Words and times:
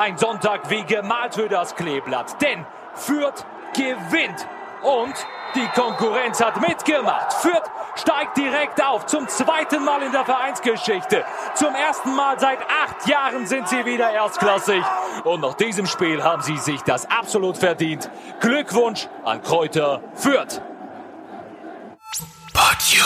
Ein 0.00 0.16
Sonntag 0.16 0.70
wie 0.70 0.82
gemalt 0.84 1.34
für 1.34 1.50
das 1.50 1.76
Kleeblatt. 1.76 2.40
Denn 2.40 2.64
Fürth 2.94 3.44
gewinnt. 3.74 4.48
Und 4.80 5.12
die 5.54 5.68
Konkurrenz 5.78 6.40
hat 6.40 6.58
mitgemacht. 6.58 7.34
Fürth 7.34 7.70
steigt 7.96 8.38
direkt 8.38 8.82
auf. 8.82 9.04
Zum 9.04 9.28
zweiten 9.28 9.84
Mal 9.84 10.02
in 10.02 10.10
der 10.10 10.24
Vereinsgeschichte. 10.24 11.22
Zum 11.52 11.74
ersten 11.74 12.16
Mal 12.16 12.40
seit 12.40 12.60
acht 12.62 13.06
Jahren 13.08 13.46
sind 13.46 13.68
sie 13.68 13.84
wieder 13.84 14.10
erstklassig. 14.10 14.82
Und 15.24 15.42
nach 15.42 15.52
diesem 15.52 15.84
Spiel 15.84 16.24
haben 16.24 16.40
sie 16.40 16.56
sich 16.56 16.80
das 16.80 17.04
absolut 17.10 17.58
verdient. 17.58 18.10
Glückwunsch 18.40 19.06
an 19.22 19.42
Kräuter 19.42 20.00
Fürth. 20.14 20.62
But 22.54 22.80
you. 22.90 23.04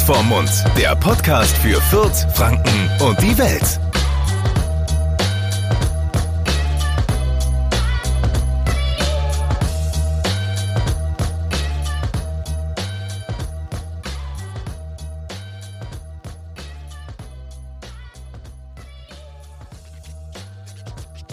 Vorm 0.00 0.28
Mund, 0.28 0.50
der 0.78 0.96
Podcast 0.96 1.56
für 1.58 1.80
Fürth, 1.80 2.26
Franken 2.34 2.90
und 3.04 3.20
die 3.20 3.36
Welt. 3.36 3.78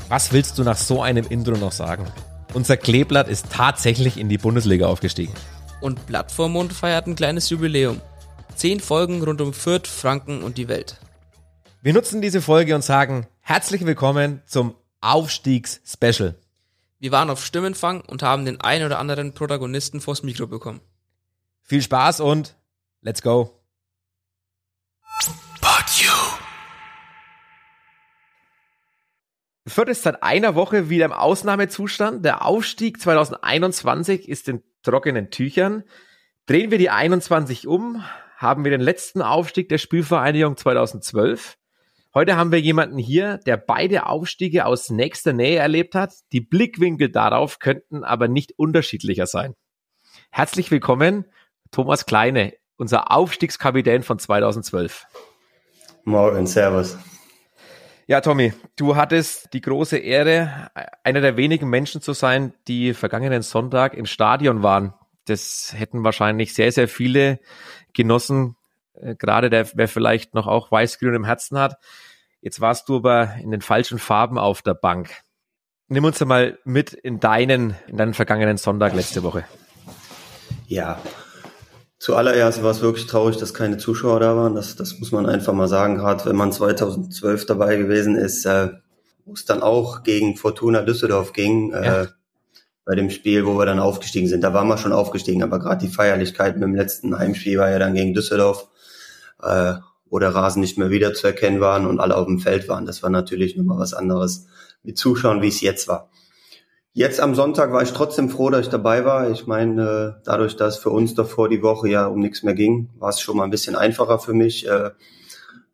Was 0.09 0.34
willst 0.34 0.57
du 0.57 0.63
nach 0.63 0.76
so 0.76 1.01
einem 1.01 1.26
Intro 1.29 1.55
noch 1.55 1.71
sagen? 1.71 2.05
Unser 2.53 2.77
Kleeblatt 2.77 3.27
ist 3.29 3.45
tatsächlich 3.51 4.17
in 4.17 4.27
die 4.27 4.37
Bundesliga 4.37 4.87
aufgestiegen. 4.87 5.34
Und 5.81 6.05
Blatt 6.07 6.31
vorm 6.31 6.53
Mund 6.53 6.73
feiert 6.73 7.07
ein 7.07 7.15
kleines 7.15 7.49
Jubiläum. 7.49 8.01
Zehn 8.59 8.81
Folgen 8.81 9.23
rund 9.23 9.40
um 9.40 9.54
Fürth, 9.54 9.88
Franken 9.88 10.44
und 10.44 10.58
die 10.58 10.68
Welt. 10.68 10.98
Wir 11.81 11.94
nutzen 11.94 12.22
diese 12.22 12.41
Folge 12.41 12.76
und 12.76 12.84
sagen 12.84 13.26
herzlich 13.40 13.85
willkommen 13.85 14.41
zum 14.46 14.76
Aufstiegs-Special. 14.99 16.35
Wir 16.99 17.12
waren 17.13 17.29
auf 17.29 17.46
Stimmenfang 17.46 18.01
und 18.01 18.21
haben 18.21 18.43
den 18.43 18.60
ein 18.60 18.84
oder 18.84 18.99
anderen 18.99 19.34
Protagonisten 19.34 20.01
vors 20.01 20.24
Mikro 20.24 20.46
bekommen. 20.46 20.82
Viel 21.62 21.82
Spaß 21.82 22.20
und 22.20 22.57
let's 22.99 23.21
go. 23.21 23.63
Fürth 29.68 29.88
ist 29.88 30.04
seit 30.04 30.21
einer 30.21 30.55
Woche 30.55 30.90
wieder 30.90 31.05
im 31.05 31.13
Ausnahmezustand. 31.13 32.26
Der 32.26 32.46
Aufstieg 32.46 32.99
2021 32.99 34.27
ist 34.27 34.49
in 34.49 34.62
trockenen 34.84 35.32
Tüchern. 35.32 35.85
Drehen 36.46 36.71
wir 36.71 36.77
die 36.77 36.90
21 36.90 37.66
um, 37.66 38.04
haben 38.40 38.63
wir 38.63 38.71
den 38.71 38.79
letzten 38.79 39.21
Aufstieg 39.21 39.68
der 39.68 39.77
Spielvereinigung 39.77 40.55
2012. 40.55 41.57
Heute 42.13 42.37
haben 42.37 42.54
wir 42.54 42.62
jemanden 42.62 42.98
hier, 42.98 43.37
der 43.40 43.57
beide 43.57 44.05
Aufstiege 44.05 44.65
aus 44.65 44.90
nächster 44.90 45.34
Nähe 45.34 45.59
erlebt 45.59 45.93
hat. 45.93 46.13
Die 46.32 46.40
Blickwinkel 46.40 47.12
darauf 47.12 47.60
könnten 47.60 48.05
aber 48.05 48.29
nicht 48.29 48.54
unterschiedlicher 48.57 49.27
sein. 49.27 49.55
Herzlich 50.32 50.71
willkommen, 50.71 51.26
Thomas 51.71 52.05
Kleine, 52.05 52.54
unser 52.77 53.12
Aufstiegskapitän 53.12 54.04
von 54.04 54.20
2012. 54.20 55.05
Morgen, 56.05 56.48
Servus. 56.48 56.98
Ja, 58.07 58.21
Tommy, 58.21 58.54
du 58.77 58.95
hattest 58.95 59.54
die 59.54 59.62
große 59.62 59.98
Ehre, 59.98 60.71
einer 61.04 61.20
der 61.20 61.35
wenigen 61.35 61.70
Menschen 61.70 62.01
zu 62.01 62.13
sein, 62.13 62.54
die 62.70 62.93
vergangenen 62.93 63.41
Sonntag 63.41 63.95
im 63.95 64.06
Stadion 64.06 64.63
waren. 64.63 64.94
Das 65.30 65.74
hätten 65.75 66.03
wahrscheinlich 66.03 66.53
sehr, 66.53 66.72
sehr 66.72 66.88
viele 66.88 67.40
genossen, 67.94 68.56
äh, 68.94 69.16
gerade 69.16 69.50
der, 69.50 69.68
wer 69.75 69.88
vielleicht 69.88 70.34
noch 70.34 70.47
auch 70.47 70.72
weiß-grün 70.72 71.16
im 71.16 71.25
Herzen 71.25 71.58
hat. 71.58 71.78
Jetzt 72.41 72.62
warst 72.62 72.90
du 72.90 72.97
aber 72.97 73.35
in 73.41 73.52
den 73.52 73.62
falschen 73.62 74.00
Farben 74.00 74.38
auf 74.38 74.62
der 74.62 74.74
Bank. 74.74 75.09
Nimm 75.88 76.06
uns 76.06 76.19
mal 76.22 76.57
mit 76.63 76.94
in 76.94 77.19
deinen, 77.19 77.75
in 77.88 77.97
deinen 77.97 78.13
vergangenen 78.13 78.57
Sonntag 78.57 78.94
letzte 78.94 79.23
Woche. 79.23 79.45
Ja, 80.68 81.01
zuallererst 81.97 82.62
war 82.63 82.72
es 82.72 82.81
wirklich 82.81 83.07
traurig, 83.07 83.38
dass 83.38 83.53
keine 83.53 83.78
Zuschauer 83.78 84.19
da 84.19 84.35
waren. 84.35 84.56
Das, 84.56 84.75
das 84.75 85.00
muss 85.00 85.12
man 85.12 85.25
einfach 85.25 85.53
mal 85.53 85.68
sagen. 85.68 85.95
Gerade 85.95 86.25
wenn 86.25 86.35
man 86.35 86.51
2012 86.51 87.45
dabei 87.47 87.75
gewesen 87.75 88.16
ist, 88.16 88.45
äh, 88.45 88.69
wo 89.25 89.34
es 89.34 89.45
dann 89.45 89.63
auch 89.63 90.03
gegen 90.03 90.38
Fortuna 90.38 90.84
Düsseldorf 90.84 91.34
ging. 91.34 91.73
Äh, 91.73 91.85
ja 91.85 92.07
bei 92.85 92.95
dem 92.95 93.09
Spiel, 93.09 93.45
wo 93.45 93.57
wir 93.57 93.66
dann 93.66 93.79
aufgestiegen 93.79 94.28
sind. 94.28 94.44
Da 94.44 94.53
waren 94.53 94.67
wir 94.67 94.78
schon 94.78 94.94
aufgestiegen, 94.94 95.44
aber 95.44 95.59
gerade 95.59 95.85
die 95.85 95.94
Feierlichkeit 95.94 96.56
mit 96.56 96.63
dem 96.63 96.75
letzten 96.75 97.17
Heimspiel 97.17 97.57
war 97.59 97.69
ja 97.69 97.79
dann 97.79 97.94
gegen 97.94 98.13
Düsseldorf, 98.13 98.67
äh, 99.41 99.73
wo 100.09 100.19
der 100.19 100.34
Rasen 100.34 100.62
nicht 100.62 100.78
mehr 100.78 100.89
wieder 100.89 101.13
zu 101.13 101.28
erkennen 101.28 101.59
waren 101.59 101.85
und 101.85 102.00
alle 102.00 102.16
auf 102.16 102.25
dem 102.25 102.39
Feld 102.39 102.68
waren. 102.68 102.85
Das 102.85 103.03
war 103.03 103.09
natürlich 103.09 103.56
nochmal 103.56 103.79
was 103.79 103.94
anderes 103.94 104.47
mit 104.84 104.97
Zuschauen, 104.97 105.41
wie 105.41 105.50
es 105.50 105.62
jetzt 105.62 105.88
war. 105.88 106.09
Jetzt 106.94 107.19
am 107.19 107.35
Sonntag 107.35 107.72
war 107.72 107.84
ich 107.84 107.94
trotzdem 107.94 108.29
froh, 108.29 108.50
dass 108.50 108.62
ich 108.62 108.69
dabei 108.69 109.06
war. 109.06 109.29
Ich 109.29 109.45
meine, 109.45 110.16
äh, 110.18 110.22
dadurch, 110.25 110.56
dass 110.56 110.78
für 110.78 110.89
uns 110.89 111.13
davor 111.13 111.47
die 111.47 111.62
Woche 111.62 111.88
ja 111.88 112.07
um 112.07 112.19
nichts 112.19 112.41
mehr 112.44 112.56
ging, 112.56 112.89
war 112.97 113.09
es 113.09 113.22
schon 113.22 113.38
mal 113.38 113.44
ein 113.44 113.51
bisschen 113.51 113.75
einfacher 113.75 114.19
für 114.19 114.34
mich. 114.34 114.68
Äh, 114.68 114.91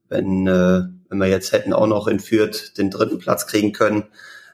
wenn, 0.09 0.45
äh, 0.45 0.83
wenn 1.09 1.17
wir 1.17 1.27
jetzt 1.27 1.51
hätten 1.51 1.73
auch 1.73 1.87
noch 1.87 2.07
in 2.07 2.19
Fürth 2.19 2.77
den 2.77 2.91
dritten 2.91 3.19
Platz 3.19 3.47
kriegen 3.47 3.71
können, 3.71 4.03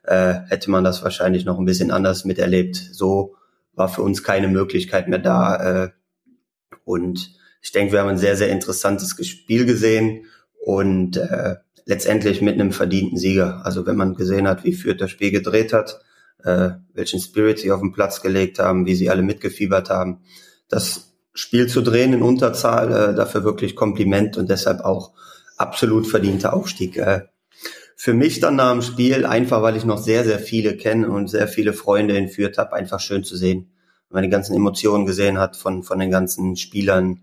äh, 0.03 0.34
hätte 0.47 0.72
man 0.72 0.84
das 0.84 1.03
wahrscheinlich 1.03 1.45
noch 1.45 1.59
ein 1.59 1.66
bisschen 1.66 1.91
anders 1.91 2.25
miterlebt. 2.25 2.75
So 2.75 3.35
war 3.73 3.89
für 3.89 4.01
uns 4.01 4.23
keine 4.23 4.47
Möglichkeit 4.47 5.07
mehr 5.07 5.19
da. 5.19 5.84
Äh, 5.84 5.89
und 6.84 7.31
ich 7.62 7.72
denke, 7.72 7.94
wir 7.94 8.01
haben 8.01 8.09
ein 8.09 8.17
sehr, 8.17 8.35
sehr 8.35 8.50
interessantes 8.50 9.16
Spiel 9.28 9.66
gesehen 9.66 10.25
und 10.59 11.17
äh, 11.17 11.56
letztendlich 11.85 12.41
mit 12.41 12.56
einem 12.56 12.72
verdienten 12.72 13.17
Sieger. 13.17 13.66
Also 13.66 13.85
wenn 13.85 13.95
man 13.95 14.16
gesehen 14.16 14.47
hat, 14.47 14.63
wie 14.63 14.73
Fürth 14.73 15.00
das 15.00 15.11
Spiel 15.11 15.31
gedreht 15.31 15.73
hat, 15.73 16.00
äh, 16.44 16.72
welchen 16.94 17.19
Spirit 17.19 17.59
sie 17.59 17.72
auf 17.72 17.81
den 17.81 17.91
Platz 17.91 18.22
gelegt 18.22 18.59
haben, 18.59 18.85
wie 18.85 18.95
sie 18.95 19.09
alle 19.09 19.22
mitgefiebert 19.22 19.90
haben, 19.90 20.22
das 20.69 21.13
Spiel 21.34 21.67
zu 21.67 21.81
drehen 21.81 22.13
in 22.13 22.22
Unterzahl, 22.22 22.91
äh, 22.91 23.16
dafür 23.16 23.44
wirklich 23.44 23.75
Kompliment 23.75 24.38
und 24.38 24.50
deshalb 24.50 24.81
auch 24.81 25.13
absolut 25.57 26.07
verdienter 26.07 26.53
Aufstieg. 26.53 26.97
Äh, 26.97 27.22
für 28.01 28.16
mich 28.16 28.39
dann 28.39 28.56
nach 28.56 28.72
dem 28.72 28.81
Spiel, 28.81 29.28
einfach 29.28 29.62
weil 29.62 29.78
ich 29.78 29.85
noch 29.85 30.00
sehr, 30.00 30.23
sehr 30.23 30.39
viele 30.39 30.75
kenne 30.75 31.07
und 31.07 31.28
sehr 31.28 31.47
viele 31.47 31.72
Freunde 31.72 32.17
entführt 32.17 32.57
habe, 32.57 32.73
einfach 32.73 33.00
schön 33.00 33.23
zu 33.23 33.38
sehen. 33.38 33.69
Wenn 34.09 34.16
man 34.16 34.23
die 34.23 34.31
ganzen 34.31 34.56
Emotionen 34.56 35.06
gesehen 35.06 35.38
hat 35.38 35.56
von, 35.56 35.84
von 35.84 36.00
den 36.00 36.09
ganzen 36.09 36.56
Spielern, 36.56 37.22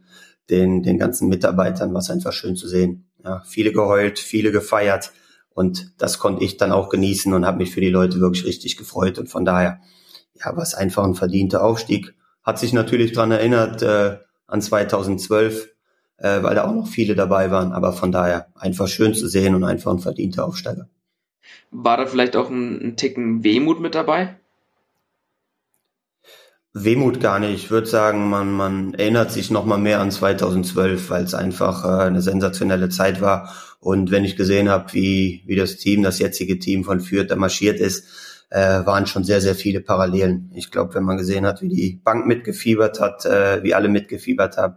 den, 0.51 0.85
den 0.85 0.97
ganzen 0.97 1.29
Mitarbeitern, 1.29 1.93
war 1.95 1.99
es 2.01 2.11
einfach 2.11 2.33
schön 2.33 2.55
zu 2.55 2.69
sehen. 2.69 3.11
Ja, 3.25 3.43
viele 3.45 3.73
geheult, 3.73 4.21
viele 4.21 4.53
gefeiert 4.53 5.11
und 5.51 5.95
das 5.99 6.21
konnte 6.21 6.45
ich 6.45 6.59
dann 6.59 6.71
auch 6.71 6.91
genießen 6.91 7.35
und 7.35 7.45
habe 7.45 7.59
mich 7.59 7.73
für 7.73 7.81
die 7.81 7.91
Leute 7.91 8.21
wirklich 8.21 8.45
richtig 8.45 8.77
gefreut 8.77 9.19
und 9.19 9.27
von 9.27 9.45
daher, 9.45 9.81
ja, 10.35 10.55
war 10.55 10.63
es 10.63 10.75
einfach 10.75 11.03
ein 11.03 11.17
verdienter 11.17 11.65
Aufstieg. 11.65 12.15
Hat 12.45 12.61
sich 12.61 12.73
natürlich 12.73 13.11
dran 13.11 13.33
erinnert 13.33 13.83
äh, 13.83 14.19
an 14.47 14.63
2012, 14.63 15.71
äh, 16.19 16.43
weil 16.43 16.55
da 16.55 16.65
auch 16.65 16.75
noch 16.75 16.89
viele 16.89 17.15
dabei 17.15 17.51
waren. 17.51 17.73
Aber 17.73 17.93
von 17.93 18.13
daher 18.13 18.49
einfach 18.55 18.89
schön 18.89 19.15
zu 19.15 19.29
sehen 19.29 19.55
und 19.55 19.65
einfach 19.65 19.93
ein 19.93 20.01
verdienter 20.01 20.45
Aufsteiger. 20.45 20.89
War 21.71 21.97
da 21.97 22.07
vielleicht 22.07 22.37
auch 22.37 22.51
ein, 22.51 22.81
ein 22.81 22.97
Ticken 22.97 23.45
Wehmut 23.45 23.81
mit 23.81 23.95
dabei? 23.95 24.37
Wehmut 26.75 27.21
gar 27.21 27.39
nicht. 27.39 27.55
Ich 27.55 27.71
würde 27.71 27.87
sagen, 27.87 28.29
man, 28.29 28.53
man 28.53 28.95
erinnert 28.95 29.33
sich 29.33 29.51
noch 29.51 29.65
mal 29.65 29.79
mehr 29.79 30.01
an 30.01 30.11
2012, 30.11 31.11
weil 31.11 31.25
es 31.25 31.35
einfach 31.35 31.85
äh, 31.85 32.07
eine 32.07 32.23
sensationelle 32.23 32.89
Zeit 32.89 33.21
war. 33.21 33.53
Und 33.81 34.11
wenn 34.11 34.25
ich 34.25 34.37
gesehen 34.37 34.69
habe, 34.69 34.93
wie, 34.93 35.43
wie 35.47 35.57
das 35.57 35.77
Team, 35.77 36.03
das 36.03 36.19
jetzige 36.19 36.59
Team 36.59 36.85
von 36.85 37.01
Fürth 37.01 37.31
da 37.31 37.37
marschiert 37.37 37.81
ist, 37.81 38.07
äh, 38.51 38.85
waren 38.87 39.07
schon 39.07 39.25
sehr, 39.25 39.41
sehr 39.41 39.55
viele 39.55 39.81
Parallelen. 39.81 40.51
Ich 40.55 40.71
glaube, 40.71 40.95
wenn 40.95 41.05
man 41.05 41.17
gesehen 41.17 41.47
hat, 41.47 41.63
wie 41.63 41.69
die 41.69 42.01
Bank 42.03 42.27
mitgefiebert 42.27 43.01
hat, 43.01 43.25
äh, 43.27 43.63
wie 43.63 43.75
alle 43.75 43.89
mitgefiebert 43.89 44.57
haben, 44.57 44.77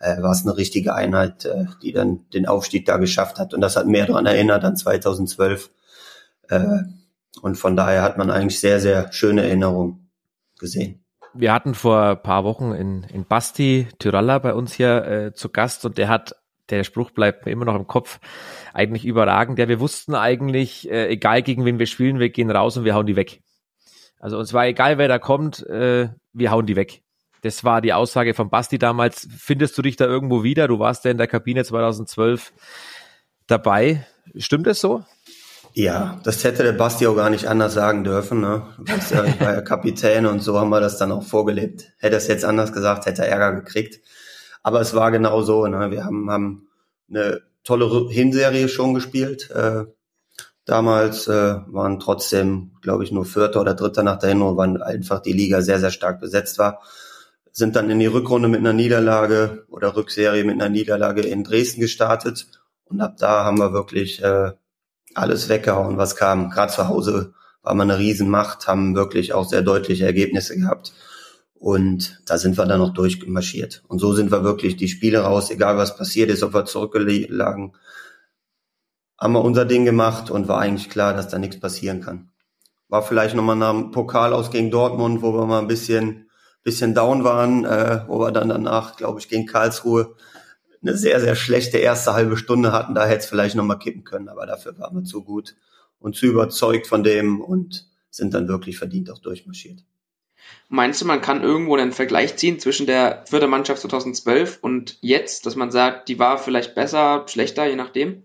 äh, 0.00 0.20
war 0.22 0.32
es 0.32 0.42
eine 0.42 0.56
richtige 0.56 0.94
Einheit, 0.94 1.44
äh, 1.44 1.66
die 1.82 1.92
dann 1.92 2.28
den 2.30 2.46
Aufstieg 2.46 2.86
da 2.86 2.96
geschafft 2.96 3.38
hat. 3.38 3.54
Und 3.54 3.60
das 3.60 3.76
hat 3.76 3.86
mehr 3.86 4.06
daran 4.06 4.26
erinnert 4.26 4.64
an 4.64 4.76
2012. 4.76 5.70
Äh, 6.48 6.78
und 7.42 7.56
von 7.56 7.76
daher 7.76 8.02
hat 8.02 8.18
man 8.18 8.30
eigentlich 8.30 8.58
sehr, 8.58 8.80
sehr 8.80 9.12
schöne 9.12 9.42
Erinnerungen 9.42 10.10
gesehen. 10.58 11.04
Wir 11.32 11.52
hatten 11.52 11.74
vor 11.74 12.16
paar 12.16 12.42
Wochen 12.42 12.72
in, 12.72 13.04
in 13.04 13.24
Basti 13.24 13.86
Tyralla 13.98 14.40
bei 14.40 14.52
uns 14.52 14.72
hier 14.72 15.04
äh, 15.04 15.32
zu 15.32 15.48
Gast 15.50 15.84
und 15.84 15.96
der 15.96 16.08
hat, 16.08 16.34
der 16.70 16.82
Spruch 16.82 17.12
bleibt 17.12 17.46
mir 17.46 17.52
immer 17.52 17.66
noch 17.66 17.76
im 17.76 17.86
Kopf, 17.86 18.18
eigentlich 18.72 19.04
überragend. 19.04 19.58
Ja, 19.58 19.68
wir 19.68 19.78
wussten 19.78 20.16
eigentlich, 20.16 20.90
äh, 20.90 21.08
egal 21.08 21.42
gegen 21.42 21.64
wen 21.64 21.78
wir 21.78 21.86
spielen, 21.86 22.18
wir 22.18 22.30
gehen 22.30 22.50
raus 22.50 22.76
und 22.76 22.84
wir 22.84 22.94
hauen 22.94 23.06
die 23.06 23.16
weg. 23.16 23.42
Also 24.18 24.38
uns 24.38 24.52
war 24.52 24.66
egal, 24.66 24.98
wer 24.98 25.08
da 25.08 25.18
kommt, 25.18 25.64
äh, 25.66 26.08
wir 26.32 26.50
hauen 26.50 26.66
die 26.66 26.76
weg. 26.76 27.02
Das 27.42 27.64
war 27.64 27.80
die 27.80 27.92
Aussage 27.92 28.34
von 28.34 28.50
Basti 28.50 28.78
damals. 28.78 29.26
Findest 29.36 29.76
du 29.78 29.82
dich 29.82 29.96
da 29.96 30.06
irgendwo 30.06 30.42
wieder? 30.42 30.68
Du 30.68 30.78
warst 30.78 31.04
ja 31.04 31.10
in 31.10 31.18
der 31.18 31.26
Kabine 31.26 31.64
2012 31.64 32.52
dabei. 33.46 34.06
Stimmt 34.36 34.66
das 34.66 34.80
so? 34.80 35.04
Ja, 35.72 36.20
das 36.24 36.42
hätte 36.42 36.64
der 36.64 36.72
Basti 36.72 37.06
auch 37.06 37.14
gar 37.14 37.30
nicht 37.30 37.46
anders 37.46 37.74
sagen 37.74 38.02
dürfen. 38.02 38.40
Ne? 38.40 38.66
Ich 38.86 39.40
war 39.40 39.54
ja 39.54 39.60
Kapitän 39.60 40.26
und 40.26 40.40
so 40.40 40.58
haben 40.58 40.70
wir 40.70 40.80
das 40.80 40.98
dann 40.98 41.12
auch 41.12 41.22
vorgelebt. 41.22 41.92
Hätte 41.98 42.16
er 42.16 42.18
es 42.18 42.26
jetzt 42.26 42.44
anders 42.44 42.72
gesagt, 42.72 43.06
hätte 43.06 43.22
er 43.22 43.28
Ärger 43.28 43.60
gekriegt. 43.60 44.00
Aber 44.62 44.80
es 44.80 44.94
war 44.94 45.10
genau 45.10 45.42
so. 45.42 45.66
Ne? 45.66 45.90
Wir 45.90 46.04
haben, 46.04 46.30
haben 46.30 46.68
eine 47.08 47.40
tolle 47.64 48.10
Hinserie 48.10 48.68
schon 48.68 48.94
gespielt. 48.94 49.50
Äh, 49.50 49.84
damals 50.64 51.28
äh, 51.28 51.56
waren 51.66 52.00
trotzdem, 52.00 52.72
glaube 52.82 53.04
ich, 53.04 53.12
nur 53.12 53.24
Vierter 53.24 53.60
oder 53.60 53.74
Dritter 53.74 54.02
nach 54.02 54.18
der 54.18 54.30
Hinrunde, 54.30 54.56
weil 54.56 54.82
einfach 54.82 55.20
die 55.20 55.32
Liga 55.32 55.62
sehr, 55.62 55.78
sehr 55.78 55.90
stark 55.90 56.20
besetzt 56.20 56.58
war. 56.58 56.80
Sind 57.52 57.76
dann 57.76 57.90
in 57.90 57.98
die 57.98 58.06
Rückrunde 58.06 58.48
mit 58.48 58.60
einer 58.60 58.72
Niederlage 58.72 59.64
oder 59.68 59.96
Rückserie 59.96 60.44
mit 60.44 60.54
einer 60.54 60.68
Niederlage 60.68 61.22
in 61.22 61.44
Dresden 61.44 61.80
gestartet. 61.80 62.46
Und 62.84 63.00
ab 63.00 63.16
da 63.18 63.44
haben 63.44 63.58
wir 63.58 63.72
wirklich 63.72 64.22
äh, 64.22 64.52
alles 65.14 65.48
weggehauen, 65.48 65.96
was 65.96 66.16
kam. 66.16 66.50
Gerade 66.50 66.72
zu 66.72 66.88
Hause 66.88 67.34
war 67.62 67.74
man 67.74 67.90
eine 67.90 67.98
Riesenmacht, 67.98 68.66
haben 68.66 68.94
wirklich 68.94 69.32
auch 69.32 69.48
sehr 69.48 69.62
deutliche 69.62 70.06
Ergebnisse 70.06 70.56
gehabt. 70.56 70.92
Und 71.54 72.22
da 72.24 72.38
sind 72.38 72.56
wir 72.56 72.64
dann 72.64 72.80
noch 72.80 72.94
durchmarschiert. 72.94 73.82
Und 73.86 73.98
so 73.98 74.14
sind 74.14 74.30
wir 74.30 74.44
wirklich 74.44 74.76
die 74.76 74.88
Spiele 74.88 75.20
raus, 75.20 75.50
egal 75.50 75.76
was 75.76 75.96
passiert 75.96 76.30
ist, 76.30 76.42
ob 76.42 76.54
wir 76.54 76.64
zurückgelagen, 76.64 77.74
haben 79.18 79.32
wir 79.34 79.44
unser 79.44 79.66
Ding 79.66 79.84
gemacht 79.84 80.30
und 80.30 80.48
war 80.48 80.58
eigentlich 80.58 80.88
klar, 80.88 81.12
dass 81.12 81.28
da 81.28 81.38
nichts 81.38 81.60
passieren 81.60 82.00
kann. 82.00 82.30
War 82.88 83.02
vielleicht 83.02 83.36
nochmal 83.36 83.56
nach 83.56 83.72
dem 83.72 83.90
Pokal 83.90 84.32
aus 84.32 84.50
gegen 84.50 84.70
Dortmund, 84.70 85.20
wo 85.20 85.34
wir 85.34 85.44
mal 85.44 85.58
ein 85.58 85.68
bisschen, 85.68 86.29
bisschen 86.62 86.94
down 86.94 87.24
waren, 87.24 87.64
äh, 87.64 88.04
wo 88.06 88.20
wir 88.20 88.32
dann 88.32 88.48
danach, 88.48 88.96
glaube 88.96 89.20
ich, 89.20 89.28
gegen 89.28 89.46
Karlsruhe 89.46 90.14
eine 90.82 90.96
sehr, 90.96 91.20
sehr 91.20 91.34
schlechte 91.34 91.78
erste 91.78 92.12
halbe 92.12 92.36
Stunde 92.36 92.72
hatten. 92.72 92.94
Da 92.94 93.06
hätte 93.06 93.20
es 93.20 93.26
vielleicht 93.26 93.54
nochmal 93.54 93.78
kippen 93.78 94.04
können, 94.04 94.28
aber 94.28 94.46
dafür 94.46 94.78
waren 94.78 94.96
wir 94.96 95.04
zu 95.04 95.22
gut 95.22 95.56
und 95.98 96.16
zu 96.16 96.26
überzeugt 96.26 96.86
von 96.86 97.02
dem 97.02 97.40
und 97.40 97.86
sind 98.10 98.34
dann 98.34 98.48
wirklich 98.48 98.78
verdient 98.78 99.10
auch 99.10 99.18
durchmarschiert. 99.18 99.84
Meinst 100.68 101.00
du, 101.00 101.06
man 101.06 101.20
kann 101.20 101.42
irgendwo 101.42 101.76
einen 101.76 101.92
Vergleich 101.92 102.36
ziehen 102.36 102.58
zwischen 102.58 102.86
der 102.86 103.24
vierten 103.26 103.50
Mannschaft 103.50 103.82
2012 103.82 104.58
und 104.62 104.98
jetzt, 105.00 105.46
dass 105.46 105.56
man 105.56 105.70
sagt, 105.70 106.08
die 106.08 106.18
war 106.18 106.38
vielleicht 106.38 106.74
besser, 106.74 107.24
schlechter, 107.28 107.66
je 107.66 107.76
nachdem? 107.76 108.24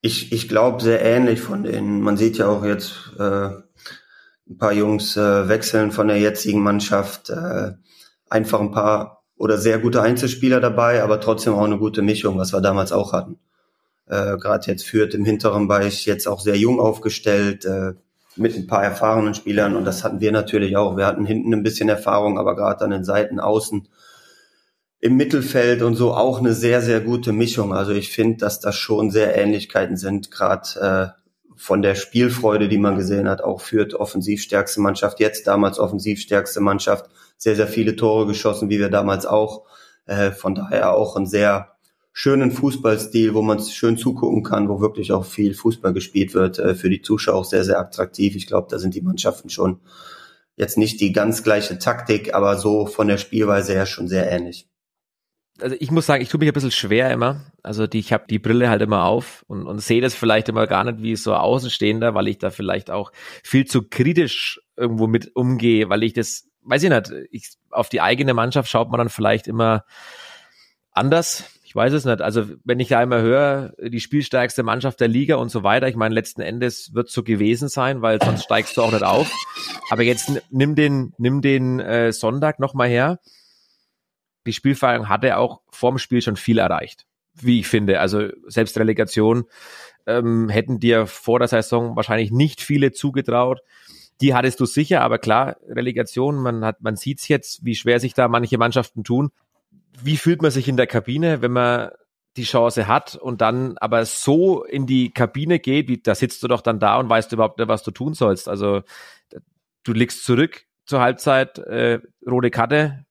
Ich, 0.00 0.30
ich 0.32 0.48
glaube 0.48 0.82
sehr 0.82 1.02
ähnlich 1.02 1.40
von 1.40 1.64
denen. 1.64 2.00
Man 2.00 2.16
sieht 2.16 2.38
ja 2.38 2.48
auch 2.48 2.64
jetzt 2.64 3.12
äh, 3.18 3.50
ein 4.48 4.58
paar 4.58 4.72
Jungs 4.72 5.16
äh, 5.16 5.48
wechseln 5.48 5.90
von 5.92 6.08
der 6.08 6.18
jetzigen 6.18 6.62
Mannschaft. 6.62 7.30
Äh, 7.30 7.72
einfach 8.28 8.60
ein 8.60 8.72
paar 8.72 9.22
oder 9.36 9.58
sehr 9.58 9.78
gute 9.78 10.02
Einzelspieler 10.02 10.60
dabei, 10.60 11.02
aber 11.02 11.20
trotzdem 11.20 11.54
auch 11.54 11.64
eine 11.64 11.78
gute 11.78 12.02
Mischung, 12.02 12.38
was 12.38 12.52
wir 12.52 12.60
damals 12.60 12.92
auch 12.92 13.12
hatten. 13.12 13.38
Äh, 14.06 14.36
Gerade 14.38 14.66
jetzt 14.66 14.84
führt 14.84 15.14
im 15.14 15.24
hinteren 15.24 15.68
Bereich 15.68 16.06
jetzt 16.06 16.26
auch 16.26 16.40
sehr 16.40 16.56
jung 16.56 16.80
aufgestellt. 16.80 17.64
Äh, 17.64 17.94
mit 18.38 18.54
ein 18.56 18.66
paar 18.66 18.84
erfahrenen 18.84 19.34
Spielern 19.34 19.76
und 19.76 19.84
das 19.84 20.04
hatten 20.04 20.20
wir 20.20 20.32
natürlich 20.32 20.76
auch. 20.76 20.96
Wir 20.96 21.06
hatten 21.06 21.26
hinten 21.26 21.52
ein 21.52 21.62
bisschen 21.62 21.88
Erfahrung, 21.88 22.38
aber 22.38 22.54
gerade 22.54 22.84
an 22.84 22.90
den 22.90 23.04
Seiten 23.04 23.40
außen 23.40 23.88
im 25.00 25.16
Mittelfeld 25.16 25.82
und 25.82 25.94
so 25.94 26.14
auch 26.14 26.38
eine 26.38 26.54
sehr, 26.54 26.80
sehr 26.80 27.00
gute 27.00 27.32
Mischung. 27.32 27.72
Also 27.72 27.92
ich 27.92 28.10
finde, 28.10 28.38
dass 28.38 28.60
das 28.60 28.76
schon 28.76 29.10
sehr 29.10 29.36
Ähnlichkeiten 29.36 29.96
sind, 29.96 30.30
gerade 30.30 31.14
äh, 31.16 31.17
von 31.58 31.82
der 31.82 31.96
Spielfreude, 31.96 32.68
die 32.68 32.78
man 32.78 32.96
gesehen 32.96 33.28
hat, 33.28 33.42
auch 33.42 33.60
führt 33.60 33.92
offensivstärkste 33.92 34.80
Mannschaft, 34.80 35.18
jetzt 35.18 35.46
damals 35.46 35.78
offensivstärkste 35.78 36.60
Mannschaft, 36.60 37.10
sehr, 37.36 37.56
sehr 37.56 37.66
viele 37.66 37.96
Tore 37.96 38.26
geschossen, 38.26 38.70
wie 38.70 38.78
wir 38.78 38.90
damals 38.90 39.26
auch. 39.26 39.64
Äh, 40.06 40.30
von 40.30 40.54
daher 40.54 40.94
auch 40.94 41.16
ein 41.16 41.26
sehr 41.26 41.72
schönen 42.12 42.50
Fußballstil, 42.50 43.34
wo 43.34 43.42
man 43.42 43.60
schön 43.60 43.96
zugucken 43.96 44.42
kann, 44.42 44.68
wo 44.68 44.80
wirklich 44.80 45.12
auch 45.12 45.24
viel 45.24 45.54
Fußball 45.54 45.92
gespielt 45.92 46.32
wird, 46.34 46.58
äh, 46.58 46.74
für 46.74 46.90
die 46.90 47.02
Zuschauer 47.02 47.36
auch 47.36 47.44
sehr, 47.44 47.64
sehr 47.64 47.78
attraktiv. 47.78 48.36
Ich 48.36 48.46
glaube, 48.46 48.68
da 48.70 48.78
sind 48.78 48.94
die 48.94 49.02
Mannschaften 49.02 49.50
schon 49.50 49.80
jetzt 50.56 50.78
nicht 50.78 51.00
die 51.00 51.12
ganz 51.12 51.42
gleiche 51.42 51.78
Taktik, 51.78 52.34
aber 52.34 52.56
so 52.56 52.86
von 52.86 53.08
der 53.08 53.18
Spielweise 53.18 53.72
her 53.72 53.86
schon 53.86 54.08
sehr 54.08 54.30
ähnlich. 54.30 54.68
Also 55.60 55.76
ich 55.78 55.90
muss 55.90 56.06
sagen, 56.06 56.22
ich 56.22 56.28
tue 56.28 56.38
mich 56.38 56.48
ein 56.48 56.54
bisschen 56.54 56.70
schwer 56.70 57.10
immer. 57.10 57.40
Also 57.62 57.86
die, 57.86 57.98
ich 57.98 58.12
habe 58.12 58.24
die 58.28 58.38
Brille 58.38 58.70
halt 58.70 58.82
immer 58.82 59.04
auf 59.04 59.44
und, 59.48 59.66
und 59.66 59.80
sehe 59.80 60.00
das 60.00 60.14
vielleicht 60.14 60.48
immer 60.48 60.66
gar 60.66 60.84
nicht 60.84 61.02
wie 61.02 61.16
so 61.16 61.34
Außenstehender, 61.34 62.14
weil 62.14 62.28
ich 62.28 62.38
da 62.38 62.50
vielleicht 62.50 62.90
auch 62.90 63.12
viel 63.42 63.66
zu 63.66 63.88
kritisch 63.88 64.60
irgendwo 64.76 65.06
mit 65.06 65.34
umgehe, 65.34 65.88
weil 65.88 66.02
ich 66.02 66.12
das, 66.12 66.48
weiß 66.62 66.82
ich 66.84 66.90
nicht, 66.90 67.12
ich, 67.30 67.50
auf 67.70 67.88
die 67.88 68.00
eigene 68.00 68.34
Mannschaft 68.34 68.70
schaut 68.70 68.90
man 68.90 68.98
dann 68.98 69.08
vielleicht 69.08 69.48
immer 69.48 69.84
anders 70.92 71.58
ich 71.68 71.76
weiß 71.76 71.92
es 71.92 72.06
nicht. 72.06 72.22
Also 72.22 72.46
wenn 72.64 72.80
ich 72.80 72.88
da 72.88 72.98
einmal 72.98 73.20
höre, 73.20 73.74
die 73.78 74.00
spielstärkste 74.00 74.62
Mannschaft 74.62 75.00
der 75.00 75.08
Liga 75.08 75.36
und 75.36 75.50
so 75.50 75.64
weiter, 75.64 75.86
ich 75.86 75.96
meine, 75.96 76.14
letzten 76.14 76.40
Endes 76.40 76.94
wird 76.94 77.10
so 77.10 77.22
gewesen 77.22 77.68
sein, 77.68 78.00
weil 78.00 78.22
sonst 78.22 78.44
steigst 78.44 78.74
du 78.78 78.80
auch 78.80 78.90
nicht 78.90 79.04
auf. 79.04 79.30
Aber 79.90 80.02
jetzt 80.02 80.32
nimm 80.48 80.74
den, 80.76 81.12
nimm 81.18 81.42
den 81.42 81.78
äh, 81.78 82.10
Sonntag 82.10 82.58
nochmal 82.58 82.88
her. 82.88 83.18
Die 84.48 84.52
Spielvereinigung 84.52 85.08
hatte 85.08 85.36
auch 85.36 85.60
vorm 85.70 85.98
Spiel 85.98 86.22
schon 86.22 86.36
viel 86.36 86.58
erreicht, 86.58 87.06
wie 87.34 87.60
ich 87.60 87.68
finde. 87.68 88.00
Also 88.00 88.28
selbst 88.46 88.76
Relegation 88.78 89.44
ähm, 90.06 90.48
hätten 90.48 90.80
dir 90.80 91.06
vor 91.06 91.38
der 91.38 91.48
Saison 91.48 91.94
wahrscheinlich 91.94 92.32
nicht 92.32 92.60
viele 92.60 92.90
zugetraut. 92.90 93.60
Die 94.20 94.34
hattest 94.34 94.58
du 94.58 94.66
sicher, 94.66 95.02
aber 95.02 95.18
klar, 95.18 95.56
Relegation, 95.68 96.36
man 96.42 96.64
hat, 96.64 96.82
man 96.82 96.96
sieht's 96.96 97.28
jetzt, 97.28 97.64
wie 97.64 97.76
schwer 97.76 98.00
sich 98.00 98.14
da 98.14 98.26
manche 98.26 98.58
Mannschaften 98.58 99.04
tun 99.04 99.30
wie 100.02 100.16
fühlt 100.16 100.42
man 100.42 100.50
sich 100.50 100.68
in 100.68 100.76
der 100.76 100.86
Kabine, 100.86 101.42
wenn 101.42 101.52
man 101.52 101.90
die 102.36 102.44
Chance 102.44 102.86
hat 102.86 103.16
und 103.16 103.40
dann 103.40 103.76
aber 103.78 104.04
so 104.04 104.64
in 104.64 104.86
die 104.86 105.10
Kabine 105.10 105.58
geht, 105.58 105.88
wie 105.88 105.98
da 105.98 106.14
sitzt 106.14 106.42
du 106.42 106.48
doch 106.48 106.60
dann 106.60 106.78
da 106.78 106.98
und 106.98 107.08
weißt 107.08 107.32
überhaupt 107.32 107.58
nicht, 107.58 107.68
was 107.68 107.82
du 107.82 107.90
tun 107.90 108.14
sollst. 108.14 108.48
Also 108.48 108.82
du 109.82 109.92
liegst 109.92 110.24
zurück 110.24 110.64
zur 110.84 111.00
Halbzeit, 111.00 111.58
äh, 111.58 112.00
rote 112.26 112.50
Karte, 112.50 113.04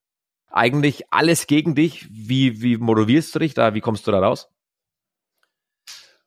eigentlich 0.57 1.05
alles 1.11 1.47
gegen 1.47 1.75
dich. 1.75 2.07
Wie, 2.11 2.61
wie 2.61 2.77
motivierst 2.77 3.33
du 3.35 3.39
dich 3.39 3.53
da? 3.53 3.73
Wie 3.73 3.81
kommst 3.81 4.07
du 4.07 4.11
da 4.11 4.19
raus? 4.19 4.49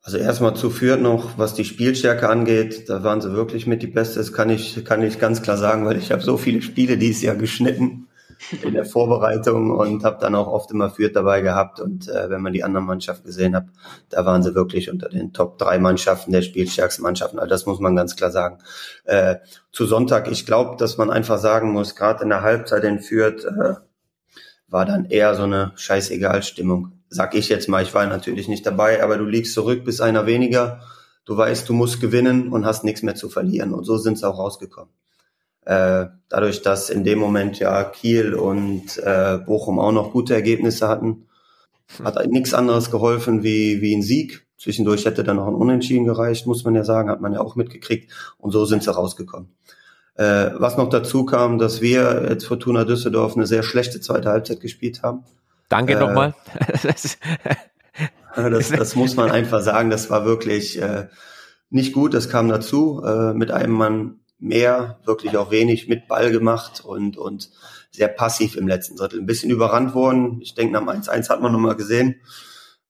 Also 0.03 0.17
erstmal 0.17 0.55
zu 0.55 0.71
Fürth 0.71 0.99
noch, 0.99 1.37
was 1.37 1.53
die 1.53 1.65
Spielstärke 1.65 2.27
angeht, 2.27 2.89
da 2.89 3.03
waren 3.03 3.21
sie 3.21 3.33
wirklich 3.33 3.67
mit 3.67 3.83
die 3.83 3.87
Beste. 3.87 4.17
Das 4.17 4.33
kann 4.33 4.49
ich, 4.49 4.83
kann 4.83 5.03
ich 5.03 5.19
ganz 5.19 5.43
klar 5.43 5.57
sagen, 5.57 5.85
weil 5.85 5.97
ich 5.97 6.11
habe 6.11 6.23
so 6.23 6.37
viele 6.37 6.63
Spiele 6.63 6.97
dieses 6.97 7.21
Jahr 7.21 7.35
geschnitten 7.35 8.07
in 8.63 8.73
der 8.73 8.85
Vorbereitung 8.85 9.69
und 9.69 10.03
habe 10.03 10.17
dann 10.19 10.33
auch 10.33 10.47
oft 10.47 10.71
immer 10.71 10.89
Fürth 10.89 11.15
dabei 11.15 11.41
gehabt. 11.41 11.79
Und 11.79 12.07
äh, 12.09 12.31
wenn 12.31 12.41
man 12.41 12.53
die 12.53 12.63
anderen 12.63 12.87
Mannschaften 12.87 13.27
gesehen 13.27 13.55
hat, 13.55 13.65
da 14.09 14.25
waren 14.25 14.41
sie 14.41 14.55
wirklich 14.55 14.89
unter 14.89 15.09
den 15.09 15.33
Top 15.33 15.59
drei 15.59 15.77
Mannschaften 15.77 16.31
der 16.31 16.41
spielstärksten 16.41 17.03
Mannschaften. 17.03 17.37
Also 17.37 17.49
das 17.49 17.67
muss 17.67 17.79
man 17.79 17.95
ganz 17.95 18.15
klar 18.15 18.31
sagen. 18.31 18.57
Äh, 19.03 19.35
zu 19.71 19.85
Sonntag, 19.85 20.31
ich 20.31 20.47
glaube, 20.47 20.77
dass 20.77 20.97
man 20.97 21.11
einfach 21.11 21.37
sagen 21.37 21.71
muss, 21.71 21.95
gerade 21.95 22.23
in 22.23 22.29
der 22.29 22.41
Halbzeit 22.41 22.83
in 22.83 22.99
Fürth 22.99 23.45
äh, 23.45 23.75
war 24.71 24.85
dann 24.85 25.05
eher 25.05 25.35
so 25.35 25.43
eine 25.43 25.73
Scheißegal-Stimmung. 25.75 26.93
Sag 27.09 27.35
ich 27.35 27.49
jetzt 27.49 27.67
mal, 27.67 27.83
ich 27.83 27.93
war 27.93 28.07
natürlich 28.07 28.47
nicht 28.47 28.65
dabei, 28.65 29.03
aber 29.03 29.17
du 29.17 29.25
liegst 29.25 29.53
zurück 29.53 29.83
bis 29.83 29.99
einer 29.99 30.25
weniger. 30.25 30.81
Du 31.25 31.35
weißt, 31.37 31.67
du 31.67 31.73
musst 31.73 31.99
gewinnen 31.99 32.51
und 32.51 32.65
hast 32.65 32.83
nichts 32.83 33.03
mehr 33.03 33.15
zu 33.15 33.29
verlieren. 33.29 33.73
Und 33.73 33.83
so 33.83 33.97
sind 33.97 34.17
sie 34.17 34.27
auch 34.27 34.39
rausgekommen. 34.39 34.91
Äh, 35.65 36.07
dadurch, 36.29 36.61
dass 36.61 36.89
in 36.89 37.03
dem 37.03 37.19
Moment 37.19 37.59
ja 37.59 37.83
Kiel 37.83 38.33
und 38.33 38.97
äh, 38.97 39.37
Bochum 39.45 39.77
auch 39.77 39.91
noch 39.91 40.13
gute 40.13 40.33
Ergebnisse 40.33 40.87
hatten, 40.87 41.27
hat 42.01 42.25
nichts 42.27 42.53
anderes 42.53 42.89
geholfen 42.89 43.43
wie, 43.43 43.81
wie 43.81 43.93
ein 43.93 44.01
Sieg. 44.01 44.47
Zwischendurch 44.57 45.05
hätte 45.05 45.23
dann 45.23 45.35
noch 45.35 45.47
ein 45.47 45.55
Unentschieden 45.55 46.05
gereicht, 46.05 46.47
muss 46.47 46.63
man 46.63 46.75
ja 46.75 46.85
sagen, 46.85 47.09
hat 47.09 47.19
man 47.19 47.33
ja 47.33 47.41
auch 47.41 47.55
mitgekriegt. 47.55 48.11
Und 48.37 48.51
so 48.51 48.63
sind 48.65 48.83
sie 48.83 48.93
rausgekommen. 48.93 49.49
Äh, 50.21 50.53
was 50.59 50.77
noch 50.77 50.89
dazu 50.89 51.25
kam, 51.25 51.57
dass 51.57 51.81
wir 51.81 52.27
jetzt 52.29 52.45
Fortuna 52.45 52.83
Düsseldorf 52.83 53.35
eine 53.35 53.47
sehr 53.47 53.63
schlechte 53.63 54.01
zweite 54.01 54.29
Halbzeit 54.29 54.59
gespielt 54.59 55.01
haben. 55.01 55.23
Danke 55.67 55.93
äh, 55.93 55.99
nochmal. 55.99 56.35
das, 58.35 58.69
das 58.69 58.95
muss 58.95 59.15
man 59.15 59.31
einfach 59.31 59.61
sagen. 59.61 59.89
Das 59.89 60.11
war 60.11 60.23
wirklich 60.23 60.79
äh, 60.79 61.07
nicht 61.71 61.93
gut. 61.93 62.13
Das 62.13 62.29
kam 62.29 62.49
dazu. 62.49 63.01
Äh, 63.03 63.33
mit 63.33 63.49
einem 63.49 63.73
Mann 63.73 64.19
mehr, 64.37 64.99
wirklich 65.05 65.35
auch 65.37 65.49
wenig 65.49 65.87
mit 65.87 66.07
Ball 66.07 66.29
gemacht 66.29 66.85
und, 66.85 67.17
und 67.17 67.49
sehr 67.89 68.07
passiv 68.07 68.55
im 68.55 68.67
letzten 68.67 68.97
Drittel. 68.97 69.21
Ein 69.21 69.25
bisschen 69.25 69.49
überrannt 69.49 69.95
worden. 69.95 70.37
Ich 70.41 70.53
denke, 70.53 70.73
nach 70.73 70.83
1-1 70.83 71.29
hat 71.29 71.41
man 71.41 71.51
nochmal 71.51 71.75
gesehen. 71.75 72.21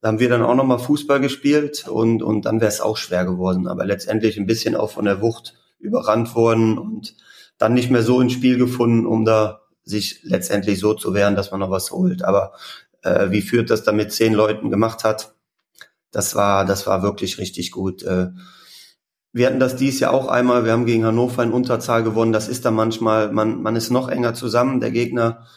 Da 0.01 0.09
haben 0.09 0.19
wir 0.19 0.27
dann 0.27 0.43
auch 0.43 0.55
nochmal 0.55 0.79
Fußball 0.79 1.21
gespielt 1.21 1.87
und, 1.87 2.23
und 2.23 2.45
dann 2.45 2.59
wäre 2.59 2.67
es 2.71 2.81
auch 2.81 2.97
schwer 2.97 3.23
geworden. 3.23 3.67
Aber 3.67 3.85
letztendlich 3.85 4.37
ein 4.37 4.47
bisschen 4.47 4.75
auch 4.75 4.91
von 4.91 5.05
der 5.05 5.21
Wucht 5.21 5.60
überrannt 5.81 6.35
worden 6.35 6.77
und 6.77 7.15
dann 7.57 7.73
nicht 7.73 7.91
mehr 7.91 8.03
so 8.03 8.21
ins 8.21 8.33
Spiel 8.33 8.57
gefunden, 8.57 9.05
um 9.05 9.25
da 9.25 9.61
sich 9.83 10.21
letztendlich 10.23 10.79
so 10.79 10.93
zu 10.93 11.13
wehren, 11.13 11.35
dass 11.35 11.51
man 11.51 11.59
noch 11.59 11.71
was 11.71 11.91
holt. 11.91 12.23
Aber 12.23 12.53
äh, 13.01 13.31
wie 13.31 13.41
führt 13.41 13.69
das 13.69 13.83
dann 13.83 13.95
mit 13.95 14.11
zehn 14.11 14.33
Leuten 14.33 14.69
gemacht 14.69 15.03
hat, 15.03 15.35
das 16.11 16.35
war, 16.35 16.65
das 16.65 16.87
war 16.87 17.03
wirklich 17.03 17.37
richtig 17.37 17.71
gut. 17.71 18.03
Äh, 18.03 18.29
wir 19.33 19.47
hatten 19.47 19.59
das 19.59 19.77
dies 19.77 19.99
Jahr 19.99 20.13
auch 20.13 20.27
einmal. 20.27 20.65
Wir 20.65 20.73
haben 20.73 20.85
gegen 20.85 21.05
Hannover 21.05 21.41
in 21.43 21.53
Unterzahl 21.53 22.03
gewonnen. 22.03 22.33
Das 22.33 22.49
ist 22.49 22.65
da 22.65 22.71
manchmal, 22.71 23.31
man, 23.31 23.61
man 23.61 23.77
ist 23.77 23.89
noch 23.89 24.09
enger 24.09 24.33
zusammen. 24.33 24.81
Der 24.81 24.91
Gegner 24.91 25.47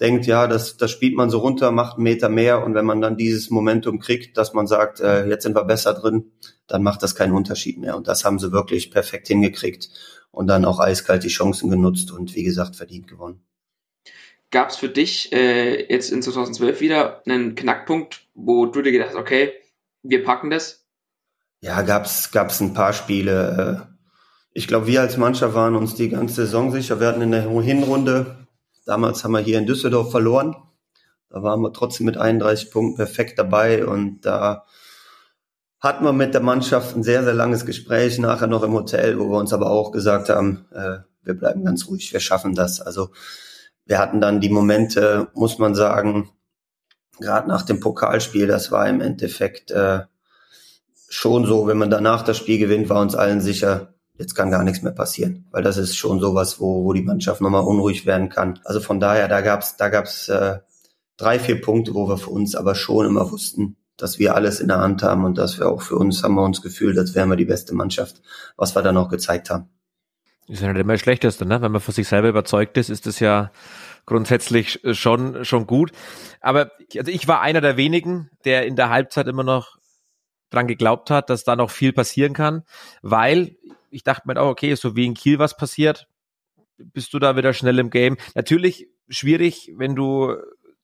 denkt, 0.00 0.26
ja, 0.26 0.46
das, 0.46 0.76
das 0.76 0.90
spielt 0.90 1.16
man 1.16 1.30
so 1.30 1.38
runter, 1.38 1.70
macht 1.70 1.96
einen 1.96 2.04
Meter 2.04 2.28
mehr. 2.28 2.64
Und 2.64 2.74
wenn 2.74 2.84
man 2.84 3.00
dann 3.00 3.16
dieses 3.16 3.50
Momentum 3.50 4.00
kriegt, 4.00 4.36
dass 4.36 4.52
man 4.52 4.66
sagt, 4.66 5.00
äh, 5.00 5.26
jetzt 5.26 5.44
sind 5.44 5.54
wir 5.54 5.64
besser 5.64 5.94
drin, 5.94 6.32
dann 6.66 6.82
macht 6.82 7.02
das 7.02 7.14
keinen 7.14 7.32
Unterschied 7.32 7.78
mehr. 7.78 7.96
Und 7.96 8.08
das 8.08 8.24
haben 8.24 8.38
sie 8.38 8.52
wirklich 8.52 8.90
perfekt 8.90 9.28
hingekriegt 9.28 9.90
und 10.30 10.48
dann 10.48 10.64
auch 10.64 10.80
eiskalt 10.80 11.24
die 11.24 11.28
Chancen 11.28 11.70
genutzt 11.70 12.10
und 12.10 12.34
wie 12.34 12.42
gesagt 12.42 12.76
verdient 12.76 13.06
gewonnen. 13.06 13.40
Gab 14.50 14.70
es 14.70 14.76
für 14.76 14.88
dich 14.88 15.32
äh, 15.32 15.92
jetzt 15.92 16.10
in 16.10 16.22
2012 16.22 16.80
wieder 16.80 17.22
einen 17.26 17.54
Knackpunkt, 17.54 18.26
wo 18.34 18.66
du 18.66 18.82
dir 18.82 18.92
gedacht 18.92 19.10
hast, 19.10 19.16
okay, 19.16 19.52
wir 20.02 20.22
packen 20.22 20.50
das? 20.50 20.86
Ja, 21.60 21.82
gab's 21.82 22.30
gab's 22.30 22.60
ein 22.60 22.74
paar 22.74 22.92
Spiele. 22.92 23.88
Äh, 23.88 23.94
ich 24.52 24.68
glaube, 24.68 24.86
wir 24.86 25.00
als 25.00 25.16
Mannschaft 25.16 25.54
waren 25.54 25.74
uns 25.74 25.94
die 25.94 26.08
ganze 26.08 26.34
Saison 26.44 26.70
sicher. 26.70 27.00
Wir 27.00 27.08
hatten 27.08 27.22
in 27.22 27.32
der 27.32 27.48
Hinrunde, 27.48 28.43
damals 28.84 29.24
haben 29.24 29.32
wir 29.32 29.40
hier 29.40 29.58
in 29.58 29.66
Düsseldorf 29.66 30.10
verloren. 30.10 30.56
Da 31.30 31.42
waren 31.42 31.60
wir 31.60 31.72
trotzdem 31.72 32.06
mit 32.06 32.16
31 32.16 32.70
Punkten 32.70 32.96
perfekt 32.96 33.38
dabei 33.38 33.86
und 33.86 34.20
da 34.20 34.64
hatten 35.80 36.04
wir 36.04 36.12
mit 36.12 36.32
der 36.32 36.40
Mannschaft 36.40 36.96
ein 36.96 37.02
sehr, 37.02 37.24
sehr 37.24 37.34
langes 37.34 37.66
Gespräch 37.66 38.18
nachher 38.18 38.46
noch 38.46 38.62
im 38.62 38.72
Hotel, 38.72 39.18
wo 39.18 39.28
wir 39.28 39.38
uns 39.38 39.52
aber 39.52 39.70
auch 39.70 39.92
gesagt 39.92 40.30
haben, 40.30 40.66
äh, 40.72 40.98
wir 41.22 41.34
bleiben 41.34 41.64
ganz 41.64 41.88
ruhig, 41.88 42.12
wir 42.12 42.20
schaffen 42.20 42.54
das. 42.54 42.80
Also 42.80 43.10
wir 43.84 43.98
hatten 43.98 44.20
dann 44.20 44.40
die 44.40 44.48
Momente, 44.48 45.28
muss 45.34 45.58
man 45.58 45.74
sagen, 45.74 46.30
gerade 47.20 47.48
nach 47.48 47.62
dem 47.62 47.80
Pokalspiel, 47.80 48.46
das 48.46 48.70
war 48.70 48.88
im 48.88 49.00
Endeffekt 49.00 49.70
äh, 49.70 50.00
schon 51.08 51.44
so, 51.46 51.66
wenn 51.66 51.78
man 51.78 51.90
danach 51.90 52.22
das 52.22 52.38
Spiel 52.38 52.58
gewinnt, 52.58 52.88
war 52.88 53.00
uns 53.00 53.14
allen 53.14 53.40
sicher, 53.40 53.93
jetzt 54.18 54.34
kann 54.34 54.50
gar 54.50 54.64
nichts 54.64 54.82
mehr 54.82 54.92
passieren, 54.92 55.46
weil 55.50 55.62
das 55.62 55.76
ist 55.76 55.96
schon 55.96 56.20
sowas, 56.20 56.60
wo, 56.60 56.84
wo 56.84 56.92
die 56.92 57.02
Mannschaft 57.02 57.40
nochmal 57.40 57.64
unruhig 57.64 58.06
werden 58.06 58.28
kann. 58.28 58.60
Also 58.64 58.80
von 58.80 59.00
daher, 59.00 59.28
da 59.28 59.40
gab's 59.40 59.76
da 59.76 59.88
gab's 59.88 60.28
äh, 60.28 60.58
drei, 61.16 61.38
vier 61.38 61.60
Punkte, 61.60 61.94
wo 61.94 62.08
wir 62.08 62.18
für 62.18 62.30
uns 62.30 62.54
aber 62.54 62.74
schon 62.74 63.06
immer 63.06 63.30
wussten, 63.30 63.76
dass 63.96 64.18
wir 64.18 64.34
alles 64.34 64.60
in 64.60 64.68
der 64.68 64.78
Hand 64.78 65.02
haben 65.02 65.24
und 65.24 65.38
dass 65.38 65.58
wir 65.58 65.68
auch 65.68 65.82
für 65.82 65.96
uns 65.96 66.22
haben 66.22 66.34
wir 66.34 66.44
uns 66.44 66.62
gefühlt, 66.62 66.98
als 66.98 67.14
wären 67.14 67.28
wir 67.28 67.36
die 67.36 67.44
beste 67.44 67.74
Mannschaft, 67.74 68.22
was 68.56 68.74
wir 68.74 68.82
dann 68.82 68.96
auch 68.96 69.08
gezeigt 69.08 69.50
haben. 69.50 69.68
Ist 70.46 70.60
ja 70.60 70.72
nicht 70.72 70.80
immer 70.80 70.92
das 70.92 71.00
Schlechteste, 71.00 71.46
ne? 71.46 71.62
Wenn 71.62 71.72
man 71.72 71.80
von 71.80 71.94
sich 71.94 72.06
selber 72.06 72.28
überzeugt 72.28 72.76
ist, 72.76 72.90
ist 72.90 73.06
das 73.06 73.18
ja 73.18 73.50
grundsätzlich 74.04 74.80
schon, 74.92 75.44
schon 75.44 75.66
gut. 75.66 75.90
Aber 76.40 76.70
also 76.96 77.10
ich 77.10 77.26
war 77.26 77.40
einer 77.40 77.62
der 77.62 77.78
wenigen, 77.78 78.30
der 78.44 78.66
in 78.66 78.76
der 78.76 78.90
Halbzeit 78.90 79.26
immer 79.26 79.44
noch 79.44 79.78
dran 80.50 80.66
geglaubt 80.66 81.10
hat, 81.10 81.30
dass 81.30 81.44
da 81.44 81.56
noch 81.56 81.70
viel 81.70 81.94
passieren 81.94 82.34
kann, 82.34 82.62
weil 83.00 83.56
ich 83.94 84.02
dachte 84.02 84.26
mir 84.26 84.40
auch, 84.40 84.48
okay, 84.48 84.74
so 84.74 84.96
wie 84.96 85.06
in 85.06 85.14
Kiel 85.14 85.38
was 85.38 85.56
passiert, 85.56 86.08
bist 86.76 87.14
du 87.14 87.18
da 87.18 87.36
wieder 87.36 87.52
schnell 87.52 87.78
im 87.78 87.90
Game. 87.90 88.16
Natürlich 88.34 88.88
schwierig, 89.08 89.72
wenn 89.76 89.94
du 89.94 90.34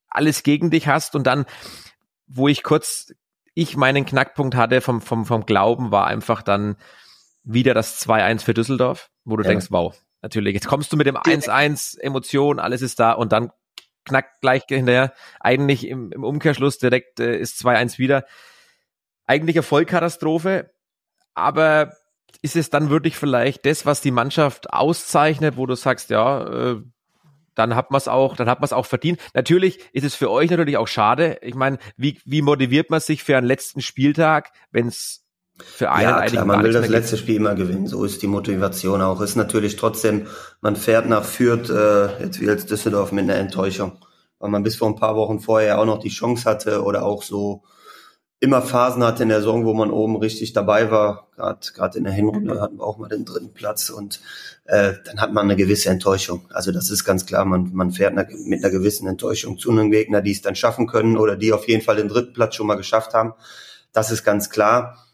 alles 0.08 0.42
gegen 0.42 0.70
dich 0.70 0.88
hast 0.88 1.14
und 1.16 1.26
dann, 1.26 1.46
wo 2.26 2.48
ich 2.48 2.62
kurz, 2.62 3.12
ich 3.54 3.76
meinen 3.76 4.06
Knackpunkt 4.06 4.54
hatte 4.54 4.80
vom, 4.80 5.00
vom, 5.00 5.26
vom 5.26 5.46
Glauben, 5.46 5.90
war 5.90 6.06
einfach 6.06 6.42
dann 6.42 6.76
wieder 7.42 7.74
das 7.74 8.06
2-1 8.06 8.44
für 8.44 8.54
Düsseldorf, 8.54 9.10
wo 9.24 9.36
du 9.36 9.42
ja. 9.42 9.50
denkst, 9.50 9.66
wow, 9.70 9.96
natürlich, 10.22 10.54
jetzt 10.54 10.68
kommst 10.68 10.92
du 10.92 10.96
mit 10.96 11.06
dem 11.06 11.16
1-1, 11.16 11.98
Emotion, 11.98 12.60
alles 12.60 12.82
ist 12.82 13.00
da 13.00 13.12
und 13.12 13.32
dann 13.32 13.50
knackt 14.04 14.40
gleich 14.40 14.64
hinterher, 14.68 15.12
eigentlich 15.40 15.86
im, 15.86 16.12
im 16.12 16.24
Umkehrschluss 16.24 16.78
direkt 16.78 17.20
äh, 17.20 17.36
ist 17.36 17.60
2-1 17.64 17.98
wieder. 17.98 18.24
Eigentlich 19.26 19.56
eine 19.56 19.62
Vollkatastrophe, 19.62 20.72
aber 21.34 21.92
ist 22.42 22.56
es 22.56 22.70
dann 22.70 22.90
wirklich 22.90 23.16
vielleicht 23.16 23.66
das, 23.66 23.86
was 23.86 24.00
die 24.00 24.10
Mannschaft 24.10 24.72
auszeichnet, 24.72 25.56
wo 25.56 25.66
du 25.66 25.74
sagst, 25.74 26.10
ja, 26.10 26.72
äh, 26.72 26.82
dann 27.54 27.74
hat 27.74 27.90
man 27.90 27.98
es 27.98 28.08
auch, 28.08 28.36
dann 28.36 28.48
hat 28.48 28.60
man 28.60 28.64
es 28.64 28.72
auch 28.72 28.86
verdient. 28.86 29.20
Natürlich 29.34 29.80
ist 29.92 30.04
es 30.04 30.14
für 30.14 30.30
euch 30.30 30.50
natürlich 30.50 30.76
auch 30.76 30.88
schade. 30.88 31.38
Ich 31.42 31.54
meine, 31.54 31.78
wie, 31.96 32.18
wie 32.24 32.42
motiviert 32.42 32.90
man 32.90 33.00
sich 33.00 33.22
für 33.22 33.36
einen 33.36 33.46
letzten 33.46 33.82
Spieltag, 33.82 34.50
wenn 34.70 34.88
es 34.88 35.24
für 35.62 35.90
einen 35.90 36.08
ja, 36.08 36.24
klar, 36.24 36.44
man 36.46 36.62
will 36.62 36.72
das 36.72 36.88
letzte 36.88 37.18
Spiel 37.18 37.36
immer 37.36 37.54
gewinnen. 37.54 37.86
So 37.86 38.04
ist 38.04 38.22
die 38.22 38.26
Motivation 38.26 39.02
auch. 39.02 39.20
Ist 39.20 39.36
natürlich 39.36 39.76
trotzdem, 39.76 40.26
man 40.62 40.74
fährt 40.74 41.06
nach 41.06 41.24
Fürth, 41.24 41.68
äh, 41.68 42.22
jetzt 42.22 42.40
wie 42.40 42.46
jetzt 42.46 42.70
Düsseldorf 42.70 43.12
mit 43.12 43.24
einer 43.24 43.34
Enttäuschung, 43.34 43.98
weil 44.38 44.50
man 44.50 44.62
bis 44.62 44.76
vor 44.76 44.88
ein 44.88 44.96
paar 44.96 45.16
Wochen 45.16 45.40
vorher 45.40 45.78
auch 45.78 45.84
noch 45.84 45.98
die 45.98 46.08
Chance 46.08 46.48
hatte 46.48 46.82
oder 46.82 47.04
auch 47.04 47.22
so 47.22 47.62
immer 48.40 48.62
Phasen 48.62 49.04
hatte 49.04 49.22
in 49.22 49.28
der 49.28 49.40
Saison, 49.40 49.66
wo 49.66 49.74
man 49.74 49.90
oben 49.90 50.16
richtig 50.16 50.54
dabei 50.54 50.90
war. 50.90 51.28
Gerade 51.36 51.98
in 51.98 52.04
der 52.04 52.12
Hinrunde 52.12 52.60
hatten 52.60 52.78
wir 52.78 52.84
auch 52.84 52.96
mal 52.96 53.08
den 53.08 53.26
dritten 53.26 53.52
Platz 53.52 53.90
und 53.90 54.20
äh, 54.64 54.94
dann 55.04 55.20
hat 55.20 55.32
man 55.32 55.44
eine 55.44 55.56
gewisse 55.56 55.90
Enttäuschung. 55.90 56.48
Also 56.50 56.72
das 56.72 56.90
ist 56.90 57.04
ganz 57.04 57.26
klar, 57.26 57.44
man, 57.44 57.70
man 57.74 57.92
fährt 57.92 58.16
eine, 58.16 58.26
mit 58.46 58.64
einer 58.64 58.72
gewissen 58.72 59.06
Enttäuschung 59.06 59.58
zu 59.58 59.70
einem 59.70 59.90
Gegner, 59.90 60.22
die 60.22 60.32
es 60.32 60.40
dann 60.40 60.56
schaffen 60.56 60.86
können 60.86 61.18
oder 61.18 61.36
die 61.36 61.52
auf 61.52 61.68
jeden 61.68 61.82
Fall 61.82 61.96
den 61.96 62.08
dritten 62.08 62.32
Platz 62.32 62.54
schon 62.54 62.66
mal 62.66 62.76
geschafft 62.76 63.12
haben. 63.12 63.34
Das 63.92 64.10
ist 64.10 64.24
ganz 64.24 64.48
klar. 64.48 65.06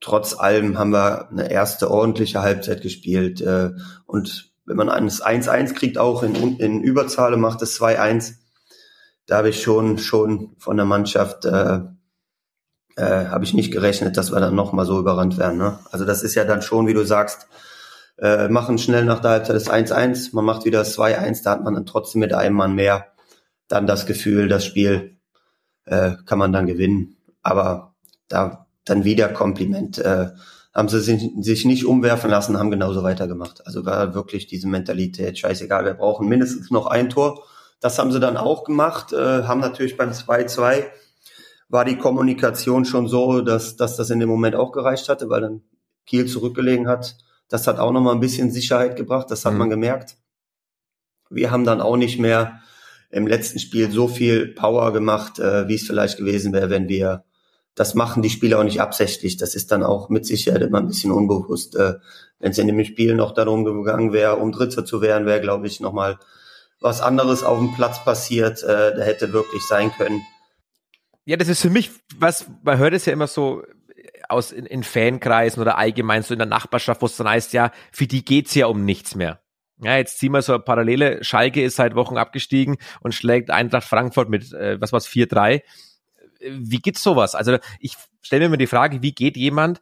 Trotz 0.00 0.34
allem 0.34 0.78
haben 0.78 0.92
wir 0.92 1.30
eine 1.30 1.50
erste 1.50 1.90
ordentliche 1.90 2.40
Halbzeit 2.40 2.80
gespielt 2.80 3.42
äh, 3.42 3.70
und 4.06 4.50
wenn 4.64 4.76
man 4.76 4.88
eines 4.88 5.22
1-1 5.22 5.74
kriegt, 5.74 5.98
auch 5.98 6.22
in, 6.22 6.56
in 6.58 6.82
Überzahl 6.82 7.36
macht 7.36 7.60
es 7.62 7.78
2-1, 7.80 8.34
da 9.26 9.38
habe 9.38 9.50
ich 9.50 9.62
schon 9.62 9.98
schon 9.98 10.54
von 10.58 10.76
der 10.76 10.86
Mannschaft 10.86 11.44
äh, 11.44 11.80
äh, 12.96 13.26
habe 13.26 13.44
ich 13.44 13.54
nicht 13.54 13.72
gerechnet, 13.72 14.16
dass 14.16 14.32
wir 14.32 14.40
dann 14.40 14.54
nochmal 14.54 14.86
so 14.86 14.98
überrannt 14.98 15.38
werden. 15.38 15.58
Ne? 15.58 15.78
Also 15.90 16.04
das 16.04 16.22
ist 16.22 16.34
ja 16.34 16.44
dann 16.44 16.62
schon, 16.62 16.86
wie 16.86 16.94
du 16.94 17.04
sagst, 17.04 17.46
äh, 18.18 18.48
machen 18.48 18.78
schnell 18.78 19.04
nach 19.04 19.20
der 19.20 19.30
Halbzeit 19.32 19.56
das 19.56 19.70
1-1, 19.70 20.30
man 20.32 20.44
macht 20.44 20.64
wieder 20.64 20.80
das 20.80 20.96
2-1, 20.98 21.42
da 21.44 21.52
hat 21.52 21.64
man 21.64 21.74
dann 21.74 21.86
trotzdem 21.86 22.20
mit 22.20 22.32
einem 22.32 22.56
Mann 22.56 22.74
mehr 22.74 23.06
dann 23.68 23.86
das 23.86 24.06
Gefühl, 24.06 24.48
das 24.48 24.64
Spiel 24.64 25.16
äh, 25.86 26.12
kann 26.26 26.38
man 26.38 26.52
dann 26.52 26.66
gewinnen. 26.66 27.16
Aber 27.42 27.94
da 28.28 28.66
dann 28.84 29.04
wieder 29.04 29.28
Kompliment. 29.28 29.98
Äh, 29.98 30.30
haben 30.74 30.88
sie 30.88 31.00
sich, 31.00 31.30
sich 31.40 31.64
nicht 31.66 31.84
umwerfen 31.84 32.30
lassen, 32.30 32.58
haben 32.58 32.70
genauso 32.70 33.02
weitergemacht. 33.02 33.66
Also 33.66 33.84
war 33.84 34.14
wirklich 34.14 34.46
diese 34.46 34.68
Mentalität, 34.68 35.38
scheißegal, 35.38 35.84
wir 35.84 35.94
brauchen 35.94 36.28
mindestens 36.28 36.70
noch 36.70 36.86
ein 36.86 37.10
Tor. 37.10 37.44
Das 37.80 37.98
haben 37.98 38.10
sie 38.10 38.20
dann 38.20 38.38
auch 38.38 38.64
gemacht, 38.64 39.12
äh, 39.12 39.42
haben 39.42 39.60
natürlich 39.60 39.96
beim 39.96 40.12
2-2 40.12 40.84
war 41.72 41.86
die 41.86 41.96
Kommunikation 41.96 42.84
schon 42.84 43.08
so, 43.08 43.40
dass, 43.40 43.76
dass 43.76 43.96
das 43.96 44.10
in 44.10 44.20
dem 44.20 44.28
Moment 44.28 44.54
auch 44.54 44.72
gereicht 44.72 45.08
hatte, 45.08 45.30
weil 45.30 45.40
dann 45.40 45.62
Kiel 46.04 46.26
zurückgelegen 46.26 46.86
hat. 46.86 47.16
Das 47.48 47.66
hat 47.66 47.78
auch 47.78 47.92
nochmal 47.92 48.14
ein 48.14 48.20
bisschen 48.20 48.50
Sicherheit 48.50 48.94
gebracht, 48.94 49.30
das 49.30 49.46
hat 49.46 49.54
mhm. 49.54 49.58
man 49.58 49.70
gemerkt. 49.70 50.18
Wir 51.30 51.50
haben 51.50 51.64
dann 51.64 51.80
auch 51.80 51.96
nicht 51.96 52.18
mehr 52.18 52.60
im 53.10 53.26
letzten 53.26 53.58
Spiel 53.58 53.90
so 53.90 54.06
viel 54.06 54.48
Power 54.48 54.92
gemacht, 54.92 55.38
äh, 55.38 55.66
wie 55.66 55.76
es 55.76 55.86
vielleicht 55.86 56.18
gewesen 56.18 56.52
wäre, 56.52 56.68
wenn 56.68 56.88
wir 56.88 57.24
das 57.74 57.94
machen 57.94 58.22
die 58.22 58.28
Spieler 58.28 58.58
auch 58.58 58.64
nicht 58.64 58.82
absichtlich. 58.82 59.38
Das 59.38 59.54
ist 59.54 59.72
dann 59.72 59.82
auch 59.82 60.10
mit 60.10 60.26
Sicherheit 60.26 60.60
immer 60.60 60.76
ein 60.76 60.88
bisschen 60.88 61.10
unbewusst. 61.10 61.74
Äh, 61.74 61.94
wenn 62.38 62.50
es 62.50 62.58
in 62.58 62.66
dem 62.66 62.84
Spiel 62.84 63.14
noch 63.14 63.32
darum 63.32 63.64
gegangen 63.64 64.12
wäre, 64.12 64.36
um 64.36 64.52
Dritter 64.52 64.84
zu 64.84 65.00
werden, 65.00 65.26
wäre, 65.26 65.40
glaube 65.40 65.66
ich, 65.66 65.80
nochmal 65.80 66.18
was 66.80 67.00
anderes 67.00 67.42
auf 67.44 67.56
dem 67.56 67.74
Platz 67.74 68.04
passiert. 68.04 68.62
Äh, 68.62 68.94
da 68.94 69.02
hätte 69.02 69.32
wirklich 69.32 69.62
sein 69.66 69.90
können, 69.96 70.20
ja, 71.24 71.36
das 71.36 71.48
ist 71.48 71.62
für 71.62 71.70
mich, 71.70 71.90
was, 72.16 72.46
man 72.62 72.78
hört 72.78 72.94
es 72.94 73.06
ja 73.06 73.12
immer 73.12 73.26
so 73.26 73.62
aus 74.28 74.52
in, 74.52 74.66
in 74.66 74.82
Fankreisen 74.82 75.60
oder 75.60 75.78
allgemein 75.78 76.22
so 76.22 76.34
in 76.34 76.38
der 76.38 76.46
Nachbarschaft, 76.48 77.02
wo 77.02 77.06
es 77.06 77.16
dann 77.16 77.28
heißt, 77.28 77.52
ja, 77.52 77.70
für 77.92 78.06
die 78.06 78.24
geht's 78.24 78.54
ja 78.54 78.66
um 78.66 78.84
nichts 78.84 79.14
mehr. 79.14 79.40
Ja, 79.82 79.96
jetzt 79.96 80.18
ziehen 80.18 80.32
wir 80.32 80.42
so 80.42 80.54
eine 80.54 80.62
Parallele. 80.62 81.24
Schalke 81.24 81.62
ist 81.62 81.76
seit 81.76 81.94
Wochen 81.94 82.16
abgestiegen 82.16 82.76
und 83.00 83.14
schlägt 83.14 83.50
Eintracht 83.50 83.86
Frankfurt 83.86 84.28
mit, 84.28 84.52
äh, 84.52 84.80
was 84.80 84.92
war's, 84.92 85.08
4-3. 85.08 85.62
Wie 86.40 86.78
geht's 86.78 87.02
sowas? 87.02 87.34
Also 87.34 87.58
ich 87.80 87.96
stelle 88.20 88.40
mir 88.40 88.46
immer 88.46 88.56
die 88.56 88.66
Frage, 88.66 89.02
wie 89.02 89.12
geht 89.12 89.36
jemand, 89.36 89.80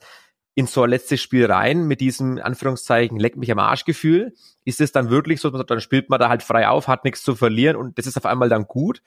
in 0.54 0.66
so 0.66 0.82
ein 0.82 0.90
letztes 0.90 1.20
Spiel 1.20 1.46
rein 1.46 1.86
mit 1.86 2.00
diesem 2.00 2.38
Anführungszeichen 2.38 3.18
leck 3.18 3.36
mich 3.36 3.50
am 3.50 3.58
Arsch 3.58 3.84
Gefühl? 3.84 4.34
Ist 4.64 4.80
es 4.80 4.92
dann 4.92 5.10
wirklich 5.10 5.40
so, 5.40 5.50
dann 5.50 5.80
spielt 5.80 6.10
man 6.10 6.18
da 6.18 6.28
halt 6.28 6.42
frei 6.42 6.68
auf, 6.68 6.88
hat 6.88 7.04
nichts 7.04 7.22
zu 7.22 7.34
verlieren 7.34 7.76
und 7.76 7.98
das 7.98 8.06
ist 8.06 8.16
auf 8.16 8.26
einmal 8.26 8.48
dann 8.48 8.64
gut? 8.64 9.02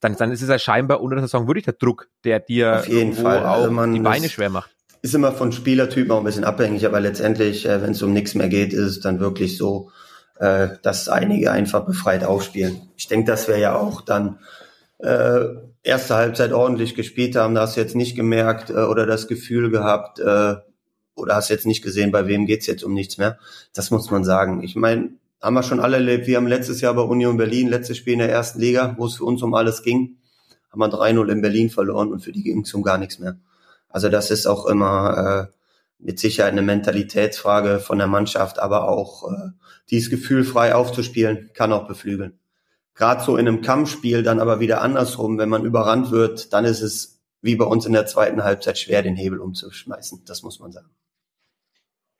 Dann, 0.00 0.16
dann 0.16 0.30
ist 0.30 0.42
es 0.42 0.48
ja 0.48 0.58
scheinbar 0.58 1.00
unter 1.00 1.16
der 1.16 1.24
Saison 1.24 1.46
wirklich 1.46 1.64
der 1.64 1.74
Druck, 1.74 2.08
der 2.24 2.40
dir 2.40 2.80
auf 2.80 2.88
jeden 2.88 3.14
Fall. 3.14 3.44
auch 3.44 3.64
also 3.64 3.86
die 3.86 4.00
Beine 4.00 4.28
schwer 4.28 4.50
macht. 4.50 4.70
Ist 5.00 5.14
immer 5.14 5.32
von 5.32 5.50
Spielertypen 5.50 6.12
auch 6.12 6.18
ein 6.18 6.24
bisschen 6.24 6.44
abhängig, 6.44 6.86
aber 6.86 7.00
letztendlich, 7.00 7.66
äh, 7.66 7.82
wenn 7.82 7.90
es 7.90 8.02
um 8.02 8.12
nichts 8.12 8.34
mehr 8.34 8.48
geht, 8.48 8.72
ist 8.72 8.86
es 8.86 9.00
dann 9.00 9.18
wirklich 9.18 9.56
so, 9.56 9.90
äh, 10.38 10.68
dass 10.82 11.08
einige 11.08 11.50
einfach 11.50 11.84
befreit 11.84 12.22
aufspielen. 12.22 12.82
Ich 12.96 13.08
denke, 13.08 13.30
dass 13.30 13.48
wir 13.48 13.58
ja 13.58 13.74
auch 13.74 14.02
dann 14.02 14.38
äh, 14.98 15.40
erste 15.82 16.14
Halbzeit 16.14 16.52
ordentlich 16.52 16.94
gespielt 16.94 17.34
haben, 17.34 17.54
da 17.54 17.62
hast 17.62 17.76
du 17.76 17.80
jetzt 17.80 17.96
nicht 17.96 18.14
gemerkt 18.14 18.70
äh, 18.70 18.74
oder 18.74 19.06
das 19.06 19.26
Gefühl 19.26 19.70
gehabt, 19.70 20.20
äh, 20.20 20.54
oder 21.22 21.36
hast 21.36 21.48
jetzt 21.48 21.66
nicht 21.66 21.82
gesehen, 21.82 22.10
bei 22.10 22.26
wem 22.26 22.46
geht's 22.46 22.66
jetzt 22.66 22.84
um 22.84 22.92
nichts 22.92 23.16
mehr. 23.16 23.38
Das 23.74 23.90
muss 23.90 24.10
man 24.10 24.24
sagen. 24.24 24.62
Ich 24.62 24.76
meine, 24.76 25.10
haben 25.42 25.54
wir 25.54 25.62
schon 25.62 25.80
alle 25.80 25.96
erlebt. 25.96 26.26
Wir 26.26 26.36
haben 26.36 26.46
letztes 26.46 26.80
Jahr 26.80 26.94
bei 26.94 27.02
Union 27.02 27.36
Berlin, 27.36 27.68
letztes 27.68 27.96
Spiel 27.98 28.14
in 28.14 28.20
der 28.20 28.30
ersten 28.30 28.60
Liga, 28.60 28.94
wo 28.96 29.06
es 29.06 29.16
für 29.16 29.24
uns 29.24 29.42
um 29.42 29.54
alles 29.54 29.82
ging, 29.82 30.18
haben 30.70 30.80
wir 30.80 30.88
3-0 30.88 31.30
in 31.30 31.42
Berlin 31.42 31.68
verloren 31.68 32.12
und 32.12 32.20
für 32.20 32.32
die 32.32 32.42
ging 32.42 32.62
es 32.62 32.72
um 32.72 32.82
gar 32.82 32.96
nichts 32.96 33.18
mehr. 33.18 33.36
Also 33.88 34.08
das 34.08 34.30
ist 34.30 34.46
auch 34.46 34.66
immer 34.66 35.50
äh, 35.50 35.52
mit 35.98 36.18
Sicherheit 36.18 36.52
eine 36.52 36.62
Mentalitätsfrage 36.62 37.80
von 37.80 37.98
der 37.98 38.06
Mannschaft, 38.06 38.58
aber 38.58 38.88
auch 38.88 39.30
äh, 39.30 39.50
dieses 39.90 40.10
Gefühl, 40.10 40.44
frei 40.44 40.74
aufzuspielen, 40.74 41.50
kann 41.54 41.72
auch 41.72 41.86
beflügeln. 41.86 42.38
Gerade 42.94 43.22
so 43.22 43.36
in 43.36 43.48
einem 43.48 43.62
Kampfspiel 43.62 44.22
dann 44.22 44.40
aber 44.40 44.60
wieder 44.60 44.80
andersrum, 44.80 45.38
wenn 45.38 45.48
man 45.48 45.64
überrannt 45.64 46.10
wird, 46.10 46.52
dann 46.52 46.64
ist 46.64 46.82
es 46.82 47.20
wie 47.40 47.56
bei 47.56 47.64
uns 47.64 47.84
in 47.84 47.92
der 47.92 48.06
zweiten 48.06 48.44
Halbzeit 48.44 48.78
schwer, 48.78 49.02
den 49.02 49.16
Hebel 49.16 49.40
umzuschmeißen. 49.40 50.22
Das 50.24 50.42
muss 50.42 50.60
man 50.60 50.72
sagen 50.72 50.90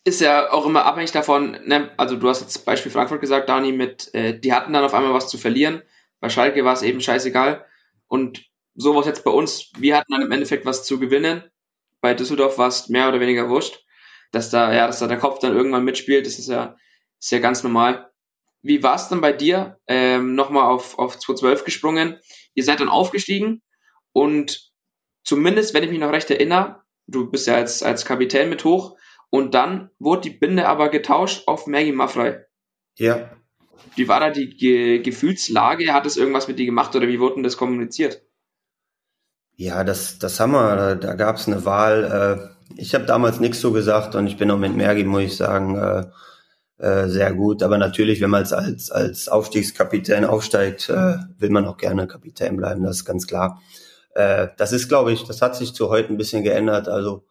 ist 0.05 0.21
ja 0.21 0.51
auch 0.51 0.67
immer 0.67 0.85
abhängig 0.85 1.13
davon, 1.13 1.59
ne? 1.65 1.91
also 1.97 2.17
du 2.17 2.29
hast 2.29 2.41
jetzt 2.41 2.65
Beispiel 2.65 2.91
Frankfurt 2.91 3.21
gesagt, 3.21 3.49
Dani, 3.49 3.73
mit, 3.73 4.13
äh, 4.15 4.39
die 4.39 4.53
hatten 4.53 4.73
dann 4.73 4.85
auf 4.85 4.95
einmal 4.95 5.15
was 5.15 5.29
zu 5.29 5.39
verlieren. 5.39 5.83
Bei 6.21 6.29
Schalke 6.29 6.65
war 6.65 6.73
es 6.73 6.83
eben 6.83 7.01
scheißegal. 7.01 7.65
Und 8.09 8.45
sowas 8.75 9.07
jetzt 9.07 9.25
bei 9.25 9.31
uns, 9.31 9.71
wir 9.79 9.97
hatten 9.97 10.13
dann 10.13 10.23
im 10.23 10.33
Endeffekt 10.33 10.67
was 10.67 10.85
zu 10.85 10.99
gewinnen. 10.99 11.45
Bei 12.01 12.15
Düsseldorf 12.15 12.59
war 12.59 12.69
es 12.69 12.89
mehr 12.89 13.09
oder 13.09 13.21
weniger 13.21 13.49
wurscht. 13.49 13.85
Dass 14.33 14.51
da, 14.51 14.73
ja, 14.73 14.87
dass 14.87 14.99
da 14.99 15.07
der 15.07 15.19
Kopf 15.19 15.39
dann 15.39 15.55
irgendwann 15.55 15.85
mitspielt, 15.85 16.27
das 16.27 16.39
ist 16.39 16.49
ja, 16.49 16.77
ist 17.21 17.31
ja 17.31 17.39
ganz 17.39 17.63
normal. 17.63 18.11
Wie 18.63 18.83
war 18.83 18.95
es 18.95 19.09
denn 19.09 19.21
bei 19.21 19.33
dir? 19.33 19.79
Ähm, 19.87 20.35
Nochmal 20.35 20.65
auf, 20.65 20.99
auf 20.99 21.19
2012 21.19 21.65
gesprungen. 21.65 22.19
Ihr 22.55 22.65
seid 22.65 22.81
dann 22.81 22.89
aufgestiegen 22.89 23.63
und 24.13 24.73
zumindest, 25.23 25.75
wenn 25.75 25.85
ich 25.85 25.91
mich 25.91 25.99
noch 25.99 26.13
recht 26.13 26.31
erinnere, 26.31 26.83
du 27.07 27.31
bist 27.31 27.47
ja 27.47 27.57
als, 27.57 27.83
als 27.83 28.05
Kapitän 28.05 28.49
mit 28.49 28.65
hoch 28.65 28.97
und 29.33 29.55
dann 29.55 29.89
wurde 29.99 30.29
die 30.29 30.37
Binde 30.37 30.69
aber 30.69 30.91
getauscht 30.91 31.49
auf 31.49 31.67
Maggie 31.67 31.93
Maffrey. 31.93 32.37
Ja. 32.99 33.31
Wie 33.97 34.07
war 34.07 34.21
da 34.21 34.29
die 34.29 34.51
Ge 34.51 34.99
Gefühlslage? 34.99 35.95
Hat 35.95 36.05
es 36.05 36.19
irgendwas 36.19 36.49
mit 36.49 36.59
dir 36.59 36.67
gemacht 36.67 36.95
oder 36.95 37.09
wie 37.09 37.19
wurde 37.19 37.37
denn 37.37 37.43
das 37.43 37.57
kommuniziert? 37.57 38.21
Ja, 39.57 39.85
das, 39.85 40.19
das 40.19 40.39
haben 40.39 40.53
wir. 40.53 40.97
Da, 40.97 41.15
gab 41.15 41.37
es 41.37 41.49
eine 41.49 41.65
Wahl. 41.65 42.53
Äh, 42.77 42.79
ich 42.79 42.95
habe 42.95 43.07
damals 43.07 43.41
nichts 43.41 43.63
so 43.63 43.73
gesagt 43.73 44.15
und 44.17 44.27
ich 44.27 44.37
bin 44.37 44.51
auch 44.51 44.59
mit 44.59 44.77
Mergi, 44.77 45.05
muss 45.05 45.23
ich 45.23 45.37
sagen, 45.39 45.79
äh, 45.79 46.05
äh, 46.85 47.09
sehr 47.09 47.33
gut. 47.33 47.63
Aber 47.63 47.79
natürlich, 47.79 48.21
wenn 48.21 48.29
man 48.29 48.41
als, 48.41 48.53
als, 48.53 48.91
als 48.91 49.29
Aufstiegskapitän 49.29 50.27
aufsteigt, 50.27 50.91
will 50.91 51.51
man 51.51 51.65
auch 51.65 51.79
gerne 51.79 52.07
Kapitän 52.07 52.59
bleiben, 52.59 52.85
das 52.85 52.97
ist 52.97 53.05
ganz 53.07 53.27
klar. 53.27 53.63
Das 54.15 54.73
ist, 54.73 54.89
glaube 54.89 55.11
ich, 55.11 55.25
das 55.25 55.41
hat 55.41 55.57
sich 55.57 55.73
zu 55.73 55.89
heute 55.89 56.13
ein 56.13 56.19
bisschen 56.19 56.43
geändert. 56.43 56.87
Also 56.87 57.25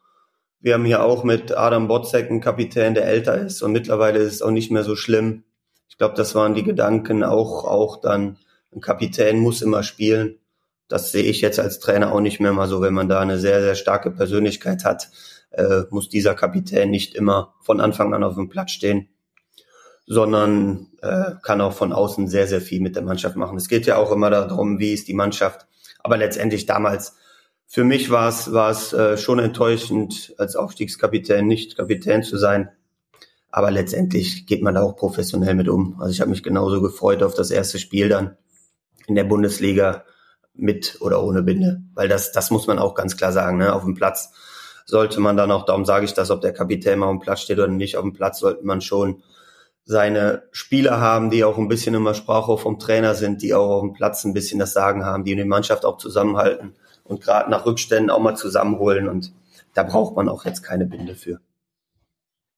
wir 0.62 0.75
haben 0.75 0.86
hier 0.86 1.03
auch 1.03 1.24
mit 1.24 1.58
Adam 1.58 1.88
Botzek 1.88 2.30
einen 2.30 2.41
Kapitän, 2.41 2.94
der 2.94 3.06
älter 3.06 3.38
ist 3.38 3.62
und 3.62 3.72
mittlerweile 3.72 4.20
ist 4.20 4.36
es 4.36 4.41
auch 4.41 4.51
nicht 4.51 4.72
mehr 4.72 4.84
so 4.84 4.96
schlimm. 4.96 5.44
Ich 5.89 5.98
glaube, 5.98 6.15
das 6.15 6.36
waren 6.36 6.53
die 6.53 6.63
Gedanken 6.63 7.24
auch, 7.24 7.65
auch 7.65 8.00
dann, 8.01 8.38
ein 8.74 8.82
Kapitän 8.82 9.39
muss 9.39 9.62
immer 9.62 9.84
spielen. 9.84 10.39
Das 10.88 11.12
sehe 11.12 11.24
ich 11.24 11.41
jetzt 11.41 11.60
als 11.60 11.80
Trainer 11.80 12.13
auch 12.13 12.22
nicht 12.22 12.39
mehr 12.39 12.53
mal 12.53 12.68
so, 12.68 12.82
wenn 12.82 12.94
man 12.94 13.10
da 13.10 13.20
eine 13.20 13.38
sehr, 13.38 13.62
sehr 13.62 13.75
starke 13.75 14.12
Persönlichkeit 14.12 14.86
hat, 14.86 15.10
äh, 15.51 15.82
muss 15.89 16.10
dieser 16.10 16.36
Kapitän 16.36 16.89
nicht 16.89 17.15
immer 17.15 17.53
von 17.62 17.82
Anfang 17.82 18.13
an 18.13 18.24
auf 18.24 18.36
dem 18.36 18.50
Platz 18.50 18.72
stehen 18.72 19.10
sondern 20.12 20.88
äh, 21.01 21.32
kann 21.41 21.62
auch 21.62 21.72
von 21.72 21.94
außen 21.94 22.27
sehr, 22.27 22.46
sehr 22.46 22.60
viel 22.60 22.82
mit 22.82 22.98
der 22.98 23.03
Mannschaft 23.03 23.38
machen. 23.38 23.58
Es 23.58 23.70
geht 23.70 23.86
ja 23.86 23.96
auch 23.96 24.12
immer 24.12 24.30
darum, 24.30 24.77
wie 24.77 24.91
ist 24.91 25.08
die 25.08 25.13
Mannschaft. 25.13 25.68
Aber 26.00 26.18
letztendlich 26.18 26.65
damals, 26.65 27.15
für 27.73 27.85
mich 27.85 28.11
war 28.11 28.27
es, 28.27 28.51
war 28.51 28.69
es 28.69 28.91
äh, 28.91 29.15
schon 29.17 29.39
enttäuschend, 29.39 30.33
als 30.37 30.57
Aufstiegskapitän 30.57 31.47
nicht 31.47 31.77
Kapitän 31.77 32.21
zu 32.21 32.37
sein. 32.37 32.69
Aber 33.49 33.71
letztendlich 33.71 34.45
geht 34.45 34.61
man 34.61 34.75
da 34.75 34.81
auch 34.81 34.97
professionell 34.97 35.55
mit 35.55 35.69
um. 35.69 35.95
Also 36.01 36.11
ich 36.11 36.19
habe 36.19 36.31
mich 36.31 36.43
genauso 36.43 36.81
gefreut 36.81 37.23
auf 37.23 37.33
das 37.33 37.49
erste 37.49 37.79
Spiel 37.79 38.09
dann 38.09 38.35
in 39.07 39.15
der 39.15 39.23
Bundesliga 39.23 40.03
mit 40.53 40.97
oder 40.99 41.23
ohne 41.23 41.43
Binde. 41.43 41.81
Weil 41.93 42.09
das, 42.09 42.33
das 42.33 42.51
muss 42.51 42.67
man 42.67 42.77
auch 42.77 42.93
ganz 42.93 43.15
klar 43.15 43.31
sagen. 43.31 43.57
Ne? 43.57 43.73
Auf 43.73 43.85
dem 43.85 43.95
Platz 43.95 44.33
sollte 44.85 45.21
man 45.21 45.37
dann 45.37 45.49
auch, 45.49 45.63
darum 45.63 45.85
sage 45.85 46.03
ich 46.03 46.13
das, 46.13 46.29
ob 46.29 46.41
der 46.41 46.51
Kapitän 46.51 46.99
mal 46.99 47.05
auf 47.05 47.19
dem 47.19 47.21
Platz 47.21 47.39
steht 47.39 47.57
oder 47.57 47.69
nicht, 47.69 47.95
auf 47.95 48.03
dem 48.03 48.11
Platz 48.11 48.39
sollte 48.39 48.65
man 48.65 48.81
schon 48.81 49.23
seine 49.85 50.43
Spieler 50.51 50.99
haben, 50.99 51.29
die 51.29 51.45
auch 51.45 51.57
ein 51.57 51.69
bisschen 51.69 51.95
immer 51.95 52.15
Sprache 52.15 52.57
vom 52.57 52.79
Trainer 52.79 53.15
sind, 53.15 53.41
die 53.41 53.53
auch 53.53 53.69
auf 53.69 53.81
dem 53.81 53.93
Platz 53.93 54.25
ein 54.25 54.33
bisschen 54.33 54.59
das 54.59 54.73
Sagen 54.73 55.05
haben, 55.05 55.23
die 55.23 55.37
die 55.37 55.45
Mannschaft 55.45 55.85
auch 55.85 55.97
zusammenhalten 55.97 56.75
und 57.12 57.22
gerade 57.22 57.51
nach 57.51 57.65
Rückständen 57.65 58.10
auch 58.10 58.20
mal 58.20 58.36
zusammenholen. 58.36 59.08
Und 59.08 59.34
da 59.74 59.84
braucht 59.84 60.15
man 60.15 60.30
auch 60.30 60.46
jetzt 60.46 60.63
keine 60.63 60.86
Binde 60.86 61.15
für. 61.15 61.39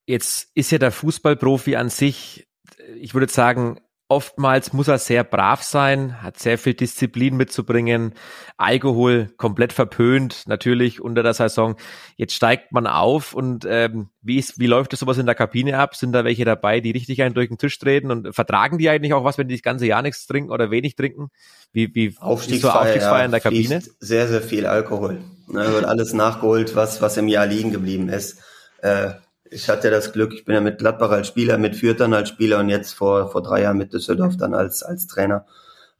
Jetzt 0.05 0.51
ist 0.53 0.71
ja 0.71 0.77
der 0.77 0.91
Fußballprofi 0.91 1.75
an 1.75 1.89
sich, 1.89 2.47
ich 2.95 3.13
würde 3.13 3.31
sagen, 3.31 3.81
Oftmals 4.13 4.73
muss 4.73 4.87
er 4.87 4.99
sehr 4.99 5.23
brav 5.23 5.63
sein, 5.63 6.21
hat 6.21 6.37
sehr 6.37 6.59
viel 6.59 6.75
Disziplin 6.75 7.35
mitzubringen, 7.35 8.13
Alkohol 8.57 9.31
komplett 9.37 9.73
verpönt, 9.73 10.43
natürlich 10.45 11.01
unter 11.01 11.23
der 11.23 11.33
Saison. 11.33 11.77
Jetzt 12.15 12.35
steigt 12.35 12.71
man 12.73 12.85
auf 12.85 13.33
und 13.33 13.65
ähm, 13.67 14.09
wie, 14.21 14.37
ist, 14.37 14.59
wie 14.59 14.67
läuft 14.67 14.93
das 14.93 14.99
sowas 14.99 15.17
in 15.17 15.25
der 15.25 15.33
Kabine 15.33 15.79
ab? 15.79 15.95
Sind 15.95 16.11
da 16.11 16.23
welche 16.25 16.45
dabei, 16.45 16.79
die 16.79 16.91
richtig 16.91 17.23
einen 17.23 17.33
durch 17.33 17.47
den 17.47 17.57
Tisch 17.57 17.79
treten 17.79 18.11
und 18.11 18.35
vertragen 18.35 18.77
die 18.77 18.87
eigentlich 18.87 19.15
auch 19.15 19.23
was, 19.23 19.39
wenn 19.39 19.47
die 19.47 19.55
das 19.55 19.63
ganze 19.63 19.87
Jahr 19.87 20.03
nichts 20.03 20.27
trinken 20.27 20.51
oder 20.51 20.69
wenig 20.69 20.95
trinken? 20.95 21.29
Wie, 21.71 21.95
wie 21.95 22.15
Aufstiegsfeier, 22.19 22.71
so 22.71 22.77
Aufstiegsfeier 22.77 23.17
ja, 23.17 23.25
in 23.25 23.31
der 23.31 23.39
Kabine? 23.39 23.81
Sehr, 23.99 24.27
sehr 24.27 24.43
viel 24.43 24.67
Alkohol. 24.67 25.23
Ne, 25.47 25.73
wird 25.73 25.85
alles 25.85 26.13
nachgeholt, 26.13 26.75
was, 26.75 27.01
was 27.01 27.17
im 27.17 27.27
Jahr 27.27 27.47
liegen 27.47 27.71
geblieben 27.71 28.09
ist. 28.09 28.37
Äh, 28.83 29.13
ich 29.53 29.69
hatte 29.69 29.91
das 29.91 30.11
Glück, 30.11 30.33
ich 30.33 30.45
bin 30.45 30.55
ja 30.55 30.61
mit 30.61 30.79
Gladbach 30.79 31.11
als 31.11 31.27
Spieler, 31.27 31.57
mit 31.57 31.75
Fürth 31.75 31.99
dann 31.99 32.13
als 32.13 32.29
Spieler 32.29 32.59
und 32.59 32.69
jetzt 32.69 32.93
vor, 32.93 33.31
vor 33.31 33.43
drei 33.43 33.61
Jahren 33.61 33.77
mit 33.77 33.93
Düsseldorf 33.93 34.35
dann 34.37 34.53
als, 34.53 34.83
als 34.83 35.07
Trainer, 35.07 35.45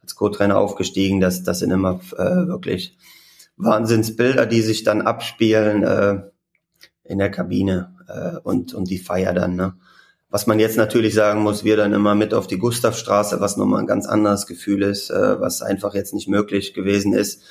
als 0.02 0.16
Co-Trainer 0.16 0.58
aufgestiegen. 0.58 1.20
Das, 1.20 1.42
das 1.42 1.60
sind 1.60 1.70
immer 1.70 2.00
äh, 2.16 2.46
wirklich 2.48 2.96
Wahnsinnsbilder, 3.56 4.46
die 4.46 4.62
sich 4.62 4.82
dann 4.82 5.02
abspielen 5.02 5.84
äh, 5.84 6.22
in 7.04 7.18
der 7.18 7.30
Kabine 7.30 7.94
äh, 8.08 8.38
und, 8.42 8.74
und 8.74 8.90
die 8.90 8.98
Feier 8.98 9.32
dann. 9.32 9.54
Ne? 9.54 9.74
Was 10.30 10.46
man 10.46 10.58
jetzt 10.58 10.76
natürlich 10.76 11.14
sagen 11.14 11.42
muss, 11.42 11.64
wir 11.64 11.76
dann 11.76 11.92
immer 11.92 12.14
mit 12.14 12.34
auf 12.34 12.48
die 12.48 12.58
Gustavstraße, 12.58 13.40
was 13.40 13.56
nochmal 13.56 13.80
ein 13.80 13.86
ganz 13.86 14.06
anderes 14.06 14.46
Gefühl 14.46 14.82
ist, 14.82 15.10
äh, 15.10 15.40
was 15.40 15.62
einfach 15.62 15.94
jetzt 15.94 16.14
nicht 16.14 16.28
möglich 16.28 16.74
gewesen 16.74 17.12
ist. 17.12 17.42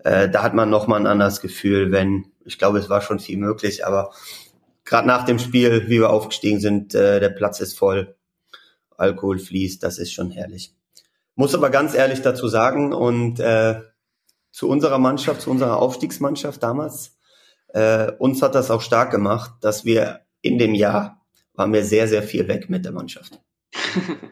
Äh, 0.00 0.28
da 0.28 0.42
hat 0.42 0.54
man 0.54 0.68
nochmal 0.68 1.00
ein 1.00 1.06
anderes 1.06 1.40
Gefühl, 1.40 1.92
wenn, 1.92 2.26
ich 2.44 2.58
glaube, 2.58 2.78
es 2.78 2.90
war 2.90 3.00
schon 3.00 3.18
viel 3.18 3.38
möglich, 3.38 3.86
aber 3.86 4.10
gerade 4.86 5.06
nach 5.06 5.24
dem 5.24 5.38
Spiel, 5.38 5.88
wie 5.88 6.00
wir 6.00 6.10
aufgestiegen 6.10 6.60
sind, 6.60 6.94
äh, 6.94 7.20
der 7.20 7.28
Platz 7.28 7.60
ist 7.60 7.76
voll, 7.76 8.16
Alkohol 8.96 9.38
fließt, 9.38 9.82
das 9.82 9.98
ist 9.98 10.12
schon 10.12 10.30
herrlich. 10.30 10.74
Muss 11.34 11.54
aber 11.54 11.68
ganz 11.68 11.94
ehrlich 11.94 12.22
dazu 12.22 12.48
sagen 12.48 12.94
und 12.94 13.38
äh, 13.40 13.82
zu 14.50 14.70
unserer 14.70 14.98
Mannschaft, 14.98 15.42
zu 15.42 15.50
unserer 15.50 15.76
Aufstiegsmannschaft 15.76 16.62
damals, 16.62 17.18
äh, 17.68 18.12
uns 18.12 18.40
hat 18.40 18.54
das 18.54 18.70
auch 18.70 18.80
stark 18.80 19.10
gemacht, 19.10 19.52
dass 19.60 19.84
wir 19.84 20.20
in 20.40 20.56
dem 20.56 20.74
Jahr 20.74 21.26
waren 21.52 21.72
wir 21.74 21.84
sehr, 21.84 22.08
sehr 22.08 22.22
viel 22.22 22.48
weg 22.48 22.70
mit 22.70 22.86
der 22.86 22.92
Mannschaft. 22.92 23.38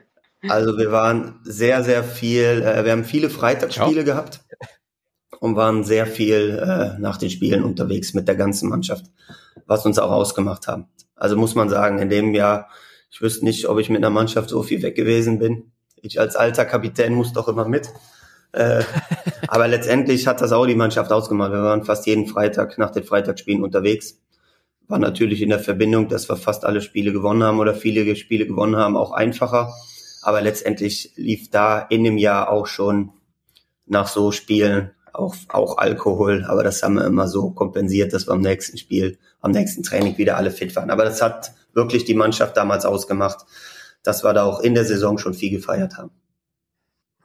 Also 0.46 0.76
wir 0.76 0.92
waren 0.92 1.40
sehr, 1.44 1.82
sehr 1.84 2.04
viel, 2.04 2.62
äh, 2.62 2.84
wir 2.84 2.92
haben 2.92 3.06
viele 3.06 3.30
Freitagsspiele 3.30 4.00
ja. 4.00 4.02
gehabt 4.02 4.44
und 5.44 5.56
waren 5.56 5.84
sehr 5.84 6.06
viel 6.06 6.58
äh, 6.58 6.98
nach 6.98 7.18
den 7.18 7.30
Spielen 7.30 7.64
unterwegs 7.64 8.14
mit 8.14 8.26
der 8.28 8.34
ganzen 8.34 8.68
Mannschaft 8.68 9.04
was 9.66 9.86
uns 9.86 9.98
auch 9.98 10.10
ausgemacht 10.10 10.66
haben. 10.66 10.86
Also 11.16 11.36
muss 11.36 11.54
man 11.54 11.68
sagen, 11.68 11.98
in 11.98 12.08
dem 12.08 12.34
Jahr, 12.34 12.68
ich 13.10 13.20
wüsste 13.20 13.44
nicht, 13.44 13.66
ob 13.68 13.78
ich 13.78 13.88
mit 13.88 13.98
einer 13.98 14.10
Mannschaft 14.10 14.50
so 14.50 14.62
viel 14.62 14.82
weg 14.82 14.94
gewesen 14.94 15.38
bin. 15.38 15.72
Ich 15.96 16.20
als 16.20 16.36
alter 16.36 16.64
Kapitän 16.64 17.14
muss 17.14 17.32
doch 17.32 17.48
immer 17.48 17.66
mit. 17.66 17.88
Äh, 18.52 18.82
aber 19.48 19.68
letztendlich 19.68 20.26
hat 20.26 20.40
das 20.40 20.52
auch 20.52 20.66
die 20.66 20.74
Mannschaft 20.74 21.12
ausgemacht. 21.12 21.52
Wir 21.52 21.62
waren 21.62 21.84
fast 21.84 22.06
jeden 22.06 22.26
Freitag 22.26 22.78
nach 22.78 22.90
den 22.90 23.04
Freitagsspielen 23.04 23.62
unterwegs. 23.62 24.20
War 24.86 24.98
natürlich 24.98 25.40
in 25.40 25.48
der 25.48 25.60
Verbindung, 25.60 26.08
dass 26.08 26.28
wir 26.28 26.36
fast 26.36 26.64
alle 26.64 26.82
Spiele 26.82 27.12
gewonnen 27.12 27.42
haben 27.42 27.58
oder 27.58 27.74
viele 27.74 28.16
Spiele 28.16 28.46
gewonnen 28.46 28.76
haben, 28.76 28.96
auch 28.96 29.12
einfacher. 29.12 29.72
Aber 30.22 30.42
letztendlich 30.42 31.12
lief 31.16 31.50
da 31.50 31.78
in 31.80 32.04
dem 32.04 32.18
Jahr 32.18 32.50
auch 32.50 32.66
schon 32.66 33.12
nach 33.86 34.08
so 34.08 34.30
Spielen 34.30 34.90
auch, 35.14 35.36
auch 35.48 35.78
Alkohol, 35.78 36.44
aber 36.46 36.64
das 36.64 36.82
haben 36.82 36.94
wir 36.94 37.04
immer 37.04 37.28
so 37.28 37.50
kompensiert, 37.50 38.12
dass 38.12 38.26
wir 38.26 38.32
am 38.32 38.40
nächsten 38.40 38.76
Spiel, 38.78 39.18
am 39.40 39.52
nächsten 39.52 39.82
Training 39.82 40.18
wieder 40.18 40.36
alle 40.36 40.50
fit 40.50 40.74
waren. 40.76 40.90
Aber 40.90 41.04
das 41.04 41.22
hat 41.22 41.52
wirklich 41.72 42.04
die 42.04 42.14
Mannschaft 42.14 42.56
damals 42.56 42.84
ausgemacht, 42.84 43.46
dass 44.02 44.24
wir 44.24 44.32
da 44.32 44.44
auch 44.44 44.60
in 44.60 44.74
der 44.74 44.84
Saison 44.84 45.18
schon 45.18 45.34
viel 45.34 45.50
gefeiert 45.50 45.96
haben. 45.96 46.10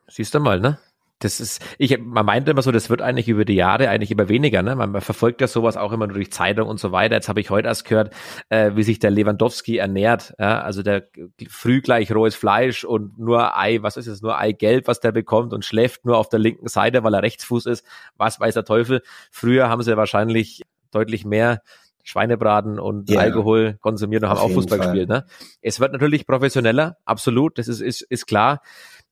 Siehst 0.08 0.34
du 0.34 0.40
mal, 0.40 0.60
ne? 0.60 0.80
Das 1.20 1.42
ist, 1.42 1.62
ich, 1.78 2.00
man 2.00 2.26
meinte 2.26 2.52
immer 2.52 2.62
so, 2.62 2.72
das 2.72 2.90
wird 2.90 3.02
eigentlich 3.02 3.28
über 3.28 3.44
die 3.44 3.56
Jahre 3.56 3.90
eigentlich 3.90 4.10
immer 4.10 4.30
weniger, 4.30 4.64
ne? 4.64 4.76
Man, 4.76 4.92
man 4.92 5.02
verfolgt 5.02 5.42
ja 5.42 5.48
sowas 5.48 5.76
auch 5.76 5.92
immer 5.92 6.08
nur 6.08 6.16
durch 6.16 6.32
Zeitung 6.32 6.70
und 6.70 6.80
so 6.80 6.94
weiter. 6.94 7.16
Jetzt 7.16 7.28
habe 7.28 7.42
ich 7.42 7.50
heute 7.50 7.68
erst 7.68 7.84
gehört, 7.84 8.14
äh, 8.48 8.72
wie 8.76 8.84
sich 8.84 9.00
der 9.00 9.12
Lewandowski 9.12 9.78
ernährt. 9.78 10.34
Ja? 10.40 10.62
Also 10.62 10.82
der 10.82 11.08
früh 11.50 11.82
gleich 11.82 12.14
rohes 12.14 12.36
Fleisch 12.36 12.86
und 12.86 13.20
nur 13.20 13.58
Ei, 13.58 13.80
was 13.82 13.98
ist 13.98 14.08
es, 14.08 14.22
nur 14.22 14.38
Eigelb, 14.38 14.88
was 14.88 15.02
der 15.02 15.12
bekommt 15.12 15.52
und 15.52 15.66
schläft 15.66 16.06
nur 16.06 16.18
auf 16.18 16.30
der 16.30 16.40
linken 16.40 16.70
Seite, 16.70 17.04
weil 17.04 17.14
er 17.14 17.22
Rechtsfuß 17.22 17.66
ist. 17.66 17.86
Was 18.16 18.40
weiß 18.40 18.54
der 18.54 18.64
Teufel. 18.64 19.02
Früher 19.30 19.68
haben 19.68 19.84
sie 19.84 19.98
wahrscheinlich 19.98 20.64
deutlich 20.92 21.26
mehr 21.26 21.62
Schweinebraten 22.04 22.80
und 22.80 23.10
ja, 23.10 23.20
Alkohol 23.20 23.78
konsumiert 23.82 24.24
und 24.24 24.30
haben 24.30 24.40
auch 24.40 24.52
Fußball 24.52 24.78
Fall. 24.78 24.88
gespielt. 24.88 25.10
Ne? 25.10 25.26
Es 25.62 25.82
wird 25.82 25.92
natürlich 25.92 26.26
professioneller, 26.26 26.98
absolut, 27.04 27.58
das 27.58 27.68
ist, 27.68 27.82
ist, 27.82 28.02
ist 28.02 28.26
klar 28.26 28.62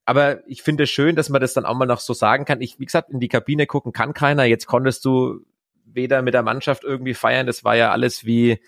aber 0.08 0.48
ich 0.48 0.62
finde 0.64 0.86
es 0.86 0.90
schön, 0.90 1.18
dass 1.18 1.28
man 1.28 1.42
das 1.42 1.54
dann 1.54 1.66
auch 1.66 1.76
mal 1.76 1.86
noch 1.86 2.00
so 2.00 2.14
sagen 2.14 2.46
kann. 2.46 2.62
Ich, 2.62 2.80
wie 2.80 2.86
gesagt, 2.86 3.10
in 3.10 3.20
die 3.20 3.28
Kabine 3.28 3.66
gucken 3.66 3.92
kann 3.92 4.14
keiner. 4.14 4.46
Jetzt 4.46 4.66
konntest 4.66 5.04
du 5.04 5.42
weder 5.84 6.22
mit 6.22 6.34
der 6.34 6.44
Mannschaft 6.44 6.86
irgendwie 6.86 7.14
feiern. 7.14 7.46
Das 7.46 7.66
war 7.66 7.76
ja 7.76 7.92
alles 7.92 8.24
wie 8.26 8.62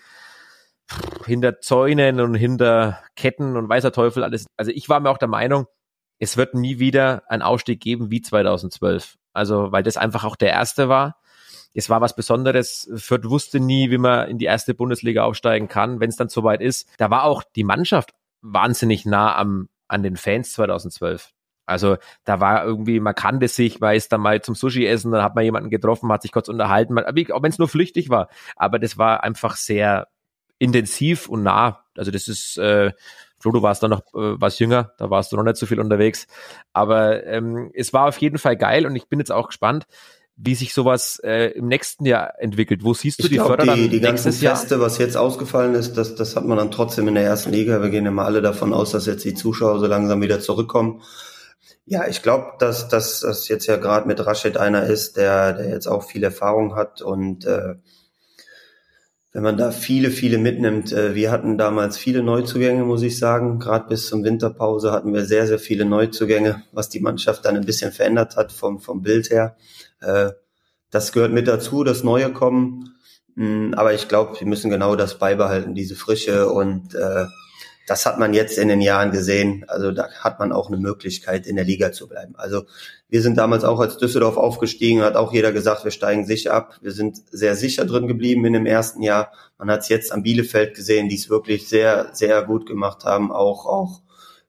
hinter 1.24 1.60
Zäunen 1.60 2.20
und 2.20 2.34
hinter 2.34 3.02
Ketten 3.16 3.56
und 3.56 3.70
weißer 3.70 3.90
Teufel 3.90 4.22
alles. 4.22 4.44
Also 4.58 4.70
ich 4.70 4.90
war 4.90 5.00
mir 5.00 5.08
auch 5.08 5.16
der 5.16 5.28
Meinung, 5.28 5.66
es 6.18 6.36
wird 6.36 6.54
nie 6.54 6.78
wieder 6.78 7.22
ein 7.28 7.40
Ausstieg 7.40 7.80
geben 7.80 8.10
wie 8.10 8.20
2012. 8.20 9.16
Also, 9.32 9.72
weil 9.72 9.82
das 9.82 9.96
einfach 9.96 10.24
auch 10.24 10.36
der 10.36 10.50
erste 10.50 10.90
war. 10.90 11.22
Es 11.72 11.88
war 11.88 12.02
was 12.02 12.14
Besonderes. 12.14 12.90
Fürth 12.96 13.30
wusste 13.30 13.60
nie, 13.60 13.90
wie 13.90 13.96
man 13.96 14.28
in 14.28 14.36
die 14.36 14.44
erste 14.44 14.74
Bundesliga 14.74 15.24
aufsteigen 15.24 15.68
kann, 15.68 16.00
wenn 16.00 16.10
es 16.10 16.16
dann 16.16 16.28
soweit 16.28 16.60
ist. 16.60 16.86
Da 16.98 17.08
war 17.08 17.24
auch 17.24 17.44
die 17.56 17.64
Mannschaft 17.64 18.10
wahnsinnig 18.42 19.06
nah 19.06 19.34
am 19.36 19.70
an 19.90 20.02
den 20.02 20.16
Fans 20.16 20.52
2012. 20.52 21.32
Also 21.66 21.96
da 22.24 22.40
war 22.40 22.64
irgendwie, 22.64 22.98
man 22.98 23.14
kannte 23.14 23.46
sich, 23.48 23.80
man 23.80 23.94
ist 23.94 24.12
dann 24.12 24.20
mal 24.20 24.42
zum 24.42 24.54
Sushi 24.54 24.86
essen, 24.86 25.12
dann 25.12 25.22
hat 25.22 25.34
man 25.34 25.44
jemanden 25.44 25.70
getroffen, 25.70 26.10
hat 26.10 26.22
sich 26.22 26.32
kurz 26.32 26.48
unterhalten, 26.48 26.94
man, 26.94 27.04
auch 27.04 27.42
wenn 27.42 27.50
es 27.50 27.58
nur 27.58 27.68
flüchtig 27.68 28.10
war. 28.10 28.28
Aber 28.56 28.78
das 28.78 28.98
war 28.98 29.22
einfach 29.22 29.56
sehr 29.56 30.08
intensiv 30.58 31.28
und 31.28 31.42
nah. 31.42 31.84
Also 31.96 32.10
das 32.10 32.28
ist, 32.28 32.58
äh, 32.58 32.92
Flo, 33.38 33.52
du 33.52 33.62
warst 33.62 33.82
da 33.82 33.88
noch 33.88 34.00
äh, 34.14 34.40
was 34.40 34.58
jünger, 34.58 34.92
da 34.98 35.10
warst 35.10 35.32
du 35.32 35.36
noch 35.36 35.44
nicht 35.44 35.56
so 35.56 35.66
viel 35.66 35.80
unterwegs. 35.80 36.26
Aber 36.72 37.24
ähm, 37.24 37.70
es 37.74 37.92
war 37.92 38.08
auf 38.08 38.18
jeden 38.18 38.38
Fall 38.38 38.56
geil 38.56 38.84
und 38.84 38.96
ich 38.96 39.08
bin 39.08 39.18
jetzt 39.18 39.32
auch 39.32 39.48
gespannt, 39.48 39.86
wie 40.42 40.54
sich 40.54 40.72
sowas 40.72 41.20
äh, 41.22 41.50
im 41.52 41.66
nächsten 41.66 42.06
Jahr 42.06 42.34
entwickelt. 42.38 42.82
Wo 42.82 42.94
siehst 42.94 43.18
du 43.18 43.24
ich 43.24 43.28
die 43.30 43.34
glaub, 43.36 43.48
Förder 43.48 43.74
die, 43.74 43.88
die 43.88 44.00
ganzen 44.00 44.28
nächstes 44.28 44.40
Jahr? 44.40 44.56
Feste, 44.56 44.80
was 44.80 44.98
jetzt 44.98 45.16
ausgefallen 45.16 45.74
ist, 45.74 45.94
das, 45.94 46.14
das 46.14 46.34
hat 46.34 46.46
man 46.46 46.56
dann 46.56 46.70
trotzdem 46.70 47.08
in 47.08 47.14
der 47.14 47.24
ersten 47.24 47.50
Liga. 47.50 47.82
Wir 47.82 47.90
gehen 47.90 48.06
immer 48.06 48.24
alle 48.24 48.40
davon 48.40 48.72
aus, 48.72 48.92
dass 48.92 49.06
jetzt 49.06 49.24
die 49.24 49.34
Zuschauer 49.34 49.78
so 49.78 49.86
langsam 49.86 50.22
wieder 50.22 50.40
zurückkommen. 50.40 51.02
Ja, 51.84 52.06
ich 52.06 52.22
glaube, 52.22 52.52
dass, 52.58 52.88
dass 52.88 53.20
das 53.20 53.48
jetzt 53.48 53.66
ja 53.66 53.76
gerade 53.76 54.06
mit 54.06 54.24
Rashid 54.24 54.56
einer 54.56 54.84
ist, 54.84 55.16
der, 55.16 55.52
der 55.52 55.68
jetzt 55.68 55.86
auch 55.86 56.04
viel 56.04 56.22
Erfahrung 56.24 56.74
hat 56.74 57.02
und 57.02 57.44
äh, 57.44 57.74
wenn 59.32 59.42
man 59.44 59.56
da 59.56 59.70
viele, 59.70 60.10
viele 60.10 60.38
mitnimmt. 60.38 60.92
Äh, 60.92 61.14
wir 61.14 61.30
hatten 61.30 61.56
damals 61.56 61.96
viele 61.96 62.22
Neuzugänge, 62.22 62.82
muss 62.82 63.02
ich 63.02 63.16
sagen. 63.16 63.60
Gerade 63.60 63.88
bis 63.88 64.08
zum 64.08 64.24
Winterpause 64.24 64.90
hatten 64.90 65.14
wir 65.14 65.24
sehr, 65.24 65.46
sehr 65.46 65.60
viele 65.60 65.84
Neuzugänge, 65.84 66.64
was 66.72 66.88
die 66.88 66.98
Mannschaft 66.98 67.44
dann 67.44 67.56
ein 67.56 67.64
bisschen 67.64 67.92
verändert 67.92 68.36
hat 68.36 68.50
vom, 68.50 68.80
vom 68.80 69.02
Bild 69.02 69.30
her. 69.30 69.56
Äh, 70.00 70.30
das 70.90 71.12
gehört 71.12 71.32
mit 71.32 71.48
dazu, 71.48 71.84
das 71.84 72.02
Neue 72.02 72.32
kommen. 72.32 72.94
Mm, 73.36 73.74
aber 73.74 73.94
ich 73.94 74.08
glaube, 74.08 74.38
wir 74.38 74.46
müssen 74.46 74.70
genau 74.70 74.96
das 74.96 75.18
beibehalten, 75.18 75.74
diese 75.74 75.94
Frische 75.94 76.48
und 76.48 76.94
äh, 76.94 77.26
das 77.86 78.06
hat 78.06 78.20
man 78.20 78.34
jetzt 78.34 78.56
in 78.56 78.68
den 78.68 78.80
Jahren 78.80 79.10
gesehen. 79.10 79.64
Also 79.66 79.90
da 79.90 80.08
hat 80.20 80.38
man 80.38 80.52
auch 80.52 80.68
eine 80.68 80.76
Möglichkeit, 80.76 81.46
in 81.48 81.56
der 81.56 81.64
Liga 81.64 81.90
zu 81.90 82.06
bleiben. 82.06 82.36
Also 82.36 82.62
wir 83.08 83.20
sind 83.20 83.36
damals 83.36 83.64
auch 83.64 83.80
als 83.80 83.98
Düsseldorf 83.98 84.36
aufgestiegen, 84.36 85.02
hat 85.02 85.16
auch 85.16 85.32
jeder 85.32 85.50
gesagt, 85.50 85.82
wir 85.82 85.90
steigen 85.90 86.24
sicher 86.24 86.54
ab. 86.54 86.78
Wir 86.82 86.92
sind 86.92 87.20
sehr 87.32 87.56
sicher 87.56 87.84
drin 87.84 88.06
geblieben 88.06 88.44
in 88.44 88.52
dem 88.52 88.66
ersten 88.66 89.02
Jahr. 89.02 89.32
Man 89.58 89.70
hat 89.70 89.80
es 89.80 89.88
jetzt 89.88 90.12
am 90.12 90.22
Bielefeld 90.22 90.76
gesehen, 90.76 91.08
die 91.08 91.16
es 91.16 91.30
wirklich 91.30 91.68
sehr, 91.68 92.10
sehr 92.12 92.44
gut 92.44 92.66
gemacht 92.66 93.04
haben, 93.04 93.32
auch, 93.32 93.66
auch 93.66 94.02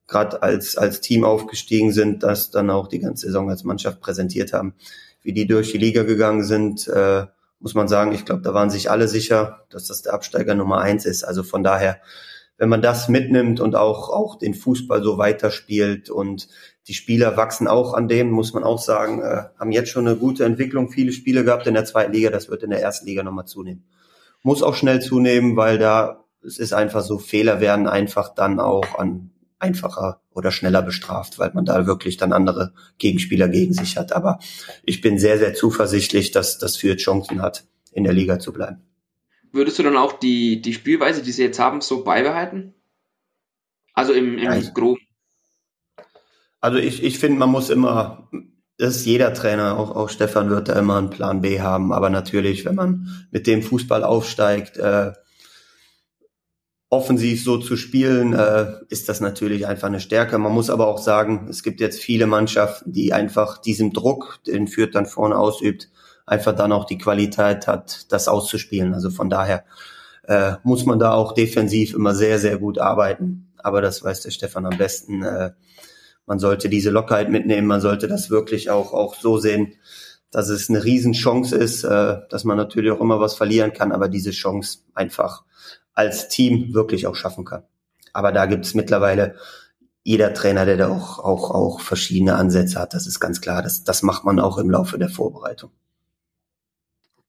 gerade 0.07 0.43
als, 0.43 0.77
als 0.77 1.01
Team 1.01 1.23
aufgestiegen 1.23 1.91
sind, 1.91 2.21
das 2.21 2.51
dann 2.51 2.69
auch 2.69 2.87
die 2.87 2.99
ganze 2.99 3.25
Saison 3.25 3.49
als 3.49 3.63
Mannschaft 3.63 4.01
präsentiert 4.01 4.53
haben. 4.53 4.75
Wie 5.21 5.33
die 5.33 5.47
durch 5.47 5.71
die 5.71 5.77
Liga 5.77 6.03
gegangen 6.03 6.43
sind, 6.43 6.87
äh, 6.87 7.25
muss 7.59 7.75
man 7.75 7.87
sagen, 7.87 8.11
ich 8.11 8.25
glaube, 8.25 8.41
da 8.41 8.53
waren 8.53 8.69
sich 8.69 8.89
alle 8.89 9.07
sicher, 9.07 9.65
dass 9.69 9.87
das 9.87 10.01
der 10.01 10.13
Absteiger 10.13 10.55
Nummer 10.55 10.79
eins 10.79 11.05
ist. 11.05 11.23
Also 11.23 11.43
von 11.43 11.63
daher 11.63 12.01
wenn 12.61 12.69
man 12.69 12.83
das 12.83 13.09
mitnimmt 13.09 13.59
und 13.59 13.75
auch, 13.75 14.09
auch 14.09 14.37
den 14.37 14.53
Fußball 14.53 15.01
so 15.01 15.17
weiterspielt 15.17 16.11
und 16.11 16.47
die 16.87 16.93
Spieler 16.93 17.35
wachsen 17.35 17.67
auch 17.67 17.95
an 17.95 18.07
dem, 18.07 18.29
muss 18.29 18.53
man 18.53 18.63
auch 18.63 18.77
sagen, 18.77 19.19
äh, 19.23 19.45
haben 19.59 19.71
jetzt 19.71 19.89
schon 19.89 20.07
eine 20.07 20.15
gute 20.15 20.45
Entwicklung, 20.45 20.91
viele 20.91 21.11
Spiele 21.11 21.43
gehabt 21.43 21.65
in 21.65 21.73
der 21.73 21.85
zweiten 21.85 22.13
Liga, 22.13 22.29
das 22.29 22.51
wird 22.51 22.61
in 22.61 22.69
der 22.69 22.79
ersten 22.79 23.07
Liga 23.07 23.23
nochmal 23.23 23.47
zunehmen. 23.47 23.85
Muss 24.43 24.61
auch 24.61 24.75
schnell 24.75 25.01
zunehmen, 25.01 25.57
weil 25.57 25.79
da, 25.79 26.23
es 26.45 26.59
ist 26.59 26.71
einfach 26.71 27.01
so, 27.01 27.17
Fehler 27.17 27.61
werden 27.61 27.87
einfach 27.87 28.35
dann 28.35 28.59
auch 28.59 28.99
an 28.99 29.31
einfacher 29.61 30.21
oder 30.31 30.51
schneller 30.51 30.81
bestraft, 30.81 31.39
weil 31.39 31.51
man 31.53 31.65
da 31.65 31.85
wirklich 31.85 32.17
dann 32.17 32.33
andere 32.33 32.73
Gegenspieler 32.97 33.47
gegen 33.47 33.73
sich 33.73 33.97
hat. 33.97 34.13
Aber 34.13 34.39
ich 34.83 35.01
bin 35.01 35.19
sehr, 35.19 35.37
sehr 35.37 35.53
zuversichtlich, 35.53 36.31
dass 36.31 36.57
das 36.57 36.77
für 36.77 36.95
Chancen 36.97 37.41
hat, 37.41 37.65
in 37.93 38.03
der 38.03 38.13
Liga 38.13 38.39
zu 38.39 38.53
bleiben 38.53 38.81
würdest 39.51 39.79
du 39.79 39.83
dann 39.83 39.97
auch 39.97 40.13
die, 40.13 40.61
die 40.61 40.73
Spielweise, 40.73 41.21
die 41.21 41.31
sie 41.31 41.43
jetzt 41.43 41.59
haben, 41.59 41.81
so 41.81 42.03
beibehalten? 42.03 42.73
Also 43.93 44.13
im, 44.13 44.37
im 44.37 44.43
ja, 44.43 44.59
Groben. 44.73 45.01
Also 46.59 46.77
ich, 46.77 47.03
ich 47.03 47.19
finde, 47.19 47.39
man 47.39 47.49
muss 47.49 47.69
immer, 47.69 48.29
das 48.77 48.97
ist 48.97 49.05
jeder 49.05 49.33
Trainer, 49.33 49.77
auch, 49.77 49.95
auch 49.95 50.09
Stefan 50.09 50.49
wird 50.49 50.69
da 50.69 50.79
immer 50.79 50.97
einen 50.97 51.09
Plan 51.09 51.41
B 51.41 51.59
haben, 51.59 51.91
aber 51.91 52.09
natürlich, 52.09 52.65
wenn 52.65 52.75
man 52.75 53.27
mit 53.31 53.47
dem 53.47 53.63
Fußball 53.63 54.03
aufsteigt, 54.03 54.77
äh, 54.77 55.13
offensiv 56.91 57.41
so 57.41 57.57
zu 57.57 57.77
spielen, 57.77 58.33
äh, 58.33 58.73
ist 58.89 59.07
das 59.07 59.21
natürlich 59.21 59.65
einfach 59.65 59.87
eine 59.87 60.01
Stärke. 60.01 60.37
Man 60.37 60.51
muss 60.51 60.69
aber 60.69 60.87
auch 60.87 60.97
sagen, 60.97 61.47
es 61.49 61.63
gibt 61.63 61.79
jetzt 61.79 62.01
viele 62.01 62.27
Mannschaften, 62.27 62.91
die 62.91 63.13
einfach 63.13 63.59
diesen 63.59 63.93
Druck, 63.93 64.39
den 64.45 64.67
Führt 64.67 64.93
dann 64.93 65.05
vorne 65.05 65.37
ausübt, 65.37 65.89
einfach 66.25 66.53
dann 66.53 66.73
auch 66.73 66.83
die 66.83 66.97
Qualität 66.97 67.65
hat, 67.65 68.11
das 68.11 68.27
auszuspielen. 68.27 68.93
Also 68.93 69.09
von 69.09 69.29
daher 69.29 69.63
äh, 70.23 70.55
muss 70.63 70.85
man 70.85 70.99
da 70.99 71.13
auch 71.13 71.31
defensiv 71.31 71.93
immer 71.93 72.13
sehr, 72.13 72.39
sehr 72.39 72.57
gut 72.57 72.77
arbeiten. 72.77 73.53
Aber 73.57 73.81
das 73.81 74.03
weiß 74.03 74.21
der 74.23 74.31
Stefan 74.31 74.65
am 74.65 74.77
besten. 74.77 75.23
Äh, 75.23 75.51
man 76.25 76.39
sollte 76.39 76.67
diese 76.67 76.89
Lockerheit 76.89 77.29
mitnehmen, 77.29 77.67
man 77.67 77.81
sollte 77.81 78.09
das 78.09 78.29
wirklich 78.29 78.69
auch, 78.69 78.91
auch 78.91 79.15
so 79.15 79.37
sehen, 79.37 79.75
dass 80.29 80.49
es 80.49 80.69
eine 80.69 80.83
Riesenchance 80.83 81.55
ist, 81.55 81.85
äh, 81.85 82.17
dass 82.29 82.43
man 82.43 82.57
natürlich 82.57 82.91
auch 82.91 82.99
immer 82.99 83.21
was 83.21 83.35
verlieren 83.35 83.71
kann, 83.71 83.93
aber 83.93 84.09
diese 84.09 84.31
Chance 84.31 84.79
einfach 84.93 85.45
als 85.93 86.29
Team 86.29 86.73
wirklich 86.73 87.07
auch 87.07 87.15
schaffen 87.15 87.45
kann. 87.45 87.63
Aber 88.13 88.31
da 88.31 88.45
gibt 88.45 88.65
es 88.65 88.73
mittlerweile 88.73 89.35
jeder 90.03 90.33
Trainer, 90.33 90.65
der 90.65 90.77
da 90.77 90.89
auch, 90.89 91.19
auch, 91.19 91.51
auch 91.51 91.79
verschiedene 91.79 92.35
Ansätze 92.35 92.79
hat, 92.79 92.93
das 92.93 93.05
ist 93.05 93.19
ganz 93.19 93.39
klar. 93.39 93.61
Das, 93.61 93.83
das 93.83 94.01
macht 94.01 94.23
man 94.23 94.39
auch 94.39 94.57
im 94.57 94.69
Laufe 94.69 94.97
der 94.97 95.09
Vorbereitung. 95.09 95.71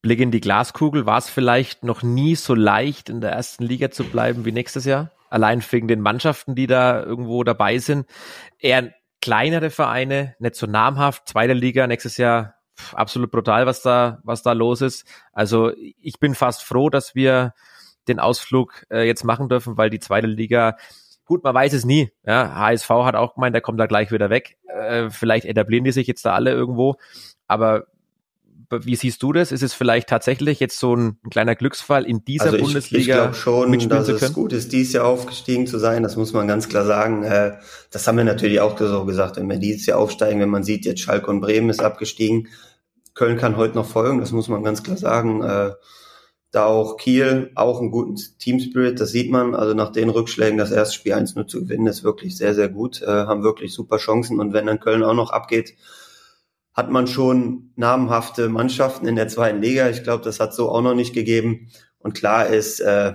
Blick 0.00 0.20
in 0.20 0.30
die 0.30 0.40
Glaskugel, 0.40 1.06
war 1.06 1.18
es 1.18 1.28
vielleicht 1.28 1.84
noch 1.84 2.02
nie 2.02 2.34
so 2.34 2.54
leicht, 2.54 3.08
in 3.08 3.20
der 3.20 3.30
ersten 3.30 3.62
Liga 3.62 3.90
zu 3.90 4.04
bleiben 4.04 4.44
wie 4.44 4.52
nächstes 4.52 4.84
Jahr? 4.84 5.12
Allein 5.30 5.62
wegen 5.70 5.86
den 5.86 6.00
Mannschaften, 6.00 6.54
die 6.54 6.66
da 6.66 7.02
irgendwo 7.02 7.44
dabei 7.44 7.78
sind. 7.78 8.06
Eher 8.58 8.92
kleinere 9.20 9.70
Vereine, 9.70 10.34
nicht 10.40 10.56
so 10.56 10.66
namhaft. 10.66 11.28
Zweite 11.28 11.52
Liga 11.52 11.86
nächstes 11.86 12.16
Jahr 12.16 12.54
absolut 12.92 13.30
brutal, 13.30 13.66
was 13.66 13.82
da, 13.82 14.18
was 14.24 14.42
da 14.42 14.52
los 14.52 14.80
ist. 14.80 15.06
Also 15.32 15.72
ich 15.76 16.18
bin 16.18 16.34
fast 16.34 16.64
froh, 16.64 16.90
dass 16.90 17.14
wir 17.14 17.54
den 18.08 18.18
Ausflug 18.18 18.84
äh, 18.90 19.06
jetzt 19.06 19.24
machen 19.24 19.48
dürfen, 19.48 19.76
weil 19.76 19.90
die 19.90 20.00
zweite 20.00 20.26
Liga 20.26 20.76
Gut, 21.24 21.44
man 21.44 21.54
weiß 21.54 21.72
es 21.72 21.84
nie. 21.84 22.10
Ja, 22.26 22.54
HSV 22.56 22.90
hat 22.90 23.14
auch 23.14 23.36
gemeint, 23.36 23.54
der 23.54 23.62
kommt 23.62 23.78
da 23.78 23.86
gleich 23.86 24.10
wieder 24.10 24.28
weg. 24.28 24.56
Äh, 24.66 25.08
vielleicht 25.10 25.46
etablieren 25.46 25.84
die 25.84 25.92
sich 25.92 26.06
jetzt 26.06 26.24
da 26.24 26.34
alle 26.34 26.50
irgendwo. 26.50 26.96
Aber 27.46 27.86
wie 28.70 28.96
siehst 28.96 29.22
du 29.22 29.32
das? 29.32 29.52
Ist 29.52 29.62
es 29.62 29.74
vielleicht 29.74 30.08
tatsächlich 30.08 30.58
jetzt 30.58 30.78
so 30.78 30.96
ein, 30.96 31.18
ein 31.24 31.30
kleiner 31.30 31.54
Glücksfall 31.54 32.04
in 32.04 32.24
dieser 32.24 32.46
also 32.46 32.56
ich, 32.56 32.64
Bundesliga? 32.64 33.00
Ich 33.00 33.06
glaube 33.06 33.34
schon, 33.34 33.88
dass 33.88 34.08
es 34.08 34.32
gut 34.32 34.52
ist, 34.52 34.72
dieses 34.72 34.94
Jahr 34.94 35.06
aufgestiegen 35.06 35.66
zu 35.66 35.78
sein. 35.78 36.02
Das 36.02 36.16
muss 36.16 36.32
man 36.32 36.48
ganz 36.48 36.68
klar 36.68 36.84
sagen. 36.84 37.22
Äh, 37.22 37.52
das 37.90 38.06
haben 38.08 38.16
wir 38.16 38.24
natürlich 38.24 38.60
auch 38.60 38.78
so 38.78 39.04
gesagt, 39.04 39.36
wenn 39.36 39.48
wir 39.48 39.58
dieses 39.58 39.86
Jahr 39.86 39.98
aufsteigen, 39.98 40.40
wenn 40.40 40.48
man 40.48 40.64
sieht, 40.64 40.84
jetzt 40.84 41.00
Schalke 41.00 41.30
und 41.30 41.40
Bremen 41.40 41.70
ist 41.70 41.82
abgestiegen. 41.82 42.48
Köln 43.14 43.36
kann 43.36 43.56
heute 43.56 43.74
noch 43.74 43.86
folgen, 43.86 44.20
das 44.20 44.32
muss 44.32 44.48
man 44.48 44.64
ganz 44.64 44.82
klar 44.82 44.96
sagen. 44.96 45.42
Äh, 45.42 45.72
da 46.52 46.66
auch 46.66 46.98
Kiel, 46.98 47.50
auch 47.54 47.80
einen 47.80 47.90
guten 47.90 48.16
Teamspirit, 48.38 49.00
das 49.00 49.10
sieht 49.10 49.30
man. 49.30 49.54
Also 49.54 49.72
nach 49.72 49.90
den 49.90 50.10
Rückschlägen 50.10 50.58
das 50.58 50.70
erste 50.70 50.94
Spiel 50.94 51.14
1-0 51.14 51.46
zu 51.46 51.62
gewinnen, 51.62 51.86
ist 51.86 52.04
wirklich 52.04 52.36
sehr, 52.36 52.54
sehr 52.54 52.68
gut. 52.68 53.00
Äh, 53.00 53.06
haben 53.06 53.42
wirklich 53.42 53.72
super 53.72 53.96
Chancen. 53.96 54.38
Und 54.38 54.52
wenn 54.52 54.66
dann 54.66 54.78
Köln 54.78 55.02
auch 55.02 55.14
noch 55.14 55.30
abgeht, 55.30 55.74
hat 56.74 56.90
man 56.90 57.06
schon 57.06 57.72
namhafte 57.76 58.50
Mannschaften 58.50 59.06
in 59.06 59.16
der 59.16 59.28
zweiten 59.28 59.62
Liga. 59.62 59.88
Ich 59.88 60.02
glaube, 60.02 60.24
das 60.24 60.40
hat 60.40 60.54
so 60.54 60.68
auch 60.68 60.82
noch 60.82 60.94
nicht 60.94 61.14
gegeben. 61.14 61.70
Und 61.98 62.14
klar 62.14 62.46
ist, 62.46 62.80
äh, 62.80 63.14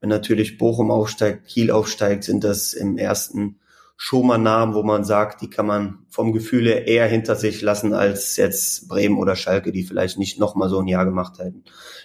wenn 0.00 0.08
natürlich 0.08 0.58
Bochum 0.58 0.90
aufsteigt, 0.90 1.46
Kiel 1.46 1.70
aufsteigt, 1.70 2.24
sind 2.24 2.42
das 2.42 2.72
im 2.72 2.98
ersten 2.98 3.59
schon 4.02 4.26
mal 4.26 4.38
Namen, 4.38 4.72
wo 4.72 4.82
man 4.82 5.04
sagt, 5.04 5.42
die 5.42 5.50
kann 5.50 5.66
man 5.66 5.98
vom 6.08 6.32
Gefühle 6.32 6.86
eher 6.86 7.06
hinter 7.06 7.36
sich 7.36 7.60
lassen 7.60 7.92
als 7.92 8.34
jetzt 8.38 8.88
Bremen 8.88 9.18
oder 9.18 9.36
Schalke, 9.36 9.72
die 9.72 9.82
vielleicht 9.82 10.18
nicht 10.18 10.40
noch 10.40 10.54
mal 10.54 10.70
so 10.70 10.78
ein 10.78 10.88
Jahr 10.88 11.04
gemacht 11.04 11.38
hätten. 11.38 11.64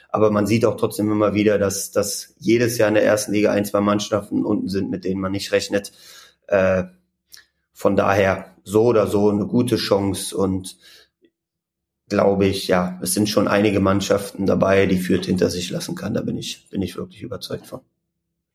Aber 0.10 0.30
man 0.30 0.46
sieht 0.46 0.66
auch 0.66 0.76
trotzdem 0.76 1.10
immer 1.10 1.34
wieder, 1.34 1.58
dass, 1.58 1.92
dass 1.92 2.36
jedes 2.38 2.78
Jahr 2.78 2.90
in 2.90 2.96
der 2.96 3.06
ersten 3.06 3.32
Liga 3.32 3.54
ein, 3.54 3.64
zwei 3.64 3.80
Mannschaften 3.80 4.44
unten 4.44 4.68
sind, 4.68 4.92
mit 4.92 5.06
denen 5.06 5.22
man 5.22 5.32
nicht 5.32 5.54
rechnet. 5.54 5.94
Äh, 6.48 6.84
von 7.72 7.96
daher 7.96 8.54
so 8.66 8.84
oder 8.88 9.08
so 9.08 9.30
eine 9.30 9.48
gute 9.48 9.78
Chance 9.78 10.36
und 10.36 10.76
glaube 12.10 12.46
ich, 12.46 12.68
ja, 12.68 13.00
es 13.02 13.14
sind 13.14 13.30
schon 13.30 13.48
einige 13.48 13.80
Mannschaften 13.80 14.46
dabei, 14.46 14.86
die 14.86 15.00
Fürth 15.00 15.28
hinter 15.28 15.50
sich 15.50 15.70
lassen 15.70 15.96
kann. 15.96 16.14
Da 16.14 16.22
bin 16.24 16.38
ich, 16.38 16.70
bin 16.70 16.82
ich 16.82 16.98
wirklich 16.98 17.22
überzeugt 17.22 17.68
von. 17.68 17.80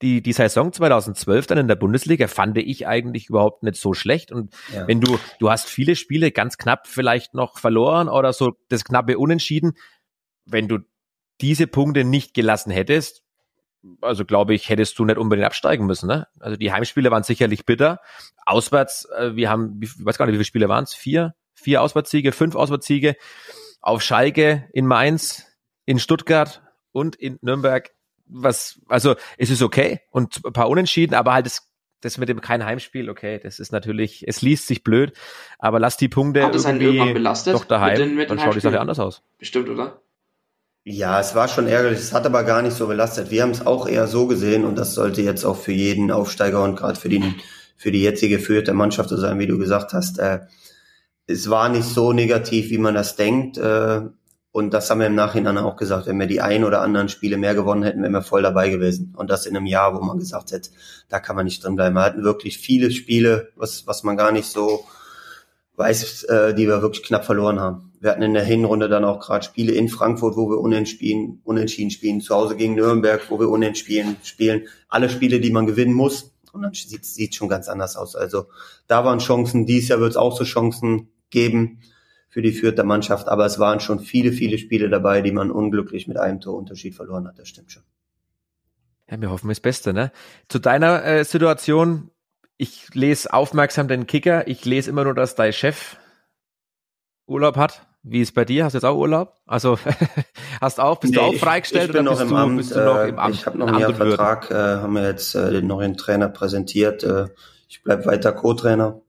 Die, 0.03 0.23
die 0.23 0.33
Saison 0.33 0.73
2012 0.73 1.47
dann 1.47 1.59
in 1.59 1.69
der 1.69 1.75
Bundesliga 1.75 2.27
fand 2.27 2.57
ich 2.57 2.87
eigentlich 2.87 3.29
überhaupt 3.29 3.63
nicht 3.63 3.77
so 3.77 3.93
schlecht. 3.93 4.33
Und 4.33 4.55
ja. 4.75 4.87
wenn 4.87 5.01
du, 5.01 5.19
du 5.39 5.51
hast 5.51 5.69
viele 5.69 5.95
Spiele 5.95 6.31
ganz 6.33 6.57
knapp 6.57 6.87
vielleicht 6.87 7.35
noch 7.35 7.59
verloren 7.59 8.09
oder 8.09 8.33
so 8.33 8.53
das 8.69 8.85
knappe 8.85 9.19
Unentschieden. 9.19 9.73
Wenn 10.47 10.69
du 10.69 10.79
diese 11.41 11.67
Punkte 11.67 12.05
nicht 12.05 12.35
gelassen 12.35 12.71
hättest, 12.71 13.23
also 14.01 14.25
glaube 14.25 14.55
ich, 14.55 14.69
hättest 14.69 14.99
du 14.99 15.05
nicht 15.05 15.19
unbedingt 15.19 15.47
absteigen 15.47 15.87
müssen. 15.87 16.07
Ne? 16.07 16.27
Also 16.39 16.57
die 16.57 16.73
Heimspiele 16.73 17.11
waren 17.11 17.23
sicherlich 17.23 17.65
bitter. 17.65 18.01
Auswärts, 18.45 19.07
äh, 19.17 19.37
wir 19.37 19.51
haben, 19.51 19.81
ich 19.83 19.91
weiß 20.05 20.19
gar 20.19 20.27
nicht, 20.27 20.35
wie 20.35 20.39
viele 20.39 20.45
Spiele 20.45 20.69
waren 20.69 20.85
es? 20.85 20.95
Vier? 20.95 21.35
Vier 21.55 21.83
Auswärtssiege, 21.83 22.33
fünf 22.33 22.55
Auswärtssiege 22.55 23.17
auf 23.81 24.03
Schalke, 24.03 24.69
in 24.73 24.87
Mainz, 24.87 25.47
in 25.85 25.99
Stuttgart 25.99 26.63
und 26.93 27.17
in 27.17 27.39
Nürnberg. 27.43 27.91
Was, 28.33 28.81
also 28.88 29.16
es 29.38 29.51
ist 29.51 29.62
okay 29.62 30.01
und 30.11 30.40
ein 30.45 30.53
paar 30.53 30.69
Unentschieden, 30.69 31.14
aber 31.14 31.33
halt 31.33 31.47
es 31.47 31.66
das 32.03 32.16
mit 32.16 32.31
dem 32.31 32.40
kein 32.40 32.64
Heimspiel, 32.64 33.11
okay, 33.11 33.38
das 33.43 33.59
ist 33.61 33.73
natürlich, 33.73 34.25
es 34.27 34.40
liest 34.40 34.66
sich 34.66 34.83
blöd, 34.83 35.12
aber 35.59 35.79
lass 35.79 35.99
die 35.99 36.09
Punkte 36.09 36.43
Hat 36.45 36.55
es 36.55 36.64
einen 36.64 36.81
irgendwann 36.81 37.12
belastet 37.12 37.55
doch 37.55 37.64
daheim, 37.64 37.90
mit 37.90 37.99
den- 37.99 38.16
mit 38.16 38.31
den 38.31 38.37
dann 38.38 38.47
schaut 38.47 38.55
die 38.57 38.61
Sache 38.61 38.81
anders 38.81 38.99
aus. 38.99 39.23
Bestimmt, 39.38 39.69
oder? 39.69 40.01
Ja, 40.85 41.21
es 41.21 41.35
war 41.35 41.47
schon 41.49 41.66
ärgerlich. 41.66 41.99
Es 41.99 42.14
hat 42.14 42.25
aber 42.25 42.43
gar 42.45 42.62
nicht 42.62 42.73
so 42.75 42.87
belastet. 42.87 43.31
Wir 43.31 43.43
haben 43.43 43.51
es 43.51 43.66
auch 43.66 43.87
eher 43.87 44.07
so 44.07 44.27
gesehen 44.27 44.64
und 44.64 44.77
das 44.77 44.95
sollte 44.95 45.21
jetzt 45.21 45.45
auch 45.45 45.59
für 45.59 45.73
jeden 45.73 46.11
Aufsteiger 46.11 46.64
und 46.64 46.77
gerade 46.77 46.99
für 46.99 47.11
die, 47.11 47.35
für 47.77 47.93
die 47.93 48.01
jetzige 48.03 48.38
führte 48.38 48.73
Mannschaft 48.73 49.11
so 49.11 49.19
sein, 49.19 49.38
wie 49.38 49.47
du 49.47 49.59
gesagt 49.59 49.93
hast. 49.93 50.19
Äh, 50.19 50.40
es 51.27 51.51
war 51.51 51.69
nicht 51.69 51.85
so 51.85 52.14
negativ, 52.14 52.71
wie 52.71 52.79
man 52.79 52.95
das 52.95 53.14
denkt. 53.16 53.59
Äh, 53.59 54.01
und 54.53 54.75
das 54.75 54.91
haben 54.91 54.99
wir 54.99 55.07
im 55.07 55.15
Nachhinein 55.15 55.59
auch 55.59 55.77
gesagt. 55.77 56.07
Wenn 56.07 56.19
wir 56.19 56.27
die 56.27 56.41
ein 56.41 56.65
oder 56.65 56.81
anderen 56.81 57.09
Spiele 57.09 57.37
mehr 57.37 57.55
gewonnen 57.55 57.85
hätten, 57.85 58.03
wären 58.03 58.13
wir 58.13 58.23
voll 58.23 58.43
dabei 58.43 58.69
gewesen. 58.69 59.15
Und 59.17 59.31
das 59.31 59.47
in 59.47 59.57
einem 59.57 59.67
Jahr, 59.67 59.95
wo 59.95 60.01
man 60.01 60.19
gesagt 60.19 60.51
hätte, 60.51 60.71
da 61.09 61.21
kann 61.21 61.37
man 61.37 61.45
nicht 61.45 61.63
drin 61.63 61.77
bleiben. 61.77 61.95
Wir 61.95 62.03
hatten 62.03 62.25
wirklich 62.25 62.59
viele 62.59 62.91
Spiele, 62.91 63.51
was, 63.55 63.87
was 63.87 64.03
man 64.03 64.17
gar 64.17 64.33
nicht 64.33 64.47
so 64.47 64.85
weiß, 65.77 66.25
äh, 66.25 66.55
die 66.55 66.67
wir 66.67 66.83
wirklich 66.83 67.05
knapp 67.05 67.25
verloren 67.25 67.61
haben. 67.61 67.93
Wir 68.01 68.11
hatten 68.11 68.23
in 68.23 68.35
der 68.35 68.43
Hinrunde 68.43 68.89
dann 68.89 69.05
auch 69.05 69.21
gerade 69.21 69.45
Spiele 69.45 69.73
in 69.73 69.89
Frankfurt, 69.89 70.37
wo 70.37 70.51
wir 70.51 70.59
unentschieden, 70.59 71.41
unentschieden 71.45 71.91
spielen, 71.91 72.21
zu 72.21 72.35
Hause 72.35 72.57
gegen 72.57 72.75
Nürnberg, 72.75 73.31
wo 73.31 73.39
wir 73.39 73.49
unentschieden 73.49 74.17
spielen. 74.25 74.67
Alle 74.89 75.09
Spiele, 75.09 75.39
die 75.39 75.51
man 75.51 75.67
gewinnen 75.67 75.95
muss. 75.95 76.33
Und 76.53 76.63
dann 76.63 76.75
sieht 76.75 77.05
sieht 77.05 77.37
schon 77.37 77.49
ganz 77.49 77.69
anders 77.69 77.97
aus. 77.97 78.17
Also 78.17 78.47
da 78.89 79.05
waren 79.05 79.21
Chancen. 79.21 79.65
Dieses 79.65 79.91
Jahr 79.91 80.01
wird 80.01 80.11
es 80.11 80.17
auch 80.17 80.37
so 80.37 80.43
Chancen 80.43 81.09
geben 81.31 81.79
für 82.31 82.40
die 82.40 82.53
vierte 82.53 82.85
Mannschaft. 82.85 83.29
Aber 83.29 83.45
es 83.45 83.59
waren 83.59 83.81
schon 83.81 84.01
viele, 84.01 84.33
viele 84.33 84.57
Spiele 84.57 84.88
dabei, 84.88 85.21
die 85.21 85.33
man 85.33 85.51
unglücklich 85.51 86.09
mit 86.09 86.16
einem 86.16 86.40
Torunterschied 86.40 86.95
verloren 86.95 87.27
hat. 87.29 87.38
Das 87.38 87.49
stimmt 87.49 87.71
schon. 87.71 87.83
Ja, 89.11 89.21
wir 89.21 89.31
hoffen 89.31 89.49
das 89.49 89.61
Beste, 89.61 89.93
ne? 89.93 90.12
Zu 90.49 90.61
deiner 90.61 91.05
äh, 91.05 91.25
Situation, 91.25 92.11
ich 92.57 92.95
lese 92.95 93.33
aufmerksam 93.33 93.88
den 93.88 94.07
Kicker, 94.07 94.47
ich 94.49 94.64
lese 94.64 94.88
immer 94.90 95.05
nur, 95.05 95.14
dass 95.14 95.35
dein 95.35 95.53
Chef 95.53 95.97
Urlaub 97.27 97.57
hat. 97.57 97.87
Wie 98.03 98.21
ist 98.23 98.33
bei 98.35 98.45
dir? 98.47 98.64
Hast 98.64 98.73
du 98.73 98.79
jetzt 98.79 98.85
auch 98.85 98.97
Urlaub? 98.97 99.37
Also 99.47 99.79
hast 100.61 100.81
auch, 100.81 101.01
bist 101.01 101.14
du 101.14 101.21
Nee, 101.21 101.27
auch 101.27 101.33
ich- 101.35 101.40
freigestellt 101.40 101.87
ich 101.90 101.93
bin 101.93 102.09
oder 102.09 102.12
noch 102.12 102.19
bist, 102.19 102.31
im 102.31 102.37
du, 102.37 102.37
Amt, 102.43 102.57
bist 102.57 102.75
du 102.77 102.85
noch 102.85 102.97
äh, 102.99 103.09
im 103.09 103.19
Amt? 103.19 103.35
Ich 103.35 103.47
habe 103.47 103.59
noch 103.59 103.69
in 103.69 103.75
einen? 103.75 103.95
Vertrag, 103.95 104.51
äh, 104.51 104.55
haben 104.55 104.95
wir 104.95 105.03
jetzt 105.07 105.35
äh, 105.35 105.51
den 105.51 105.66
neuen 105.66 105.97
Trainer 105.97 106.29
präsentiert. 106.29 107.03
Äh, 107.05 107.27
ich 107.69 107.83
bleib 107.83 108.07
weiter 108.07 108.33
Co-Trainer. 108.33 109.01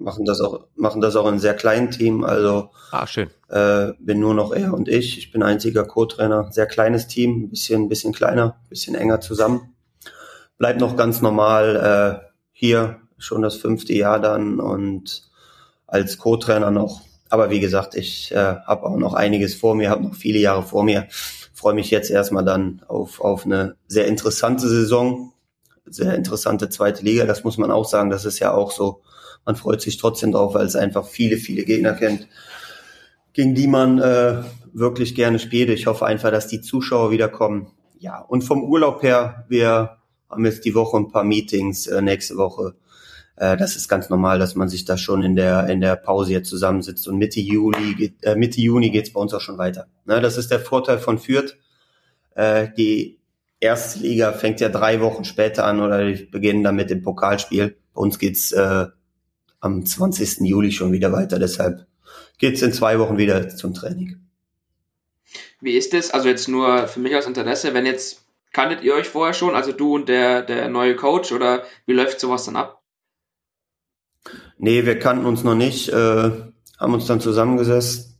Machen 0.00 0.24
das 0.24 0.40
auch, 0.40 0.60
machen 0.76 1.00
das 1.00 1.16
auch 1.16 1.24
in 1.24 1.30
einem 1.32 1.38
sehr 1.40 1.54
kleinen 1.54 1.90
Team. 1.90 2.22
Also 2.24 2.70
Ah, 2.92 3.06
schön. 3.06 3.30
äh, 3.48 3.92
bin 3.98 4.20
nur 4.20 4.32
noch 4.32 4.52
er 4.52 4.72
und 4.72 4.88
ich. 4.88 5.18
Ich 5.18 5.32
bin 5.32 5.42
einziger 5.42 5.84
Co-Trainer. 5.84 6.52
Sehr 6.52 6.66
kleines 6.66 7.08
Team, 7.08 7.42
ein 7.42 7.50
bisschen, 7.50 7.88
bisschen 7.88 8.12
kleiner, 8.12 8.56
ein 8.62 8.68
bisschen 8.68 8.94
enger 8.94 9.20
zusammen. 9.20 9.74
Bleib 10.56 10.78
noch 10.78 10.96
ganz 10.96 11.20
normal 11.20 12.20
äh, 12.22 12.26
hier, 12.52 13.00
schon 13.18 13.42
das 13.42 13.56
fünfte 13.56 13.92
Jahr 13.92 14.20
dann 14.20 14.60
und 14.60 15.28
als 15.88 16.18
Co-Trainer 16.18 16.70
noch. 16.70 17.00
Aber 17.28 17.50
wie 17.50 17.60
gesagt, 17.60 17.94
ich 17.94 18.30
äh, 18.32 18.36
habe 18.66 18.84
auch 18.84 18.96
noch 18.96 19.14
einiges 19.14 19.54
vor 19.54 19.74
mir, 19.74 19.90
habe 19.90 20.04
noch 20.04 20.14
viele 20.14 20.38
Jahre 20.38 20.62
vor 20.62 20.84
mir. 20.84 21.08
Freue 21.54 21.74
mich 21.74 21.90
jetzt 21.90 22.10
erstmal 22.10 22.44
dann 22.44 22.82
auf, 22.86 23.20
auf 23.20 23.44
eine 23.44 23.74
sehr 23.88 24.06
interessante 24.06 24.68
Saison, 24.68 25.32
sehr 25.86 26.14
interessante 26.14 26.68
zweite 26.68 27.02
Liga. 27.04 27.24
Das 27.26 27.42
muss 27.42 27.58
man 27.58 27.72
auch 27.72 27.84
sagen. 27.84 28.10
Das 28.10 28.24
ist 28.24 28.38
ja 28.38 28.54
auch 28.54 28.70
so. 28.70 29.02
Man 29.48 29.56
freut 29.56 29.80
sich 29.80 29.96
trotzdem 29.96 30.32
drauf, 30.32 30.52
weil 30.52 30.66
es 30.66 30.76
einfach 30.76 31.06
viele, 31.06 31.38
viele 31.38 31.64
Gegner 31.64 31.94
kennt 31.94 32.28
gegen 33.38 33.54
die 33.54 33.68
man 33.68 34.00
äh, 34.00 34.42
wirklich 34.72 35.14
gerne 35.14 35.38
spielt. 35.38 35.70
Ich 35.70 35.86
hoffe 35.86 36.04
einfach, 36.04 36.32
dass 36.32 36.48
die 36.48 36.60
Zuschauer 36.60 37.12
wiederkommen. 37.12 37.68
Ja, 38.00 38.18
und 38.18 38.42
vom 38.42 38.64
Urlaub 38.64 39.04
her, 39.04 39.44
wir 39.48 39.98
haben 40.28 40.44
jetzt 40.44 40.64
die 40.64 40.74
Woche 40.74 40.96
ein 40.96 41.12
paar 41.12 41.22
Meetings, 41.22 41.86
äh, 41.86 42.02
nächste 42.02 42.36
Woche. 42.36 42.74
Äh, 43.36 43.56
das 43.56 43.76
ist 43.76 43.88
ganz 43.88 44.08
normal, 44.08 44.40
dass 44.40 44.56
man 44.56 44.68
sich 44.68 44.86
da 44.86 44.98
schon 44.98 45.22
in 45.22 45.36
der 45.36 45.68
in 45.68 45.80
der 45.80 45.94
Pause 45.94 46.32
jetzt 46.32 46.48
zusammensitzt. 46.48 47.06
Und 47.06 47.18
Mitte 47.18 47.38
Juli, 47.38 47.94
geht, 47.94 48.24
äh, 48.24 48.34
Mitte 48.34 48.60
Juni 48.60 48.90
geht's 48.90 49.12
bei 49.12 49.20
uns 49.20 49.32
auch 49.32 49.40
schon 49.40 49.56
weiter. 49.56 49.86
Ne, 50.04 50.20
das 50.20 50.36
ist 50.36 50.50
der 50.50 50.58
Vorteil 50.58 50.98
von 50.98 51.20
Fürth. 51.20 51.56
Äh, 52.34 52.70
die 52.76 53.20
erste 53.60 54.00
Liga 54.00 54.32
fängt 54.32 54.58
ja 54.58 54.68
drei 54.68 55.00
Wochen 55.00 55.24
später 55.24 55.64
an 55.64 55.80
oder 55.80 56.04
die 56.04 56.24
beginnen 56.24 56.64
dann 56.64 56.74
mit 56.74 56.90
dem 56.90 57.02
Pokalspiel. 57.02 57.76
Bei 57.94 58.00
uns 58.00 58.18
geht's 58.18 58.50
äh, 58.50 58.86
am 59.60 59.84
20. 59.84 60.40
Juli 60.40 60.72
schon 60.72 60.92
wieder 60.92 61.12
weiter. 61.12 61.38
Deshalb 61.38 61.86
geht's 62.38 62.62
in 62.62 62.72
zwei 62.72 62.98
Wochen 62.98 63.18
wieder 63.18 63.48
zum 63.48 63.74
Training. 63.74 64.20
Wie 65.60 65.76
ist 65.76 65.94
es? 65.94 66.10
Also 66.10 66.28
jetzt 66.28 66.48
nur 66.48 66.86
für 66.86 67.00
mich 67.00 67.14
aus 67.16 67.26
Interesse, 67.26 67.74
wenn 67.74 67.86
jetzt, 67.86 68.22
kanntet 68.52 68.82
ihr 68.82 68.94
euch 68.94 69.08
vorher 69.08 69.34
schon, 69.34 69.54
also 69.54 69.72
du 69.72 69.94
und 69.94 70.08
der, 70.08 70.42
der 70.42 70.68
neue 70.68 70.96
Coach 70.96 71.32
oder 71.32 71.64
wie 71.86 71.92
läuft 71.92 72.20
sowas 72.20 72.44
dann 72.44 72.56
ab? 72.56 72.82
Nee, 74.58 74.84
wir 74.84 74.98
kannten 74.98 75.26
uns 75.26 75.44
noch 75.44 75.54
nicht, 75.54 75.88
äh, 75.88 76.30
haben 76.78 76.94
uns 76.94 77.06
dann 77.06 77.20
zusammengesetzt. 77.20 78.18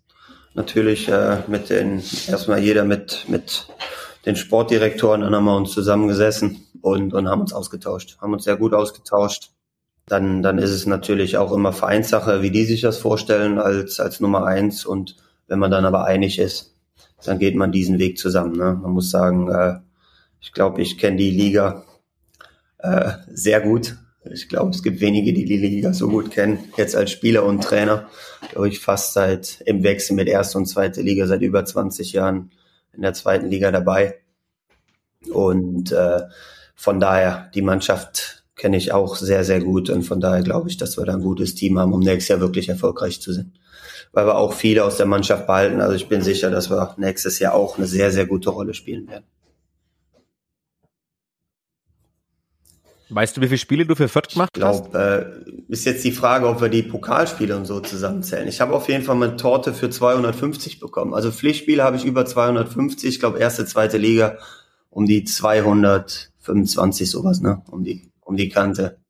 Natürlich 0.55 1.09
äh, 1.09 1.43
mit 1.47 1.71
den, 1.71 2.03
erstmal 2.27 2.59
jeder 2.59 2.85
mit, 2.85 3.27
mit 3.29 3.69
den 4.27 4.35
Sportdirektoren, 4.37 5.21
dann 5.21 5.35
haben 5.35 5.45
wir 5.45 5.57
uns 5.57 5.73
zusammengesessen 5.73 6.67
und, 6.81 7.15
und 7.15 7.29
haben 7.29 7.41
uns 7.41 7.53
ausgetauscht, 7.53 8.19
haben 8.21 8.33
uns 8.33 8.45
sehr 8.45 8.57
gut 8.57 8.75
ausgetauscht. 8.75 9.51
Dann, 10.09 10.43
dann 10.43 10.59
ist 10.59 10.71
es 10.71 10.87
natürlich 10.87 11.37
auch 11.37 11.53
immer 11.53 11.73
Vereinssache, 11.73 12.43
wie 12.43 12.51
die 12.51 12.65
sich 12.65 12.81
das 12.81 12.99
vorstellen 12.99 13.59
als, 13.59 14.01
als 14.01 14.21
Nummer 14.21 14.47
eins. 14.47 14.87
Und 14.87 15.17
wenn 15.47 15.59
man 15.59 15.71
dann 15.71 15.85
aber 15.85 16.05
einig 16.05 16.39
ist, 16.39 16.75
dann 17.25 17.39
geht 17.39 17.57
man 17.57 17.73
diesen 17.73 17.99
Weg 17.99 18.19
zusammen. 18.19 18.57
Ne? 18.57 18.79
Man 18.81 18.93
muss 18.93 19.11
sagen, 19.11 19.51
äh, 19.51 19.79
ich 20.41 20.53
glaube, 20.53 20.81
ich 20.83 20.99
kenne 20.99 21.17
die 21.17 21.31
Liga 21.31 21.85
äh, 22.79 23.13
sehr 23.29 23.61
gut. 23.61 23.97
Ich 24.31 24.49
glaube, 24.49 24.71
es 24.71 24.83
gibt 24.83 25.01
wenige, 25.01 25.33
die 25.33 25.45
die 25.45 25.57
Liga 25.57 25.93
so 25.93 26.09
gut 26.09 26.31
kennen. 26.31 26.59
Jetzt 26.77 26.97
als 26.97 27.11
Spieler 27.11 27.45
und 27.45 27.63
Trainer, 27.63 28.09
glaube 28.51 28.69
ich, 28.69 28.81
fast 28.81 29.15
seit 29.15 29.63
im 29.67 29.83
Wechsel 29.83 30.15
mit 30.15 30.29
erste 30.29 30.59
und 30.59 30.67
zweite 30.67 31.03
Liga 31.03 31.27
seit 31.27 31.43
über 31.43 31.65
20 31.65 32.13
Jahren 32.13 32.51
in 32.93 33.03
der 33.03 33.15
zweiten 33.15 33.49
Liga 33.49 33.71
dabei. 33.71 34.21
Und 35.31 35.93
äh, 35.93 36.23
von 36.75 37.01
daher, 37.01 37.51
die 37.55 37.63
Mannschaft 37.63 38.45
kenne 38.59 38.77
ich 38.77 38.93
auch 38.93 39.17
sehr, 39.17 39.45
sehr 39.45 39.61
gut. 39.61 39.89
Und 39.89 40.03
von 40.03 40.21
daher 40.21 40.43
glaube 40.43 40.69
ich, 40.69 40.77
dass 40.77 40.99
wir 40.99 41.07
da 41.07 41.15
ein 41.15 41.23
gutes 41.23 41.55
Team 41.55 41.79
haben, 41.79 41.95
um 41.95 42.01
nächstes 42.01 42.29
Jahr 42.29 42.41
wirklich 42.41 42.69
erfolgreich 42.69 43.21
zu 43.23 43.33
sein. 43.33 43.53
Weil 44.13 44.27
wir 44.27 44.37
auch 44.37 44.53
viele 44.53 44.85
aus 44.85 44.97
der 44.99 45.07
Mannschaft 45.07 45.47
behalten. 45.47 45.81
Also 45.81 45.95
ich 45.95 46.09
bin 46.09 46.21
sicher, 46.23 46.51
dass 46.51 46.69
wir 46.71 46.95
nächstes 46.99 47.39
Jahr 47.39 47.55
auch 47.55 47.79
eine 47.79 47.87
sehr, 47.87 48.11
sehr 48.11 48.27
gute 48.27 48.51
Rolle 48.51 48.75
spielen 48.75 49.09
werden. 49.09 49.25
Weißt 53.11 53.37
du, 53.37 53.41
wie 53.41 53.47
viele 53.47 53.59
Spiele 53.59 53.87
du 53.87 53.95
für 53.95 54.09
Fürth 54.09 54.29
gemacht 54.29 54.51
Ich 54.55 54.63
hast? 54.63 54.91
glaube, 54.91 55.43
äh, 55.47 55.73
ist 55.73 55.87
jetzt 55.87 56.05
die 56.05 56.13
Frage, 56.13 56.47
ob 56.47 56.61
wir 56.61 56.69
die 56.69 56.83
Pokalspiele 56.83 57.57
und 57.57 57.65
so 57.65 57.81
zusammenzählen. 57.81 58.47
Ich 58.49 58.61
habe 58.61 58.75
auf 58.75 58.87
jeden 58.89 59.03
Fall 59.03 59.17
eine 59.17 59.37
Torte 59.37 59.73
für 59.73 59.89
250 59.89 60.79
bekommen. 60.79 61.15
Also 61.15 61.31
Pflichtspiele 61.33 61.83
habe 61.83 61.97
ich 61.97 62.05
über 62.05 62.27
250. 62.27 63.09
Ich 63.09 63.19
glaube, 63.19 63.39
erste, 63.39 63.65
zweite 63.65 63.97
Liga 63.97 64.37
um 64.91 65.07
die 65.07 65.25
225 65.25 67.11
sowas, 67.11 67.41
ne? 67.41 67.63
Um 67.71 67.83
die, 67.83 68.11
um 68.29 68.37
die 68.37 68.51
Kante. 68.51 69.01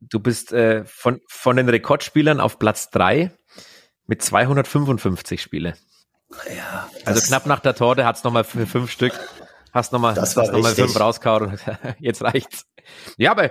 Du 0.00 0.20
bist 0.20 0.52
äh, 0.52 0.84
von, 0.84 1.20
von 1.28 1.56
den 1.56 1.68
Rekordspielern 1.68 2.40
auf 2.40 2.58
Platz 2.58 2.90
drei 2.90 3.32
mit 4.06 4.22
255 4.22 5.40
Spiele. 5.40 5.74
Ja, 6.54 6.88
Also 7.06 7.26
knapp 7.26 7.46
nach 7.46 7.60
der 7.60 7.74
Torte 7.74 8.04
hat's 8.04 8.22
nochmal 8.22 8.44
für 8.44 8.66
fünf 8.66 8.90
Stück. 8.90 9.18
Hast 9.72 9.92
nochmal 9.92 10.14
hast 10.16 10.36
noch 10.36 10.52
mal 10.52 10.58
richtig. 10.58 10.84
fünf 10.84 11.00
rausgehauen 11.00 11.52
und 11.52 11.60
jetzt 11.98 12.22
reicht's. 12.22 12.66
Ja, 13.16 13.30
aber 13.30 13.50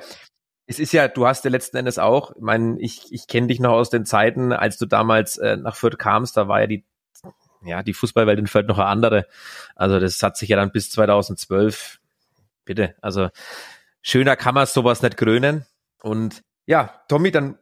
es 0.68 0.78
ist 0.80 0.94
ja, 0.94 1.08
du 1.08 1.26
hast 1.26 1.44
ja 1.44 1.50
letzten 1.50 1.78
Endes 1.78 1.98
auch, 1.98 2.32
ich 2.36 2.42
meine, 2.42 2.80
ich, 2.80 3.12
ich 3.12 3.28
kenne 3.28 3.48
dich 3.48 3.60
noch 3.60 3.72
aus 3.72 3.90
den 3.90 4.06
Zeiten, 4.06 4.54
als 4.54 4.78
du 4.78 4.86
damals 4.86 5.38
äh, 5.38 5.58
nach 5.58 5.76
Fürth 5.76 5.98
kamst, 5.98 6.38
da 6.38 6.48
war 6.48 6.62
ja 6.62 6.68
die, 6.68 6.86
ja, 7.64 7.82
die 7.82 7.94
Fußballwelt 7.94 8.38
in 8.38 8.48
Fürth 8.48 8.68
noch 8.68 8.78
eine 8.78 8.88
andere. 8.88 9.28
Also 9.76 10.00
das 10.00 10.22
hat 10.22 10.38
sich 10.38 10.50
ja 10.50 10.58
dann 10.58 10.72
bis 10.72 10.92
2012, 10.92 12.00
bitte, 12.64 12.96
also 13.02 13.30
schöner 14.08 14.36
kann 14.36 14.56
man 14.56 14.65
sowas 14.65 15.02
nicht 15.02 15.17
krönen. 15.17 15.65
Und 16.02 16.41
ja, 16.65 17.02
Tommy, 17.08 17.32
dann 17.32 17.58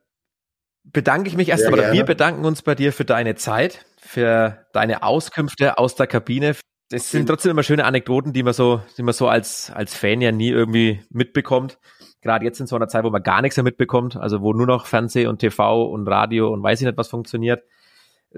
bedanke 0.84 1.28
ich 1.28 1.36
mich 1.36 1.50
erst 1.50 1.66
einmal, 1.66 1.92
wir 1.94 2.04
bedanken 2.04 2.46
uns 2.46 2.62
bei 2.62 2.76
dir 2.76 2.94
für 2.94 3.06
deine 3.06 3.36
Zeit, 3.36 3.86
für 3.98 4.66
deine 4.72 5.04
Auskünfte 5.04 5.78
aus 5.78 5.96
der 5.96 6.08
Kabine. 6.08 6.56
Das 6.90 7.10
sind 7.10 7.26
trotzdem 7.26 7.52
immer 7.52 7.64
schöne 7.64 7.86
Anekdoten, 7.86 8.34
die 8.34 8.44
man 8.44 8.54
so, 8.54 8.82
die 8.98 9.02
man 9.02 9.14
so 9.14 9.28
als, 9.28 9.72
als 9.72 9.96
Fan 9.96 10.22
ja 10.22 10.32
nie 10.32 10.50
irgendwie 10.50 11.02
mitbekommt. 11.10 11.80
Gerade 12.22 12.46
jetzt 12.46 12.60
in 12.60 12.68
so 12.68 12.76
einer 12.76 12.88
Zeit, 12.88 13.04
wo 13.04 13.10
man 13.10 13.24
gar 13.24 13.42
nichts 13.42 13.58
mehr 13.58 13.64
mitbekommt, 13.64 14.16
also 14.16 14.42
wo 14.42 14.54
nur 14.54 14.68
noch 14.68 14.86
Fernseh 14.86 15.26
und 15.26 15.40
TV 15.40 15.86
und 15.86 16.08
Radio 16.08 16.54
und 16.54 16.62
weiß 16.62 16.82
ich 16.82 16.86
nicht, 16.86 16.98
was 16.98 17.08
funktioniert. 17.08 17.64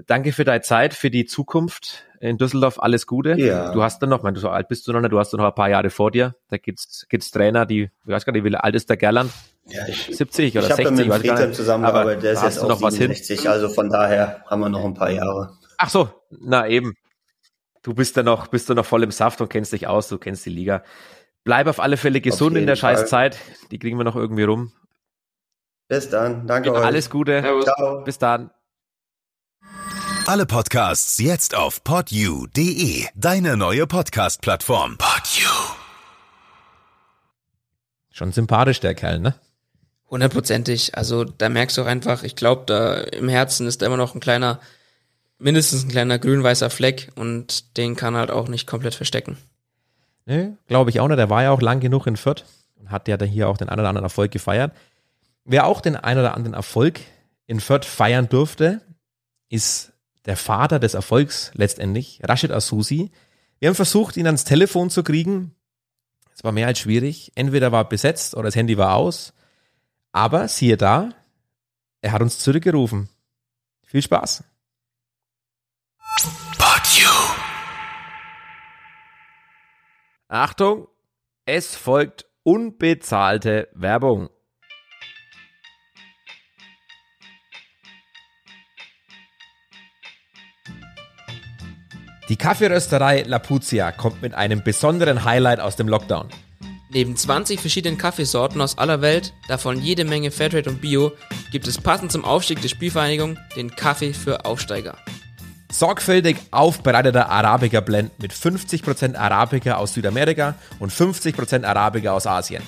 Danke 0.06 0.32
für 0.32 0.44
deine 0.44 0.62
Zeit, 0.62 0.94
für 0.94 1.10
die 1.10 1.26
Zukunft 1.26 2.07
in 2.20 2.38
Düsseldorf. 2.38 2.80
Alles 2.80 3.06
Gute. 3.06 3.38
Ja. 3.38 3.72
Du 3.72 3.82
hast 3.82 4.00
dann 4.00 4.10
noch, 4.10 4.18
ich 4.18 4.24
meine, 4.24 4.38
so 4.38 4.48
alt 4.48 4.68
bist 4.68 4.86
du 4.86 4.92
noch 4.92 5.00
nicht, 5.00 5.12
du 5.12 5.18
hast 5.18 5.32
noch 5.34 5.44
ein 5.44 5.54
paar 5.54 5.70
Jahre 5.70 5.90
vor 5.90 6.10
dir. 6.10 6.34
Da 6.48 6.56
gibt's, 6.56 7.06
gibt's 7.08 7.30
Trainer, 7.30 7.66
die, 7.66 7.82
ich 7.82 7.90
weiß 8.06 8.24
gar 8.24 8.32
nicht, 8.32 8.44
wie 8.44 8.54
alt 8.54 8.74
ist 8.74 8.88
der 8.90 8.96
Gerland? 8.96 9.30
ja, 9.70 9.86
ich, 9.86 10.16
70 10.16 10.56
oder 10.56 10.66
ich 10.66 10.72
habe 10.72 10.82
60, 10.82 10.98
mit 10.98 11.08
weiß 11.08 11.22
gar 11.22 11.36
Friedhelm 11.36 11.52
zusammengearbeitet, 11.52 12.22
der 12.22 12.32
ist 12.32 12.40
da 12.40 12.46
jetzt 12.46 12.58
du 12.58 12.62
auch 12.62 12.68
noch 12.68 12.82
was 12.82 12.96
hin. 12.96 13.12
67, 13.12 13.48
also 13.48 13.68
von 13.68 13.90
daher 13.90 14.44
haben 14.46 14.60
wir 14.60 14.68
noch 14.68 14.84
ein 14.84 14.94
paar 14.94 15.10
Jahre. 15.10 15.52
Ach 15.76 15.90
so, 15.90 16.08
na 16.30 16.66
eben. 16.66 16.94
Du 17.82 17.94
bist 17.94 18.16
da 18.16 18.22
noch, 18.22 18.48
bist 18.48 18.68
du 18.68 18.74
noch 18.74 18.84
voll 18.84 19.02
im 19.02 19.10
Saft 19.10 19.40
und 19.40 19.48
kennst 19.48 19.72
dich 19.72 19.86
aus, 19.86 20.08
du 20.08 20.18
kennst 20.18 20.44
die 20.46 20.50
Liga. 20.50 20.82
Bleib 21.44 21.66
auf 21.68 21.80
alle 21.80 21.96
Fälle 21.96 22.20
gesund 22.20 22.56
in 22.56 22.66
der 22.66 22.76
Fall. 22.76 22.96
Scheißzeit. 22.96 23.38
Die 23.70 23.78
kriegen 23.78 23.96
wir 23.96 24.04
noch 24.04 24.16
irgendwie 24.16 24.42
rum. 24.42 24.72
Bis 25.86 26.10
dann. 26.10 26.46
Danke 26.46 26.72
euch. 26.74 26.84
Alles 26.84 27.08
Gute. 27.08 27.42
Ciao. 27.62 28.04
Bis 28.04 28.18
dann. 28.18 28.50
Alle 30.28 30.44
Podcasts 30.44 31.16
jetzt 31.20 31.54
auf 31.54 31.82
podyou.de, 31.84 33.06
deine 33.14 33.56
neue 33.56 33.86
Podcast-Plattform. 33.86 34.98
Podyou. 34.98 35.48
Schon 38.10 38.32
sympathisch, 38.32 38.78
der 38.80 38.94
Kerl, 38.94 39.20
ne? 39.20 39.36
Hundertprozentig. 40.10 40.98
Also 40.98 41.24
da 41.24 41.48
merkst 41.48 41.78
du 41.78 41.80
auch 41.80 41.86
einfach, 41.86 42.24
ich 42.24 42.36
glaube, 42.36 42.64
da 42.66 42.96
im 42.98 43.30
Herzen 43.30 43.66
ist 43.66 43.80
da 43.80 43.86
immer 43.86 43.96
noch 43.96 44.14
ein 44.14 44.20
kleiner, 44.20 44.60
mindestens 45.38 45.84
ein 45.84 45.88
kleiner 45.88 46.18
grün-weißer 46.18 46.68
Fleck 46.68 47.10
und 47.14 47.78
den 47.78 47.96
kann 47.96 48.14
er 48.14 48.20
halt 48.20 48.30
auch 48.30 48.48
nicht 48.48 48.66
komplett 48.66 48.94
verstecken. 48.94 49.38
Ne, 50.26 50.58
glaube 50.66 50.90
ich 50.90 51.00
auch 51.00 51.08
nicht. 51.08 51.16
Der 51.16 51.30
war 51.30 51.42
ja 51.42 51.52
auch 51.52 51.62
lang 51.62 51.80
genug 51.80 52.06
in 52.06 52.18
Fürth 52.18 52.44
und 52.76 52.90
hat 52.90 53.08
ja 53.08 53.16
da 53.16 53.24
hier 53.24 53.48
auch 53.48 53.56
den 53.56 53.70
einen 53.70 53.80
oder 53.80 53.88
anderen 53.88 54.04
Erfolg 54.04 54.30
gefeiert. 54.30 54.72
Wer 55.46 55.64
auch 55.64 55.80
den 55.80 55.96
einen 55.96 56.20
oder 56.20 56.34
anderen 56.34 56.52
Erfolg 56.52 57.00
in 57.46 57.60
Fürth 57.60 57.86
feiern 57.86 58.28
durfte, 58.28 58.82
ist 59.48 59.94
der 60.26 60.36
Vater 60.36 60.78
des 60.78 60.94
Erfolgs 60.94 61.50
letztendlich, 61.54 62.20
Rashid 62.22 62.50
Asusi. 62.50 63.10
Wir 63.58 63.68
haben 63.68 63.76
versucht, 63.76 64.16
ihn 64.16 64.26
ans 64.26 64.44
Telefon 64.44 64.90
zu 64.90 65.02
kriegen. 65.02 65.54
Es 66.34 66.44
war 66.44 66.52
mehr 66.52 66.68
als 66.68 66.78
schwierig. 66.78 67.32
Entweder 67.34 67.72
war 67.72 67.88
besetzt 67.88 68.34
oder 68.34 68.44
das 68.44 68.56
Handy 68.56 68.78
war 68.78 68.94
aus. 68.94 69.32
Aber 70.12 70.48
siehe 70.48 70.76
da, 70.76 71.10
er 72.00 72.12
hat 72.12 72.22
uns 72.22 72.38
zurückgerufen. 72.38 73.08
Viel 73.84 74.02
Spaß. 74.02 74.44
Achtung, 80.28 80.88
es 81.46 81.74
folgt 81.74 82.26
unbezahlte 82.42 83.68
Werbung. 83.72 84.28
Die 92.28 92.36
Kaffeerösterei 92.36 93.22
Lapuzia 93.22 93.90
kommt 93.90 94.20
mit 94.20 94.34
einem 94.34 94.62
besonderen 94.62 95.24
Highlight 95.24 95.60
aus 95.60 95.76
dem 95.76 95.88
Lockdown. 95.88 96.28
Neben 96.90 97.16
20 97.16 97.58
verschiedenen 97.58 97.96
Kaffeesorten 97.96 98.60
aus 98.60 98.76
aller 98.76 99.00
Welt, 99.00 99.32
davon 99.46 99.80
jede 99.80 100.04
Menge 100.04 100.30
Fairtrade 100.30 100.68
und 100.68 100.82
Bio, 100.82 101.12
gibt 101.52 101.66
es 101.66 101.78
passend 101.78 102.12
zum 102.12 102.26
Aufstieg 102.26 102.60
der 102.60 102.68
Spielvereinigung 102.68 103.38
den 103.56 103.74
Kaffee 103.74 104.12
für 104.12 104.44
Aufsteiger. 104.44 104.98
Sorgfältig 105.72 106.36
aufbereiteter 106.50 107.30
Arabica 107.30 107.80
Blend 107.80 108.18
mit 108.18 108.34
50% 108.34 109.16
Arabica 109.16 109.76
aus 109.76 109.94
Südamerika 109.94 110.54
und 110.80 110.92
50% 110.92 111.64
Arabica 111.64 112.12
aus 112.12 112.26
Asien. 112.26 112.62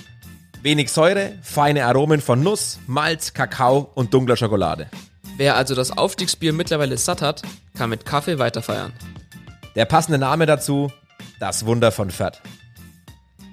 Wenig 0.63 0.91
Säure, 0.91 1.33
feine 1.43 1.85
Aromen 1.85 2.23
von 2.23 2.43
Nuss, 2.43 2.79
Malz, 2.87 3.35
Kakao 3.35 3.91
und 3.95 4.15
dunkler 4.15 4.37
Schokolade. 4.37 4.89
Wer 5.37 5.57
also 5.57 5.75
das 5.75 5.97
Aufstiegsbier 5.97 6.55
mittlerweile 6.55 6.97
satt 6.97 7.21
hat, 7.21 7.43
kann 7.77 7.91
mit 7.91 8.07
Kaffee 8.07 8.39
weiterfeiern. 8.39 8.93
Der 9.77 9.85
passende 9.85 10.19
Name 10.19 10.47
dazu, 10.47 10.91
das 11.39 11.65
Wunder 11.65 11.93
von 11.93 12.11
Fürth. 12.11 12.43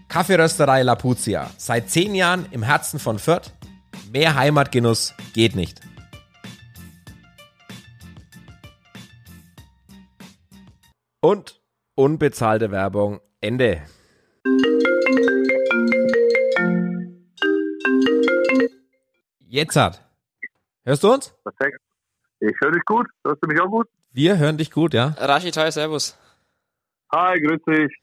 Kaffeerösterei 0.08 0.82
Lapuzia, 0.82 1.50
seit 1.58 1.92
zehn 1.92 2.16
Jahren 2.16 2.48
im 2.52 2.64
Herzen 2.64 3.00
von 3.00 3.20
Fürth. 3.20 3.52
Mehr 4.12 4.36
Heimatgenuss 4.36 5.14
geht 5.34 5.56
nicht. 5.56 5.82
Und 11.22 11.62
unbezahlte 11.94 12.72
Werbung, 12.72 13.20
Ende. 13.42 13.84
Jetzt 19.40 19.76
hat. 19.76 20.04
Hörst 20.84 21.04
du 21.04 21.14
uns? 21.14 21.36
Perfekt. 21.44 21.80
Ich 22.40 22.56
höre 22.62 22.72
dich 22.72 22.86
gut. 22.86 23.08
Hörst 23.24 23.44
du 23.44 23.48
mich 23.48 23.60
auch 23.60 23.70
gut? 23.70 23.88
Wir 24.18 24.40
hören 24.40 24.58
dich 24.58 24.72
gut, 24.72 24.96
ja. 24.96 25.14
Rashid, 25.20 25.56
hi, 25.58 25.72
servus. 25.72 26.18
Hi, 27.12 27.40
grüß 27.40 27.62
dich. 27.68 27.96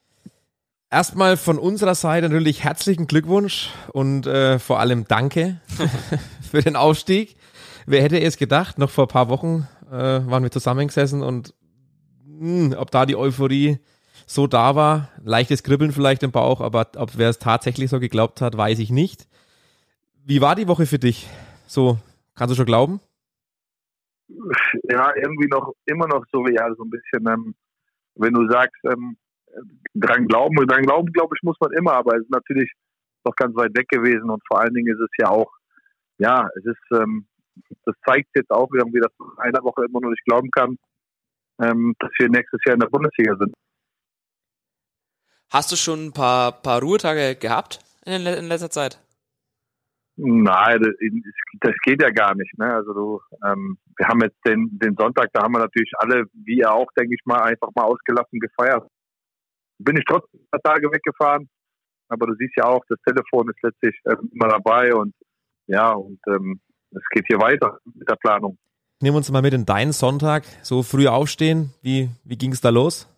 Erstmal 0.88 1.36
von 1.36 1.58
unserer 1.58 1.96
Seite 1.96 2.28
natürlich 2.28 2.62
herzlichen 2.62 3.08
Glückwunsch 3.08 3.70
und 3.92 4.24
äh, 4.28 4.60
vor 4.60 4.78
allem 4.78 5.08
Danke 5.08 5.60
für 6.52 6.62
den 6.62 6.76
Aufstieg. 6.76 7.34
Wer 7.86 8.00
hätte 8.00 8.20
es 8.20 8.36
gedacht, 8.36 8.78
noch 8.78 8.90
vor 8.90 9.06
ein 9.06 9.08
paar 9.08 9.28
Wochen 9.28 9.66
äh, 9.90 9.92
waren 9.92 10.44
wir 10.44 10.52
zusammengesessen 10.52 11.20
und 11.20 11.52
mh, 12.24 12.78
ob 12.78 12.92
da 12.92 13.06
die 13.06 13.16
Euphorie 13.16 13.80
so 14.24 14.46
da 14.46 14.76
war, 14.76 15.08
leichtes 15.20 15.64
Kribbeln 15.64 15.90
vielleicht 15.90 16.22
im 16.22 16.30
Bauch, 16.30 16.60
aber 16.60 16.86
ob 16.94 17.18
wer 17.18 17.28
es 17.28 17.40
tatsächlich 17.40 17.90
so 17.90 17.98
geglaubt 17.98 18.40
hat, 18.40 18.56
weiß 18.56 18.78
ich 18.78 18.90
nicht. 18.90 19.26
Wie 20.24 20.40
war 20.40 20.54
die 20.54 20.68
Woche 20.68 20.86
für 20.86 21.00
dich? 21.00 21.26
So, 21.66 21.98
kannst 22.36 22.52
du 22.52 22.56
schon 22.56 22.66
glauben? 22.66 23.00
Ja, 24.28 25.14
irgendwie 25.16 25.48
noch, 25.48 25.74
immer 25.86 26.06
noch 26.06 26.24
so, 26.32 26.46
ja, 26.48 26.72
so 26.74 26.84
ein 26.84 26.90
bisschen, 26.90 27.26
ähm, 27.28 27.54
wenn 28.14 28.32
du 28.32 28.48
sagst, 28.48 28.82
ähm, 28.84 29.16
dran 29.94 30.26
glauben, 30.26 30.56
dran 30.66 30.82
glauben, 30.82 31.12
glaube 31.12 31.34
ich, 31.36 31.42
muss 31.42 31.56
man 31.60 31.72
immer, 31.72 31.92
aber 31.92 32.16
es 32.16 32.22
ist 32.22 32.30
natürlich 32.30 32.72
noch 33.24 33.36
ganz 33.36 33.54
weit 33.56 33.76
weg 33.76 33.88
gewesen 33.88 34.30
und 34.30 34.42
vor 34.46 34.60
allen 34.60 34.74
Dingen 34.74 34.94
ist 34.94 35.00
es 35.00 35.10
ja 35.18 35.28
auch, 35.28 35.50
ja, 36.18 36.48
es 36.56 36.64
ist, 36.64 36.98
ähm, 37.00 37.26
das 37.84 37.94
zeigt 38.06 38.28
jetzt 38.34 38.50
auch 38.50 38.70
irgendwie, 38.72 39.00
dass 39.00 39.12
man 39.18 39.30
in 39.30 39.38
einer 39.38 39.62
Woche 39.62 39.84
immer 39.84 40.00
noch 40.00 40.10
nicht 40.10 40.24
glauben 40.24 40.50
kann, 40.50 40.76
ähm, 41.60 41.94
dass 41.98 42.10
wir 42.18 42.28
nächstes 42.28 42.60
Jahr 42.64 42.74
in 42.74 42.80
der 42.80 42.88
Bundesliga 42.88 43.36
sind. 43.36 43.54
Hast 45.50 45.70
du 45.70 45.76
schon 45.76 46.06
ein 46.06 46.12
paar, 46.12 46.52
paar 46.52 46.80
Ruhetage 46.80 47.36
gehabt 47.36 47.78
in, 48.04 48.26
in 48.26 48.48
letzter 48.48 48.70
Zeit? 48.70 49.03
Nein, 50.16 50.80
das, 51.60 51.74
geht 51.82 52.00
ja 52.00 52.10
gar 52.10 52.34
nicht. 52.36 52.56
Ne? 52.56 52.72
Also 52.72 52.92
du, 52.92 53.20
ähm, 53.44 53.78
wir 53.96 54.06
haben 54.06 54.20
jetzt 54.22 54.38
den, 54.46 54.68
den 54.78 54.94
Sonntag, 54.96 55.30
da 55.32 55.42
haben 55.42 55.54
wir 55.54 55.58
natürlich 55.58 55.90
alle, 55.96 56.26
wie 56.32 56.58
ihr 56.58 56.72
auch, 56.72 56.86
denke 56.96 57.14
ich 57.14 57.20
mal, 57.24 57.42
einfach 57.42 57.68
mal 57.74 57.84
ausgelassen 57.84 58.38
gefeiert. 58.38 58.86
Bin 59.78 59.96
ich 59.96 60.04
trotzdem 60.06 60.40
ein 60.40 60.46
paar 60.52 60.74
Tage 60.74 60.86
weggefahren, 60.92 61.48
aber 62.08 62.28
du 62.28 62.34
siehst 62.34 62.56
ja 62.56 62.64
auch, 62.64 62.82
das 62.88 62.98
Telefon 63.04 63.48
ist 63.48 63.60
letztlich 63.62 63.98
ähm, 64.06 64.30
immer 64.32 64.48
dabei 64.48 64.94
und 64.94 65.14
ja, 65.66 65.92
und 65.92 66.20
ähm, 66.28 66.60
es 66.92 67.02
geht 67.10 67.24
hier 67.26 67.38
weiter 67.38 67.78
mit 67.84 68.08
der 68.08 68.16
Planung. 68.16 68.56
Nimm 69.00 69.16
uns 69.16 69.30
mal 69.30 69.42
mit 69.42 69.52
in 69.52 69.66
deinen 69.66 69.92
Sonntag, 69.92 70.44
so 70.62 70.82
früh 70.82 71.08
aufstehen. 71.08 71.74
Wie, 71.82 72.08
wie 72.22 72.38
ging 72.38 72.52
es 72.52 72.60
da 72.60 72.70
los? 72.70 73.08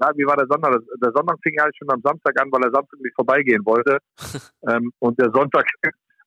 Ja, 0.00 0.12
wie 0.14 0.26
war 0.26 0.36
der 0.36 0.46
Sonntag? 0.46 0.80
Der 1.02 1.12
Sonntag 1.12 1.38
fing 1.42 1.54
ja 1.56 1.68
schon 1.76 1.90
am 1.90 2.00
Samstag 2.02 2.40
an, 2.40 2.50
weil 2.52 2.64
er 2.64 2.70
Samstag 2.70 3.00
nicht 3.00 3.14
vorbeigehen 3.14 3.64
wollte. 3.64 3.98
ähm, 4.68 4.92
und 5.00 5.18
der 5.20 5.30
Sonntag, 5.32 5.66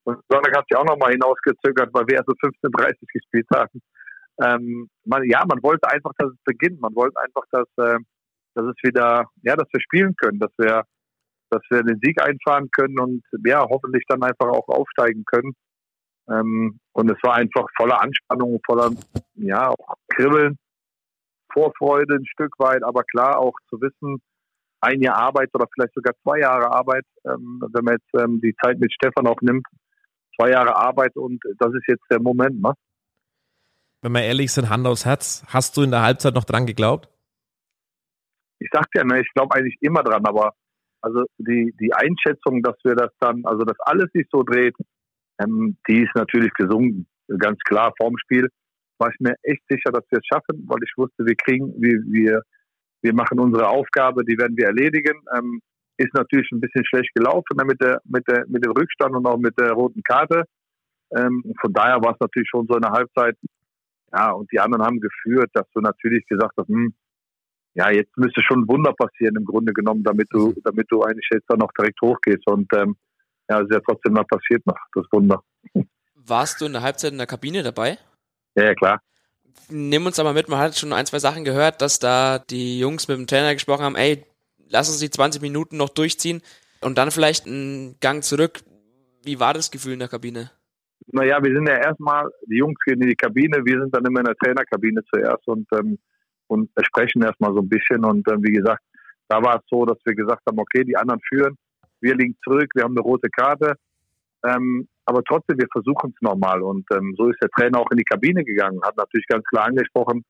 und 0.04 0.20
Sonntag 0.30 0.58
hat 0.58 0.66
sich 0.70 0.78
auch 0.78 0.86
nochmal 0.86 1.12
hinausgezögert, 1.12 1.90
weil 1.94 2.08
wir 2.08 2.16
erst 2.16 2.28
so 2.28 2.34
15.30 2.34 2.96
gespielt 3.14 3.48
haben. 3.54 3.82
Ähm, 4.44 4.90
man, 5.06 5.24
ja, 5.30 5.44
man 5.48 5.62
wollte 5.62 5.90
einfach, 5.90 6.12
dass 6.18 6.32
es 6.32 6.44
beginnt. 6.44 6.82
Man 6.82 6.96
wollte 6.96 7.20
einfach, 7.20 7.44
dass, 7.52 7.68
äh, 7.78 8.00
dass 8.56 8.66
es 8.66 8.76
wieder, 8.84 9.26
ja, 9.44 9.56
dass 9.56 9.68
wir 9.72 9.82
spielen 9.82 10.16
können, 10.16 10.40
dass 10.40 10.52
wir, 10.58 10.84
dass 11.50 11.62
wir 11.70 11.84
den 11.84 12.00
Sieg 12.02 12.22
einfahren 12.22 12.70
können 12.72 13.00
und 13.00 13.24
ja, 13.46 13.64
hoffentlich 13.70 14.04
dann 14.08 14.24
einfach 14.24 14.48
auch 14.48 14.68
aufsteigen 14.68 15.24
können. 15.26 15.54
Ähm, 16.30 16.80
und 16.94 17.12
es 17.12 17.18
war 17.24 17.36
einfach 17.36 17.66
voller 17.78 18.02
Anspannung, 18.02 18.60
voller, 18.66 18.92
ja, 19.36 19.70
auch 19.70 19.96
Kribbeln. 20.10 20.58
Vorfreude 21.54 22.16
ein 22.16 22.26
Stück 22.26 22.54
weit, 22.60 22.84
aber 22.84 23.04
klar 23.04 23.40
auch 23.40 23.54
zu 23.70 23.80
wissen, 23.82 24.22
ein 24.82 25.02
Jahr 25.02 25.18
Arbeit 25.18 25.50
oder 25.54 25.68
vielleicht 25.74 25.94
sogar 25.94 26.14
zwei 26.24 26.40
Jahre 26.40 26.72
Arbeit, 26.72 27.06
ähm, 27.26 27.62
wenn 27.72 27.86
man 27.86 27.96
jetzt 27.96 28.24
ähm, 28.24 28.42
die 28.42 28.56
Zeit 28.64 28.80
mit 28.80 28.92
Stefan 28.94 29.28
auch 29.28 29.42
nimmt, 29.42 29.66
zwei 30.40 30.50
Jahre 30.52 30.76
Arbeit 30.76 31.16
und 31.16 31.42
das 31.60 31.74
ist 31.74 31.88
jetzt 31.88 32.06
der 32.10 32.22
Moment, 32.22 32.62
ne? 32.62 32.74
Wenn 34.02 34.14
wir 34.14 34.24
ehrlich 34.24 34.52
sind, 34.52 34.70
Hand 34.70 34.88
aufs 34.88 35.06
Herz, 35.06 35.46
hast 35.48 35.78
du 35.78 35.84
in 35.84 35.92
der 35.92 36.02
Halbzeit 36.02 36.34
noch 36.34 36.44
dran 36.44 36.66
geglaubt? 36.66 37.08
Ich 38.58 38.70
sagte 38.72 39.00
ja, 39.00 39.04
ne, 39.04 39.22
ich 39.22 39.32
glaube 39.36 39.56
eigentlich 39.56 39.78
immer 39.82 40.02
dran, 40.02 40.26
aber 40.26 40.54
also 41.02 41.24
die, 41.38 41.74
die 41.80 41.94
Einschätzung, 41.94 42.64
dass 42.64 42.76
wir 42.84 42.96
das 42.96 43.12
dann, 43.20 43.44
also 43.46 43.64
dass 43.64 43.80
alles 43.82 44.12
sich 44.14 44.28
so 44.32 44.44
dreht, 44.44 44.76
ähm, 45.40 45.78
die 45.88 46.02
ist 46.02 46.16
natürlich 46.16 46.52
gesunken, 46.54 47.08
ganz 47.40 47.60
klar 47.60 47.94
vorm 48.00 48.18
Spiel 48.18 48.50
war 49.02 49.10
ich 49.10 49.20
mir 49.20 49.36
echt 49.42 49.64
sicher, 49.68 49.92
dass 49.92 50.06
wir 50.10 50.20
es 50.20 50.26
schaffen, 50.28 50.64
weil 50.68 50.80
ich 50.84 50.94
wusste, 50.96 51.26
wir 51.26 51.36
kriegen, 51.36 51.74
wir, 51.82 52.00
wir, 52.06 52.44
wir 53.02 53.14
machen 53.14 53.40
unsere 53.40 53.68
Aufgabe, 53.68 54.24
die 54.24 54.38
werden 54.38 54.56
wir 54.56 54.68
erledigen. 54.68 55.20
Ähm, 55.36 55.60
ist 55.98 56.14
natürlich 56.14 56.50
ein 56.52 56.62
bisschen 56.62 56.86
schlecht 56.86 57.14
gelaufen 57.14 57.58
ne, 57.58 57.66
mit 57.66 57.82
der, 57.82 58.02
mit 58.06 58.28
der, 58.28 58.46
mit 58.48 58.64
dem 58.64 58.72
Rückstand 58.72 59.16
und 59.16 59.26
auch 59.26 59.38
mit 59.38 59.58
der 59.60 59.72
roten 59.72 60.04
Karte. 60.04 60.44
Ähm, 61.16 61.44
von 61.60 61.74
daher 61.74 62.02
war 62.02 62.14
es 62.14 62.20
natürlich 62.20 62.50
schon 62.50 62.68
so 62.68 62.76
in 62.76 62.82
der 62.82 62.92
Halbzeit. 62.92 63.36
Ja, 64.14 64.32
und 64.32 64.52
die 64.52 64.60
anderen 64.60 64.84
haben 64.84 65.00
geführt, 65.00 65.50
dass 65.54 65.68
du 65.74 65.82
natürlich 65.82 66.26
gesagt 66.28 66.54
hast, 66.58 66.68
hm, 66.68 66.94
ja, 67.74 67.90
jetzt 67.90 68.16
müsste 68.18 68.42
schon 68.42 68.62
ein 68.62 68.68
Wunder 68.68 68.94
passieren 68.94 69.36
im 69.36 69.46
Grunde 69.46 69.74
genommen, 69.74 70.04
damit 70.04 70.28
du, 70.32 70.54
damit 70.64 70.88
du 70.90 71.02
eigentlich 71.02 71.28
jetzt 71.32 71.46
dann 71.48 71.60
noch 71.60 71.72
direkt 71.78 72.02
hochgehst. 72.02 72.46
Und 72.48 72.68
ähm, 72.74 72.96
ja, 73.50 73.60
es 73.60 73.64
ist 73.64 73.74
ja 73.74 73.80
trotzdem 73.88 74.14
noch 74.14 74.28
passiert 74.28 74.66
noch, 74.66 74.78
das 74.94 75.06
Wunder. 75.12 75.42
Warst 76.16 76.62
du 76.62 76.66
in 76.66 76.74
der 76.74 76.82
Halbzeit 76.82 77.12
in 77.12 77.18
der 77.18 77.28
Kabine 77.28 77.64
dabei? 77.64 77.98
Ja, 78.56 78.66
ja, 78.66 78.76
klar. 78.76 79.02
Nimm 79.70 80.06
uns 80.06 80.20
aber 80.20 80.34
mit, 80.34 80.50
man 80.50 80.60
hat 80.60 80.78
schon 80.78 80.94
ein, 80.94 81.06
zwei 81.06 81.20
Sachen 81.20 81.44
gehört, 81.44 81.82
dass 81.82 82.00
da 82.00 82.40
die 82.40 82.80
Jungs 82.80 83.08
mit 83.08 83.18
dem 83.18 83.28
Trainer 83.28 83.54
gesprochen 83.54 83.84
haben, 83.84 83.96
ey, 83.96 84.26
lass 84.70 84.90
uns 84.90 85.00
die 85.00 85.10
20 85.10 85.42
Minuten 85.42 85.78
noch 85.78 85.90
durchziehen 85.90 86.42
und 86.82 86.98
dann 86.98 87.12
vielleicht 87.12 87.48
einen 87.48 87.98
Gang 88.00 88.24
zurück. 88.24 88.60
Wie 89.24 89.40
war 89.40 89.54
das 89.54 89.72
Gefühl 89.72 89.94
in 89.94 90.00
der 90.00 90.08
Kabine? 90.08 90.52
Naja, 91.08 91.40
wir 91.44 91.54
sind 91.54 91.68
ja 91.68 91.78
erstmal, 91.78 92.30
die 92.48 92.58
Jungs 92.58 92.80
gehen 92.86 93.02
in 93.02 93.10
die 93.10 93.16
Kabine, 93.16 93.62
wir 93.64 93.82
sind 93.82 93.96
dann 93.96 94.06
immer 94.06 94.20
in 94.20 94.26
der 94.26 94.36
Trainerkabine 94.36 95.02
zuerst 95.14 95.48
und, 95.48 95.68
ähm, 95.74 95.98
und 96.48 96.70
sprechen 96.86 97.24
erstmal 97.24 97.54
so 97.54 97.60
ein 97.60 97.70
bisschen. 97.70 98.06
Und 98.06 98.28
ähm, 98.32 98.44
wie 98.44 98.54
gesagt, 98.54 98.82
da 99.28 99.42
war 99.42 99.58
es 99.58 99.62
so, 99.70 99.86
dass 99.86 99.98
wir 100.06 100.16
gesagt 100.16 100.42
haben, 100.48 100.60
okay, 100.60 100.84
die 100.84 100.96
anderen 100.96 101.22
führen, 101.28 101.56
wir 102.02 102.16
liegen 102.16 102.36
zurück, 102.44 102.70
wir 102.76 102.84
haben 102.84 102.98
eine 102.98 103.02
rote 103.02 103.30
Karte. 103.30 103.76
Ähm, 104.46 104.88
aber 105.12 105.24
trotzdem, 105.24 105.58
wir 105.60 105.68
versuchen 105.72 106.14
es 106.16 106.22
nochmal. 106.22 106.62
Und 106.62 106.86
ähm, 106.96 107.14
so 107.18 107.30
ist 107.30 107.42
der 107.42 107.50
Trainer 107.50 107.80
auch 107.80 107.92
in 107.92 107.98
die 107.98 108.06
Kabine 108.06 108.46
gegangen, 108.46 108.80
hat 108.82 108.96
natürlich 108.96 109.28
ganz 109.28 109.44
klar 109.46 109.66
angesprochen, 109.66 110.24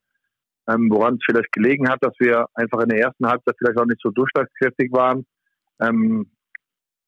ähm, 0.68 0.90
woran 0.90 1.16
es 1.16 1.22
vielleicht 1.24 1.52
gelegen 1.52 1.88
hat, 1.88 2.00
dass 2.02 2.14
wir 2.20 2.48
einfach 2.56 2.80
in 2.82 2.90
der 2.90 3.00
ersten 3.00 3.28
Halbzeit 3.28 3.56
vielleicht 3.60 3.80
auch 3.80 3.86
nicht 3.86 4.02
so 4.02 4.10
durchschlagskräftig 4.10 4.92
waren. 4.92 5.26
Ähm, 5.80 6.32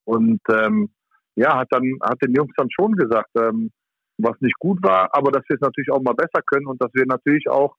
und 0.06 0.42
ähm, 0.52 0.90
ja, 1.36 1.58
hat 1.58 1.68
dann 1.72 1.98
hat 2.04 2.22
den 2.22 2.36
Jungs 2.36 2.54
dann 2.58 2.70
schon 2.70 2.92
gesagt, 2.94 3.32
ähm, 3.38 3.72
was 4.20 4.40
nicht 4.40 4.60
gut 4.60 4.84
war, 4.84 5.10
aber 5.14 5.32
dass 5.32 5.44
wir 5.48 5.56
es 5.56 5.62
natürlich 5.62 5.90
auch 5.90 6.02
mal 6.04 6.14
besser 6.14 6.44
können 6.46 6.68
und 6.68 6.80
dass 6.80 6.94
wir 6.94 7.06
natürlich 7.08 7.50
auch, 7.50 7.76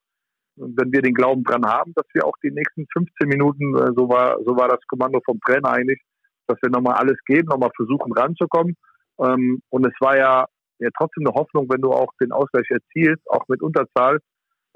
wenn 0.57 0.91
wir 0.91 1.01
den 1.01 1.13
Glauben 1.13 1.43
dran 1.43 1.65
haben, 1.65 1.93
dass 1.95 2.05
wir 2.13 2.25
auch 2.25 2.35
die 2.43 2.51
nächsten 2.51 2.85
15 2.91 3.29
Minuten, 3.29 3.75
äh, 3.75 3.93
so 3.95 4.09
war 4.09 4.37
so 4.43 4.57
war 4.57 4.67
das 4.67 4.79
Kommando 4.89 5.21
vom 5.23 5.39
Trainer 5.39 5.71
eigentlich, 5.71 6.01
dass 6.47 6.57
wir 6.61 6.69
nochmal 6.69 6.95
alles 6.95 7.17
geben, 7.25 7.47
nochmal 7.47 7.71
versuchen 7.77 8.11
ranzukommen. 8.11 8.75
Ähm, 9.19 9.61
und 9.69 9.85
es 9.85 9.93
war 9.99 10.17
ja, 10.17 10.45
ja 10.79 10.89
trotzdem 10.97 11.25
eine 11.25 11.35
Hoffnung, 11.35 11.67
wenn 11.69 11.81
du 11.81 11.91
auch 11.91 12.11
den 12.21 12.31
Ausgleich 12.31 12.69
erzielst, 12.69 13.23
auch 13.29 13.47
mit 13.47 13.61
Unterzahl, 13.61 14.19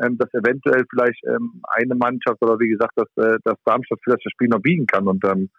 ähm, 0.01 0.17
dass 0.17 0.33
eventuell 0.33 0.85
vielleicht 0.89 1.23
ähm, 1.25 1.61
eine 1.67 1.95
Mannschaft 1.95 2.41
oder 2.41 2.59
wie 2.59 2.69
gesagt, 2.69 2.93
dass, 2.95 3.07
äh, 3.17 3.37
dass 3.43 3.57
Darmstadt 3.65 3.99
vielleicht 4.03 4.25
das 4.25 4.31
Spiel 4.31 4.47
noch 4.47 4.61
biegen 4.61 4.85
kann. 4.85 5.07
Und 5.07 5.23
ähm, 5.25 5.49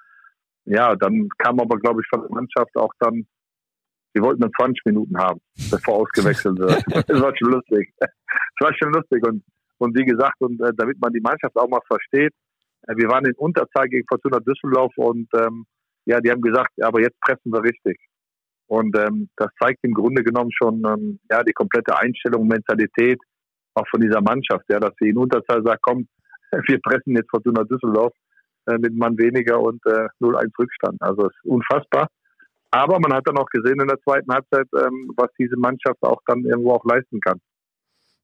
ja, 0.64 0.94
dann 0.96 1.28
kam 1.38 1.60
aber, 1.60 1.78
glaube 1.78 2.00
ich, 2.00 2.06
von 2.08 2.22
der 2.22 2.30
Mannschaft 2.30 2.74
auch 2.76 2.92
dann, 3.00 3.26
sie 4.14 4.22
wollten 4.22 4.40
dann 4.40 4.52
20 4.58 4.84
Minuten 4.86 5.18
haben, 5.18 5.40
bevor 5.70 6.00
ausgewechselt 6.00 6.58
wird. 6.58 6.82
das 7.08 7.20
war 7.20 7.32
schon 7.36 7.52
lustig. 7.52 7.92
Das 7.98 8.10
war 8.60 8.74
schon 8.74 8.92
lustig. 8.92 9.26
Und, 9.26 9.42
und 9.78 9.98
wie 9.98 10.04
gesagt, 10.04 10.40
und 10.40 10.60
äh, 10.60 10.72
damit 10.76 11.00
man 11.00 11.12
die 11.12 11.20
Mannschaft 11.20 11.56
auch 11.56 11.68
mal 11.68 11.80
versteht, 11.86 12.32
äh, 12.86 12.96
wir 12.96 13.08
waren 13.08 13.24
in 13.24 13.34
Unterzahl 13.34 13.88
gegen 13.88 14.06
Fortuna 14.08 14.40
Düsseldorf 14.40 14.92
und 14.96 15.28
ähm, 15.34 15.66
ja, 16.06 16.20
die 16.20 16.30
haben 16.30 16.40
gesagt, 16.40 16.70
ja, 16.76 16.88
aber 16.88 17.00
jetzt 17.00 17.20
pressen 17.20 17.52
wir 17.52 17.62
richtig. 17.62 17.98
Und 18.70 18.96
ähm, 18.96 19.28
das 19.36 19.48
zeigt 19.60 19.80
im 19.82 19.94
Grunde 19.94 20.22
genommen 20.22 20.52
schon 20.52 20.80
ähm, 20.86 21.18
ja 21.28 21.42
die 21.42 21.52
komplette 21.52 21.98
Einstellung, 21.98 22.46
Mentalität 22.46 23.20
auch 23.74 23.86
von 23.90 24.00
dieser 24.00 24.20
Mannschaft, 24.20 24.64
ja, 24.68 24.78
dass 24.78 24.92
sie 25.00 25.08
in 25.08 25.16
Unterzahl 25.16 25.60
sagt, 25.64 25.82
komm, 25.82 26.06
wir 26.68 26.80
pressen 26.80 27.16
jetzt 27.16 27.30
Fortuna 27.30 27.64
Düsseldorf 27.64 28.12
äh, 28.66 28.78
mit 28.78 28.94
Mann 28.94 29.18
weniger 29.18 29.60
und 29.60 29.84
äh, 29.86 30.06
0-1 30.20 30.56
Rückstand. 30.56 31.02
Also 31.02 31.26
es 31.26 31.34
ist 31.34 31.50
unfassbar. 31.50 32.06
Aber 32.70 33.00
man 33.00 33.12
hat 33.12 33.26
dann 33.26 33.38
auch 33.38 33.48
gesehen 33.48 33.80
in 33.80 33.88
der 33.88 34.00
zweiten 34.02 34.32
Halbzeit, 34.32 34.68
ähm, 34.76 35.12
was 35.16 35.30
diese 35.36 35.56
Mannschaft 35.56 36.00
auch 36.02 36.20
dann 36.26 36.44
irgendwo 36.44 36.74
auch 36.74 36.84
leisten 36.84 37.20
kann. 37.20 37.40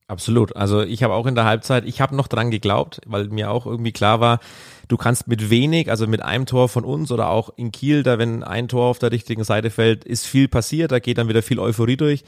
Absolut. 0.09 0.55
Also 0.55 0.83
ich 0.83 1.03
habe 1.03 1.15
auch 1.15 1.27
in 1.27 1.35
der 1.35 1.45
Halbzeit, 1.45 1.85
ich 1.85 2.01
habe 2.01 2.15
noch 2.15 2.29
dran 2.29 2.53
geglaubt, 2.53 3.01
weil 3.07 3.29
mir 3.29 3.51
auch 3.51 3.67
irgendwie 3.67 3.91
klar 3.91 4.21
war, 4.21 4.39
du 4.87 4.97
kannst 4.97 5.27
mit 5.27 5.51
wenig, 5.51 5.91
also 5.91 6.07
mit 6.07 6.23
einem 6.23 6.47
Tor 6.47 6.69
von 6.69 6.85
uns 6.85 7.11
oder 7.11 7.29
auch 7.29 7.51
in 7.57 7.73
Kiel, 7.73 8.05
da 8.05 8.19
wenn 8.19 8.45
ein 8.45 8.69
Tor 8.69 8.87
auf 8.87 9.01
der 9.01 9.11
richtigen 9.11 9.43
Seite 9.43 9.71
fällt, 9.71 10.05
ist 10.05 10.25
viel 10.25 10.47
passiert, 10.47 10.93
da 10.93 11.01
geht 11.01 11.19
dann 11.19 11.29
wieder 11.29 11.43
viel 11.43 11.59
Euphorie 11.59 11.97
durch. 11.97 12.23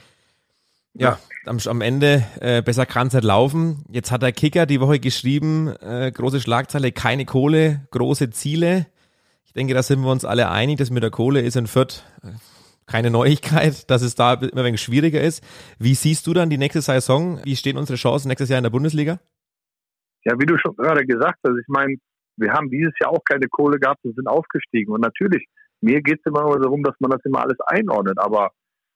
Ja, 0.95 1.21
am, 1.47 1.59
am 1.65 1.81
Ende 1.81 2.25
äh, 2.41 2.63
besser 2.63 2.85
kann 2.85 3.07
es 3.07 3.13
nicht 3.13 3.23
laufen. 3.23 3.85
Jetzt 3.93 4.11
hat 4.11 4.23
der 4.23 4.33
Kicker 4.33 4.67
die 4.67 4.81
Woche 4.81 4.99
geschrieben, 4.99 5.69
äh, 5.81 6.11
große 6.11 6.41
Schlagzeile, 6.41 6.91
keine 6.91 7.25
Kohle, 7.25 7.87
große 7.93 8.31
Ziele. 8.31 8.87
Ich 9.47 9.53
denke, 9.53 9.75
da 9.75 9.85
sind 9.85 10.01
wir 10.01 10.11
uns 10.11 10.25
alle 10.25 10.51
einig, 10.51 10.79
dass 10.79 10.91
mit 10.91 11.05
der 11.05 11.11
Kohle 11.11 11.41
ist 11.43 11.57
in 11.57 11.69
Fürth 11.69 12.03
keine 12.91 13.11
Neuigkeit, 13.11 13.85
dass 13.91 14.03
es 14.03 14.15
da 14.15 14.35
immer 14.35 14.63
ein 14.63 14.65
wenig 14.65 14.83
schwieriger 14.83 15.21
ist. 15.21 15.45
Wie 15.79 15.95
siehst 15.95 16.27
du 16.27 16.35
dann 16.35 16.51
die 16.51 16.59
nächste 16.59 16.81
Saison? 16.81 17.41
Wie 17.45 17.57
stehen 17.57 17.77
unsere 17.77 17.97
Chancen 17.97 18.29
nächstes 18.29 18.49
Jahr 18.49 18.59
in 18.59 18.65
der 18.65 18.71
Bundesliga? 18.71 19.21
Ja, 20.25 20.35
wie 20.39 20.47
du 20.47 20.59
schon 20.59 20.77
gerade 20.77 21.07
gesagt 21.07 21.39
hast, 21.47 21.57
ich 21.59 21.69
meine, 21.69 21.97
wir 22.37 22.53
haben 22.53 22.71
dieses 22.71 22.93
Jahr 23.01 23.13
auch 23.13 23.25
keine 23.25 23.49
Kohle 23.49 23.79
gehabt 23.79 24.05
und 24.05 24.15
sind 24.15 24.29
aufgestiegen. 24.29 24.93
Und 24.93 25.01
natürlich, 25.01 25.47
mir 25.81 26.01
geht 26.03 26.21
es 26.21 26.27
immer 26.27 26.43
nur 26.43 26.59
darum, 26.59 26.83
dass 26.83 26.95
man 27.01 27.11
das 27.11 27.21
immer 27.25 27.43
alles 27.43 27.59
einordnet. 27.67 28.19
Aber 28.19 28.51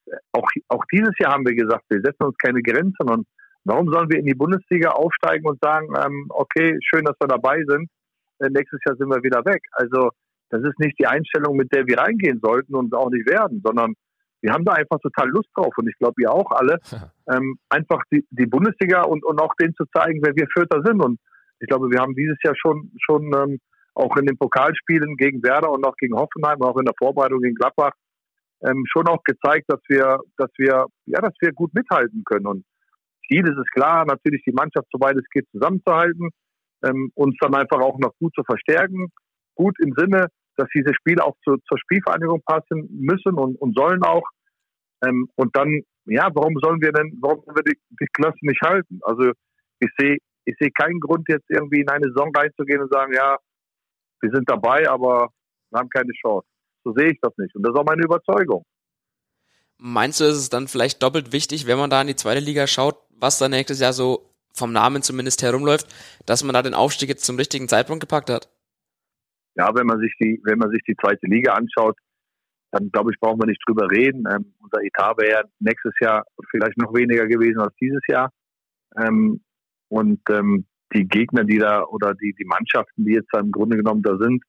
äh, 0.06 0.16
auch, 0.32 0.48
auch 0.68 0.84
dieses 0.92 1.12
Jahr 1.18 1.32
haben 1.32 1.46
wir 1.46 1.54
gesagt, 1.54 1.84
wir 1.88 2.00
setzen 2.02 2.24
uns 2.24 2.36
keine 2.38 2.62
Grenzen. 2.62 3.08
Und 3.08 3.26
warum 3.64 3.88
sollen 3.88 4.10
wir 4.10 4.18
in 4.18 4.26
die 4.26 4.34
Bundesliga 4.34 4.90
aufsteigen 4.90 5.46
und 5.46 5.58
sagen, 5.62 5.88
ähm, 6.04 6.26
okay, 6.30 6.78
schön, 6.82 7.04
dass 7.04 7.16
wir 7.20 7.28
dabei 7.28 7.62
sind, 7.66 7.88
äh, 8.38 8.48
nächstes 8.50 8.80
Jahr 8.86 8.96
sind 8.96 9.08
wir 9.08 9.22
wieder 9.22 9.44
weg. 9.44 9.62
Also 9.72 10.10
das 10.52 10.62
ist 10.64 10.78
nicht 10.78 10.98
die 10.98 11.06
Einstellung, 11.06 11.56
mit 11.56 11.72
der 11.72 11.86
wir 11.86 11.98
reingehen 11.98 12.38
sollten 12.42 12.74
und 12.74 12.94
auch 12.94 13.10
nicht 13.10 13.26
werden, 13.28 13.62
sondern 13.64 13.94
wir 14.42 14.52
haben 14.52 14.64
da 14.64 14.72
einfach 14.72 14.98
total 15.00 15.28
Lust 15.30 15.48
drauf 15.54 15.72
und 15.78 15.88
ich 15.88 15.96
glaube, 15.98 16.20
ihr 16.20 16.30
auch 16.30 16.50
alle, 16.50 16.78
ähm, 17.32 17.58
einfach 17.70 18.02
die, 18.12 18.26
die 18.30 18.46
Bundesliga 18.46 19.02
und, 19.02 19.24
und 19.24 19.40
auch 19.40 19.54
denen 19.54 19.74
zu 19.74 19.84
zeigen, 19.96 20.20
wer 20.22 20.36
wir 20.36 20.46
Vierter 20.52 20.82
sind. 20.84 21.02
Und 21.02 21.18
ich 21.60 21.68
glaube, 21.68 21.90
wir 21.90 22.00
haben 22.00 22.14
dieses 22.14 22.36
Jahr 22.44 22.54
schon, 22.56 22.92
schon 23.02 23.32
ähm, 23.34 23.60
auch 23.94 24.14
in 24.16 24.26
den 24.26 24.36
Pokalspielen 24.36 25.16
gegen 25.16 25.42
Werder 25.42 25.70
und 25.70 25.86
auch 25.86 25.96
gegen 25.96 26.16
Hoffenheim, 26.16 26.60
auch 26.62 26.76
in 26.76 26.84
der 26.84 26.94
Vorbereitung 26.98 27.40
gegen 27.40 27.54
Gladbach, 27.54 27.92
ähm, 28.62 28.84
schon 28.92 29.06
auch 29.06 29.22
gezeigt, 29.24 29.64
dass 29.68 29.80
wir, 29.88 30.18
dass 30.36 30.50
wir, 30.58 30.86
ja, 31.06 31.20
dass 31.20 31.34
wir 31.40 31.52
gut 31.52 31.72
mithalten 31.72 32.24
können. 32.24 32.46
Und 32.46 32.64
Ziel 33.26 33.48
ist 33.48 33.58
es 33.58 33.66
klar, 33.72 34.04
natürlich 34.04 34.42
die 34.44 34.52
Mannschaft, 34.52 34.88
soweit 34.92 35.16
es 35.16 35.28
geht, 35.30 35.48
zusammenzuhalten, 35.50 36.30
ähm, 36.84 37.10
uns 37.14 37.36
dann 37.40 37.54
einfach 37.54 37.80
auch 37.80 37.98
noch 37.98 38.12
gut 38.18 38.34
zu 38.34 38.42
verstärken. 38.44 39.08
Gut 39.54 39.76
im 39.80 39.94
Sinne, 39.96 40.26
dass 40.56 40.68
diese 40.74 40.94
Spiele 40.94 41.24
auch 41.24 41.36
zu, 41.44 41.56
zur 41.68 41.78
Spielvereinigung 41.78 42.42
passen 42.44 42.88
müssen 42.90 43.34
und, 43.34 43.56
und 43.60 43.76
sollen 43.76 44.02
auch. 44.02 44.24
Ähm, 45.04 45.28
und 45.36 45.56
dann, 45.56 45.82
ja, 46.06 46.28
warum 46.34 46.54
sollen 46.62 46.80
wir 46.80 46.92
denn, 46.92 47.18
warum 47.20 47.42
sollen 47.44 47.56
wir 47.56 47.72
die, 47.72 47.78
die 48.00 48.06
Klasse 48.12 48.38
nicht 48.42 48.60
halten? 48.62 49.00
Also 49.02 49.32
ich 49.80 49.90
sehe 49.98 50.18
ich 50.44 50.56
sehe 50.58 50.70
keinen 50.70 51.00
Grund, 51.00 51.28
jetzt 51.28 51.48
irgendwie 51.48 51.80
in 51.80 51.88
eine 51.88 52.08
Saison 52.08 52.32
reinzugehen 52.34 52.82
und 52.82 52.92
sagen, 52.92 53.12
ja, 53.14 53.36
wir 54.20 54.30
sind 54.32 54.48
dabei, 54.48 54.88
aber 54.88 55.28
wir 55.70 55.78
haben 55.78 55.88
keine 55.88 56.12
Chance. 56.20 56.46
So 56.84 56.92
sehe 56.94 57.12
ich 57.12 57.18
das 57.20 57.32
nicht. 57.36 57.54
Und 57.54 57.62
das 57.62 57.72
ist 57.72 57.78
auch 57.78 57.84
meine 57.84 58.02
Überzeugung. 58.02 58.64
Meinst 59.78 60.20
du, 60.20 60.24
ist 60.24 60.36
es 60.36 60.48
dann 60.48 60.68
vielleicht 60.68 61.02
doppelt 61.02 61.32
wichtig, 61.32 61.66
wenn 61.66 61.78
man 61.78 61.90
da 61.90 62.00
in 62.00 62.06
die 62.06 62.16
zweite 62.16 62.40
Liga 62.40 62.66
schaut, 62.66 62.98
was 63.18 63.38
da 63.38 63.48
nächstes 63.48 63.80
Jahr 63.80 63.92
so 63.92 64.28
vom 64.52 64.72
Namen 64.72 65.02
zumindest 65.02 65.42
herumläuft, 65.42 65.86
dass 66.26 66.44
man 66.44 66.54
da 66.54 66.62
den 66.62 66.74
Aufstieg 66.74 67.08
jetzt 67.08 67.24
zum 67.24 67.36
richtigen 67.36 67.68
Zeitpunkt 67.68 68.00
gepackt 68.00 68.30
hat? 68.30 68.48
Ja, 69.54 69.70
wenn 69.74 69.86
man 69.86 70.00
sich 70.00 70.14
die, 70.20 70.40
wenn 70.44 70.58
man 70.58 70.70
sich 70.70 70.82
die 70.86 70.96
zweite 70.96 71.26
Liga 71.26 71.52
anschaut, 71.54 71.96
dann 72.70 72.90
glaube 72.90 73.10
ich, 73.12 73.20
brauchen 73.20 73.40
wir 73.40 73.46
nicht 73.46 73.62
drüber 73.66 73.90
reden. 73.90 74.24
Ähm, 74.30 74.54
unser 74.60 74.82
Etat 74.82 75.18
wäre 75.18 75.30
ja 75.30 75.42
nächstes 75.60 75.92
Jahr 76.00 76.24
vielleicht 76.50 76.78
noch 76.78 76.94
weniger 76.94 77.26
gewesen 77.26 77.60
als 77.60 77.74
dieses 77.80 78.00
Jahr. 78.08 78.30
Ähm, 78.96 79.42
und 79.88 80.20
ähm, 80.30 80.64
die 80.94 81.06
Gegner, 81.06 81.44
die 81.44 81.58
da 81.58 81.84
oder 81.84 82.14
die, 82.14 82.34
die 82.38 82.44
Mannschaften, 82.44 83.04
die 83.04 83.12
jetzt 83.12 83.28
da 83.32 83.40
im 83.40 83.52
Grunde 83.52 83.76
genommen 83.76 84.02
da 84.02 84.16
sind, 84.16 84.42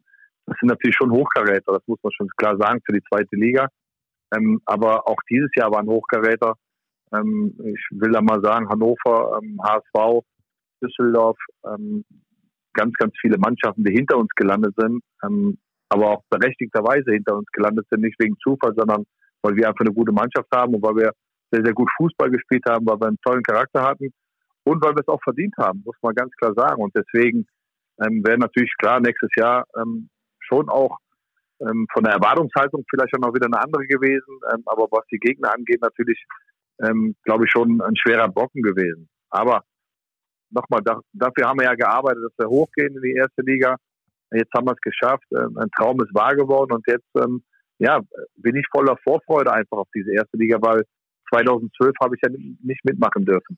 das 0.46 0.58
sind 0.60 0.70
natürlich 0.70 0.96
schon 0.96 1.12
Hochkaräter, 1.12 1.74
das 1.74 1.88
muss 1.88 2.00
man 2.04 2.12
schon 2.14 2.28
klar 2.38 2.58
sagen 2.58 2.82
für 2.86 2.94
die 2.94 3.04
zweite 3.10 3.36
Liga. 3.36 3.68
Ähm, 4.36 4.62
aber 4.66 5.08
auch 5.08 5.20
dieses 5.30 5.50
Jahr 5.56 5.72
waren 5.72 5.88
Hochkaräter. 5.88 6.56
Ähm, 7.14 7.56
ich 7.66 7.86
will 7.92 8.12
da 8.12 8.22
mal 8.22 8.42
sagen, 8.42 8.70
Hannover, 8.70 9.40
HSV, 9.64 9.96
ähm, 9.96 10.22
Düsseldorf, 10.82 11.38
ganz, 12.74 12.94
ganz 12.96 13.14
viele 13.20 13.38
Mannschaften, 13.38 13.84
die 13.84 13.94
hinter 13.94 14.18
uns 14.18 14.30
gelandet 14.36 14.74
sind, 14.78 15.02
ähm, 15.24 15.58
aber 15.90 16.10
auch 16.10 16.24
berechtigterweise 16.30 17.12
hinter 17.12 17.38
uns 17.38 17.48
gelandet 17.52 17.86
sind, 17.90 18.02
nicht 18.02 18.20
wegen 18.20 18.36
Zufall, 18.42 18.74
sondern 18.76 19.06
weil 19.42 19.56
wir 19.56 19.68
einfach 19.68 19.86
eine 19.86 19.94
gute 19.94 20.12
Mannschaft 20.12 20.48
haben 20.54 20.74
und 20.76 20.84
weil 20.84 20.96
wir 20.96 21.12
sehr, 21.52 21.64
sehr 21.64 21.74
gut 21.74 21.90
Fußball 21.98 22.32
gespielt 22.32 22.64
haben, 22.68 22.86
weil 22.86 23.00
wir 23.00 23.08
einen 23.08 23.22
tollen 23.24 23.44
Charakter 23.44 23.84
hatten 23.84 24.12
und 24.64 24.84
weil 24.84 24.96
wir 24.96 25.02
es 25.02 25.08
auch 25.08 25.22
verdient 25.24 25.54
haben, 25.58 25.84
muss 25.86 25.98
man 26.02 26.16
ganz 26.16 26.32
klar 26.36 26.54
sagen. 26.56 26.82
Und 26.82 26.96
deswegen 26.96 27.46
ähm, 28.04 28.24
wäre 28.26 28.40
natürlich 28.40 28.72
klar 28.78 29.00
nächstes 29.00 29.30
Jahr 29.36 29.66
ähm, 29.80 30.10
schon 30.40 30.70
auch 30.70 30.98
ähm, 31.62 31.86
von 31.94 32.04
der 32.04 32.14
Erwartungshaltung 32.14 32.84
vielleicht 32.90 33.16
auch 33.16 33.28
noch 33.28 33.34
wieder 33.34 33.46
eine 33.46 33.62
andere 33.62 33.86
gewesen, 33.86 34.40
ähm, 34.54 34.64
aber 34.66 34.88
was 34.92 35.06
die 35.12 35.20
Gegner 35.20 35.54
angeht, 35.54 35.82
natürlich, 35.82 36.24
ähm, 36.84 37.16
glaube 37.24 37.46
ich, 37.46 37.52
schon 37.52 37.82
ein 37.82 37.96
schwerer 37.96 38.30
Brocken 38.30 38.62
gewesen. 38.62 39.08
Aber 39.30 39.64
nochmal, 40.54 40.82
da, 40.84 41.00
dafür 41.14 41.48
haben 41.48 41.60
wir 41.60 41.66
ja 41.66 41.76
gearbeitet, 41.76 42.24
dass 42.24 42.38
wir 42.38 42.50
hochgehen 42.50 42.96
in 42.96 43.02
die 43.02 43.14
erste 43.14 43.42
Liga. 43.42 43.76
Jetzt 44.32 44.54
haben 44.56 44.68
wir 44.68 44.74
es 44.74 44.82
geschafft. 44.82 45.26
Ähm, 45.32 45.58
ein 45.58 45.70
Traum 45.78 46.02
ist 46.02 46.14
wahr 46.14 46.36
geworden 46.36 46.72
und 46.72 46.86
jetzt 46.88 47.10
ähm, 47.18 47.44
ja, 47.80 48.00
bin 48.36 48.56
ich 48.56 48.66
voller 48.72 48.98
Vorfreude 49.04 49.52
einfach 49.52 49.78
auf 49.78 49.88
diese 49.96 50.14
erste 50.14 50.38
Liga, 50.38 50.58
weil 50.62 50.84
2012 51.34 51.94
habe 52.02 52.16
ich 52.16 52.22
ja 52.24 52.30
nicht 52.64 52.86
mitmachen 52.86 53.26
dürfen. 53.26 53.58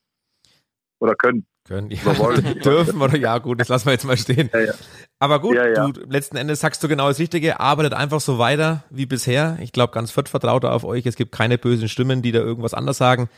Oder 0.99 1.15
können. 1.15 1.45
Können, 1.67 1.91
ja. 1.91 2.01
dürfen 2.63 3.01
oder 3.01 3.17
ja, 3.17 3.37
gut, 3.39 3.59
das 3.59 3.69
lassen 3.69 3.87
wir 3.87 3.93
jetzt 3.93 4.05
mal 4.05 4.17
stehen. 4.17 4.49
Ja, 4.53 4.59
ja. 4.59 4.73
Aber 5.19 5.41
gut, 5.41 5.55
ja, 5.55 5.89
du, 5.89 6.01
letzten 6.07 6.37
Endes 6.37 6.59
sagst 6.59 6.83
du 6.83 6.87
genau 6.87 7.07
das 7.07 7.19
Richtige, 7.19 7.59
arbeitet 7.59 7.93
einfach 7.93 8.19
so 8.19 8.37
weiter 8.37 8.83
wie 8.89 9.05
bisher. 9.05 9.57
Ich 9.61 9.71
glaube, 9.71 9.93
ganz 9.93 10.11
Fürth 10.11 10.29
vertraut 10.29 10.63
auf 10.63 10.83
euch. 10.83 11.05
Es 11.05 11.15
gibt 11.15 11.31
keine 11.31 11.57
bösen 11.57 11.89
Stimmen, 11.89 12.21
die 12.21 12.31
da 12.31 12.39
irgendwas 12.39 12.73
anders 12.73 12.97
sagen. 12.97 13.29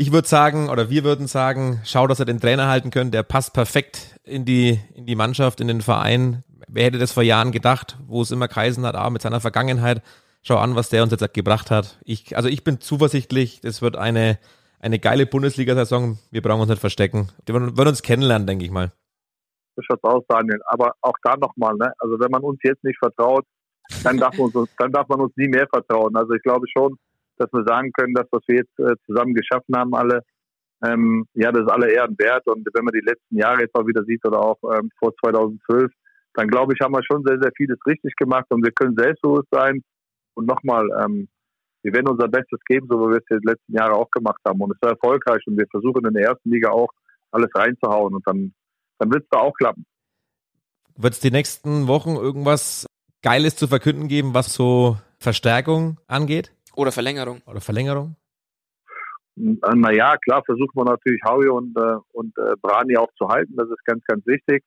Ich 0.00 0.12
würde 0.12 0.28
sagen, 0.28 0.68
oder 0.68 0.90
wir 0.90 1.02
würden 1.02 1.26
sagen, 1.26 1.80
schau, 1.84 2.06
dass 2.06 2.20
er 2.20 2.24
den 2.24 2.38
Trainer 2.38 2.68
halten 2.68 2.90
könnt. 2.92 3.12
Der 3.12 3.24
passt 3.24 3.52
perfekt 3.52 4.16
in 4.22 4.44
die, 4.44 4.78
in 4.94 5.06
die 5.06 5.16
Mannschaft, 5.16 5.60
in 5.60 5.66
den 5.66 5.80
Verein. 5.80 6.44
wer 6.68 6.84
hätte 6.84 6.98
das 6.98 7.10
vor 7.10 7.24
Jahren 7.24 7.50
gedacht, 7.50 7.98
wo 8.06 8.22
es 8.22 8.30
immer 8.30 8.46
geheißen 8.46 8.86
hat, 8.86 8.94
ah, 8.94 9.10
mit 9.10 9.22
seiner 9.22 9.40
Vergangenheit, 9.40 10.00
schau 10.42 10.56
an, 10.58 10.76
was 10.76 10.88
der 10.88 11.02
uns 11.02 11.10
jetzt 11.10 11.34
gebracht 11.34 11.72
hat. 11.72 11.98
Ich, 12.04 12.36
also 12.36 12.48
ich 12.48 12.62
bin 12.62 12.80
zuversichtlich, 12.80 13.60
das 13.60 13.82
wird 13.82 13.96
eine, 13.96 14.38
eine 14.78 15.00
geile 15.00 15.26
Bundesliga-Saison. 15.26 16.20
Wir 16.30 16.42
brauchen 16.42 16.60
uns 16.60 16.70
nicht 16.70 16.78
verstecken. 16.78 17.30
Wir 17.44 17.56
werden 17.56 17.88
uns 17.88 18.02
kennenlernen, 18.02 18.46
denke 18.46 18.64
ich 18.64 18.70
mal. 18.70 18.92
So 19.74 19.82
schaut's 19.82 20.04
aus, 20.04 20.22
Daniel. 20.28 20.60
Aber 20.66 20.92
auch 21.00 21.16
da 21.24 21.36
nochmal, 21.36 21.74
ne? 21.74 21.92
Also 21.98 22.20
wenn 22.20 22.30
man 22.30 22.42
uns 22.42 22.60
jetzt 22.62 22.84
nicht 22.84 23.00
vertraut, 23.00 23.44
dann 24.04 24.16
darf, 24.16 24.38
uns, 24.38 24.54
dann 24.78 24.92
darf 24.92 25.08
man 25.08 25.22
uns 25.22 25.32
nie 25.36 25.48
mehr 25.48 25.66
vertrauen. 25.66 26.14
Also 26.14 26.34
ich 26.34 26.42
glaube 26.44 26.66
schon, 26.68 26.96
dass 27.38 27.52
wir 27.52 27.64
sagen 27.64 27.92
können, 27.92 28.14
dass 28.14 28.26
was 28.30 28.42
wir 28.46 28.56
jetzt 28.56 28.78
äh, 28.78 28.94
zusammen 29.06 29.34
geschaffen 29.34 29.76
haben, 29.76 29.94
alle, 29.94 30.22
ähm, 30.84 31.26
ja, 31.34 31.52
das 31.52 31.62
ist 31.62 31.70
alle 31.70 31.90
Ehren 31.90 32.16
wert. 32.18 32.46
Und 32.46 32.66
wenn 32.72 32.84
man 32.84 32.92
die 32.92 33.04
letzten 33.04 33.36
Jahre 33.36 33.62
jetzt 33.62 33.74
mal 33.74 33.86
wieder 33.86 34.04
sieht 34.04 34.24
oder 34.26 34.40
auch 34.40 34.58
ähm, 34.64 34.90
vor 34.98 35.14
2012, 35.24 35.90
dann 36.34 36.48
glaube 36.48 36.74
ich, 36.74 36.80
haben 36.80 36.94
wir 36.94 37.02
schon 37.04 37.24
sehr, 37.24 37.38
sehr 37.40 37.50
vieles 37.56 37.78
richtig 37.86 38.14
gemacht 38.16 38.46
und 38.50 38.64
wir 38.64 38.72
können 38.72 38.96
selbstbewusst 38.96 39.48
sein. 39.50 39.82
Und 40.34 40.46
nochmal, 40.46 40.88
ähm, 41.02 41.28
wir 41.82 41.92
werden 41.92 42.08
unser 42.08 42.28
Bestes 42.28 42.60
geben, 42.66 42.86
so 42.88 42.96
wie 43.00 43.12
wir 43.12 43.18
es 43.18 43.24
die 43.28 43.46
letzten 43.46 43.74
Jahre 43.74 43.94
auch 43.94 44.10
gemacht 44.10 44.40
haben. 44.46 44.60
Und 44.60 44.72
es 44.72 44.82
war 44.82 44.90
erfolgreich 44.90 45.42
und 45.46 45.58
wir 45.58 45.66
versuchen 45.70 46.06
in 46.06 46.14
der 46.14 46.28
ersten 46.28 46.50
Liga 46.50 46.70
auch 46.70 46.90
alles 47.30 47.50
reinzuhauen 47.54 48.14
und 48.14 48.26
dann, 48.26 48.52
dann 48.98 49.12
wird 49.12 49.24
es 49.24 49.28
da 49.30 49.38
auch 49.38 49.54
klappen. 49.54 49.84
Wird 50.96 51.14
es 51.14 51.20
die 51.20 51.30
nächsten 51.30 51.86
Wochen 51.86 52.16
irgendwas 52.16 52.86
Geiles 53.22 53.56
zu 53.56 53.66
verkünden 53.66 54.08
geben, 54.08 54.34
was 54.34 54.54
so 54.54 54.96
Verstärkung 55.18 55.98
angeht? 56.06 56.52
Oder 56.78 56.92
Verlängerung. 56.92 57.42
Oder 57.44 57.60
Verlängerung? 57.60 58.14
Naja, 59.34 60.16
klar, 60.16 60.44
versuchen 60.46 60.74
wir 60.74 60.84
natürlich 60.84 61.20
Howie 61.24 61.48
und, 61.48 61.76
äh, 61.76 61.96
und 62.12 62.38
äh, 62.38 62.54
Brani 62.62 62.96
auch 62.96 63.12
zu 63.18 63.28
halten. 63.28 63.56
Das 63.56 63.68
ist 63.68 63.84
ganz, 63.84 64.04
ganz 64.04 64.24
wichtig 64.26 64.62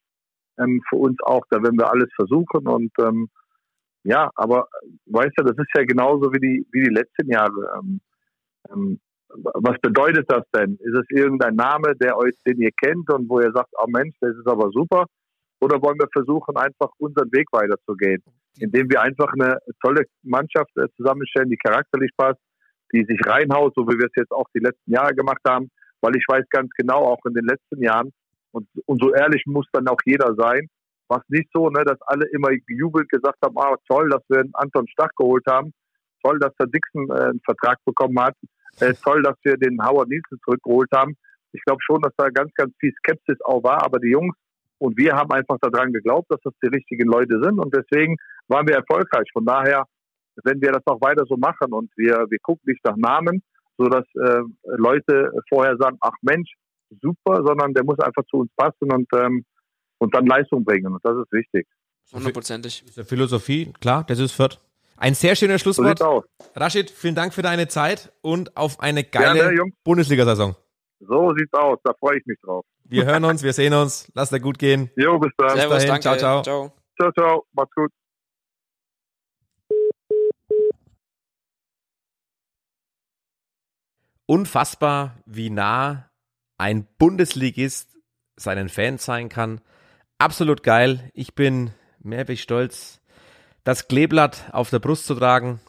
ähm, 0.60 0.82
für 0.90 0.98
uns 0.98 1.18
auch. 1.24 1.44
Da 1.50 1.64
werden 1.64 1.80
wir 1.80 1.90
alles 1.90 2.10
versuchen. 2.14 2.68
Und 2.68 2.92
ähm, 3.00 3.30
ja, 4.04 4.30
aber 4.36 4.68
weißt 5.06 5.32
du, 5.38 5.44
das 5.44 5.58
ist 5.58 5.70
ja 5.74 5.86
genauso 5.86 6.34
wie 6.34 6.40
die, 6.40 6.68
wie 6.74 6.84
die 6.84 6.94
letzten 6.94 7.30
Jahre. 7.32 7.80
Ähm, 7.80 8.02
ähm, 8.70 9.00
was 9.30 9.80
bedeutet 9.82 10.26
das 10.30 10.44
denn? 10.54 10.76
Ist 10.82 10.96
es 10.96 11.06
irgendein 11.12 11.56
Name, 11.56 11.96
der 11.96 12.18
euch, 12.18 12.36
den 12.46 12.60
ihr 12.60 12.72
kennt 12.72 13.10
und 13.14 13.30
wo 13.30 13.40
ihr 13.40 13.54
sagt, 13.54 13.70
oh 13.82 13.88
Mensch, 13.88 14.18
das 14.20 14.36
ist 14.36 14.48
aber 14.48 14.70
super? 14.72 15.06
Oder 15.62 15.82
wollen 15.82 16.00
wir 16.00 16.08
versuchen, 16.12 16.58
einfach 16.58 16.90
unseren 16.98 17.32
Weg 17.32 17.48
weiterzugehen? 17.52 18.24
Indem 18.60 18.90
wir 18.90 19.02
einfach 19.02 19.32
eine 19.34 19.60
tolle 19.82 20.06
Mannschaft 20.24 20.76
äh, 20.76 20.88
zusammenstellen, 20.98 21.50
die 21.50 21.58
charakterlich 21.58 22.12
passt, 22.18 22.40
die 22.92 23.06
sich 23.06 23.20
reinhaut, 23.26 23.74
so 23.76 23.88
wie 23.88 23.98
wir 23.98 24.08
es 24.08 24.16
jetzt 24.16 24.32
auch 24.32 24.48
die 24.54 24.60
letzten 24.60 24.92
Jahre 24.92 25.16
gemacht 25.16 25.42
haben. 25.48 25.70
Weil 26.02 26.16
ich 26.16 26.26
weiß 26.28 26.46
ganz 26.50 26.70
genau, 26.76 27.06
auch 27.06 27.24
in 27.26 27.34
den 27.34 27.46
letzten 27.46 27.82
Jahren, 27.82 28.12
und, 28.52 28.68
und 28.86 29.02
so 29.02 29.14
ehrlich 29.14 29.44
muss 29.46 29.68
dann 29.72 29.88
auch 29.88 30.00
jeder 30.04 30.36
sein, 30.36 30.68
war 31.08 31.20
es 31.20 31.30
nicht 31.30 31.50
so, 31.54 31.70
ne, 31.70 31.84
dass 31.86 32.02
alle 32.02 32.26
immer 32.32 32.50
gejubelt 32.68 33.08
gesagt 33.10 33.38
haben, 33.44 33.58
ah, 33.58 33.76
toll, 33.88 34.10
dass 34.10 34.24
wir 34.30 34.40
einen 34.40 34.54
Anton 34.54 34.88
Stach 34.88 35.12
geholt 35.16 35.46
haben, 35.48 35.74
toll, 36.24 36.40
dass 36.40 36.54
der 36.60 36.68
Dixon 36.68 37.10
äh, 37.10 37.30
einen 37.30 37.42
Vertrag 37.46 37.78
bekommen 37.86 38.20
hat, 38.20 38.36
äh, 38.80 38.94
toll, 38.94 39.22
dass 39.22 39.36
wir 39.44 39.58
den 39.58 39.78
Howard 39.86 40.10
Nielsen 40.10 40.40
zurückgeholt 40.44 40.90
haben. 40.94 41.16
Ich 41.54 41.62
glaube 41.64 41.82
schon, 41.86 42.02
dass 42.02 42.14
da 42.18 42.30
ganz, 42.30 42.52
ganz 42.56 42.74
viel 42.80 42.94
Skepsis 43.00 43.40
auch 43.44 43.64
war, 43.64 43.84
aber 43.84 44.00
die 44.00 44.10
Jungs 44.10 44.36
und 44.82 44.98
wir 44.98 45.14
haben 45.14 45.32
einfach 45.32 45.58
daran 45.62 45.94
geglaubt, 45.94 46.32
dass 46.32 46.40
das 46.44 46.54
die 46.64 46.68
richtigen 46.68 47.08
Leute 47.08 47.40
sind 47.42 47.60
und 47.60 47.74
deswegen 47.74 48.18
waren 48.48 48.68
wir 48.68 48.76
erfolgreich. 48.76 49.30
Von 49.32 49.46
daher, 49.46 49.86
wenn 50.44 50.60
wir 50.60 50.72
das 50.72 50.82
auch 50.88 51.00
weiter 51.02 51.24
so 51.30 51.38
machen 51.38 51.72
und 51.72 51.92
wir, 51.96 52.26
wir 52.30 52.40
gucken 52.42 52.64
nicht 52.66 52.84
nach 52.84 52.98
Namen, 52.98 53.44
so 53.78 53.86
dass 53.86 54.06
äh, 54.16 54.42
Leute 54.64 55.32
vorher 55.50 55.78
sagen, 55.78 55.98
ach 56.02 56.16
Mensch, 56.22 56.52
super, 57.00 57.44
sondern 57.46 57.74
der 57.76 57.84
muss 57.84 58.00
einfach 58.00 58.24
zu 58.30 58.38
uns 58.38 58.52
passen 58.58 58.92
und, 58.92 59.08
ähm, 59.16 59.46
und 60.00 60.16
dann 60.16 60.26
Leistung 60.26 60.66
bringen. 60.66 60.94
Und 60.94 61.06
das 61.06 61.16
ist 61.16 61.32
wichtig. 61.32 61.68
Hundertprozentig. 62.12 62.84
Philosophie, 63.06 63.72
klar, 63.80 64.04
das 64.08 64.18
ist 64.18 64.32
Fürth. 64.32 64.60
Ein 64.98 65.14
sehr 65.14 65.36
schönes 65.36 65.62
Schlusswort. 65.62 66.00
So 66.00 66.24
Rashid, 66.56 66.90
vielen 66.90 67.16
Dank 67.16 67.34
für 67.34 67.44
deine 67.44 67.68
Zeit 67.68 68.12
und 68.22 68.58
auf 68.58 68.80
eine 68.80 69.04
geile 69.04 69.64
Bundesliga-Saison. 69.84 70.56
So 71.08 71.34
sieht's 71.36 71.54
aus, 71.54 71.80
da 71.84 71.94
freue 71.94 72.18
ich 72.20 72.26
mich 72.26 72.40
drauf. 72.42 72.66
Wir 72.84 73.06
hören 73.06 73.26
uns, 73.26 73.42
wir 73.42 73.54
sehen 73.54 73.74
uns. 73.74 74.12
Lass 74.14 74.30
dir 74.30 74.40
gut 74.40 74.60
gehen. 74.60 74.92
Jo, 74.96 75.18
bis 75.18 75.32
dann. 75.38 75.50
Servus, 75.58 75.78
bis 75.78 75.86
dahin. 75.86 76.02
Danke. 76.02 76.02
Ciao, 76.02 76.18
ciao. 76.18 76.44
Ciao, 76.44 76.72
ciao. 76.98 77.12
ciao. 77.12 77.46
Macht's 77.54 77.74
gut. 77.74 77.92
Unfassbar, 84.28 85.18
wie 85.26 85.50
nah 85.50 86.10
ein 86.58 86.88
Bundesligist 86.98 87.98
seinen 88.38 88.70
Fans 88.70 89.04
sein 89.04 89.30
kann. 89.30 89.62
Absolut 90.20 90.64
geil. 90.64 91.10
Ich 91.14 91.34
bin 91.34 91.72
mehr 92.00 92.28
wie 92.28 92.38
stolz, 92.38 93.02
das 93.64 93.88
Kleeblatt 93.88 94.50
auf 94.54 94.70
der 94.70 94.80
Brust 94.80 95.06
zu 95.06 95.16
tragen. 95.16 95.60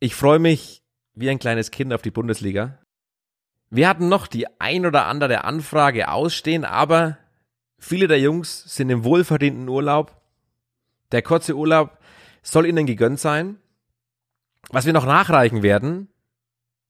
Ich 0.00 0.14
freue 0.14 0.38
mich 0.38 0.82
wie 1.14 1.30
ein 1.30 1.38
kleines 1.38 1.70
Kind 1.70 1.92
auf 1.92 2.02
die 2.02 2.10
Bundesliga. 2.10 2.83
Wir 3.70 3.88
hatten 3.88 4.08
noch 4.08 4.26
die 4.26 4.46
ein 4.60 4.86
oder 4.86 5.06
andere 5.06 5.44
Anfrage 5.44 6.08
ausstehen, 6.08 6.64
aber 6.64 7.18
viele 7.78 8.08
der 8.08 8.20
Jungs 8.20 8.62
sind 8.74 8.90
im 8.90 9.04
wohlverdienten 9.04 9.68
Urlaub. 9.68 10.20
Der 11.12 11.22
kurze 11.22 11.56
Urlaub 11.56 11.98
soll 12.42 12.66
ihnen 12.66 12.86
gegönnt 12.86 13.20
sein. 13.20 13.58
Was 14.70 14.86
wir 14.86 14.92
noch 14.92 15.06
nachreichen 15.06 15.62
werden, 15.62 16.08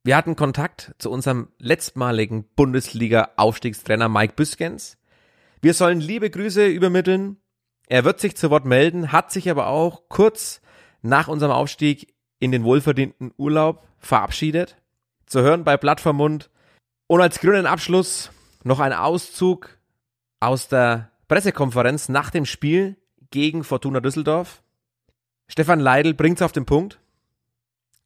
wir 0.06 0.16
hatten 0.16 0.36
Kontakt 0.36 0.94
zu 0.98 1.10
unserem 1.10 1.48
letztmaligen 1.58 2.44
Bundesliga-Aufstiegstrainer 2.56 4.10
Mike 4.10 4.34
Büskens. 4.34 4.98
Wir 5.62 5.72
sollen 5.72 5.98
liebe 5.98 6.28
Grüße 6.28 6.66
übermitteln. 6.66 7.38
Er 7.86 8.04
wird 8.04 8.20
sich 8.20 8.36
zu 8.36 8.50
Wort 8.50 8.66
melden, 8.66 9.12
hat 9.12 9.32
sich 9.32 9.50
aber 9.50 9.68
auch 9.68 10.02
kurz 10.10 10.60
nach 11.00 11.28
unserem 11.28 11.52
Aufstieg 11.52 12.14
in 12.38 12.52
den 12.52 12.64
wohlverdienten 12.64 13.32
Urlaub 13.38 13.88
verabschiedet. 13.98 14.76
Zu 15.24 15.40
hören 15.40 15.64
bei 15.64 15.78
Blattvermund 15.78 16.50
und 17.14 17.20
als 17.20 17.38
grünen 17.38 17.64
Abschluss 17.64 18.32
noch 18.64 18.80
ein 18.80 18.92
Auszug 18.92 19.78
aus 20.40 20.66
der 20.66 21.12
Pressekonferenz 21.28 22.08
nach 22.08 22.30
dem 22.30 22.44
Spiel 22.44 22.96
gegen 23.30 23.62
Fortuna 23.62 24.00
Düsseldorf. 24.00 24.64
Stefan 25.46 25.78
Leidl 25.78 26.14
bringt's 26.14 26.42
auf 26.42 26.50
den 26.50 26.66
Punkt, 26.66 26.98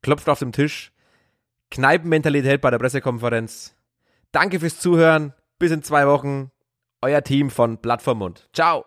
klopft 0.03 0.29
auf 0.29 0.41
dem 0.41 0.53
Tisch. 0.53 0.93
Kneipenmentalität 1.71 2.61
bei 2.61 2.71
der 2.71 2.79
Pressekonferenz. 2.79 3.75
Danke 4.31 4.61
fürs 4.61 4.79
Zuhören. 4.79 5.33
Bis 5.59 5.73
in 5.73 5.83
zwei 5.83 6.07
Wochen. 6.07 6.51
Euer 7.01 7.23
Team 7.23 7.49
von 7.49 7.79
Plattformmund. 7.79 8.51
Ciao. 8.53 8.85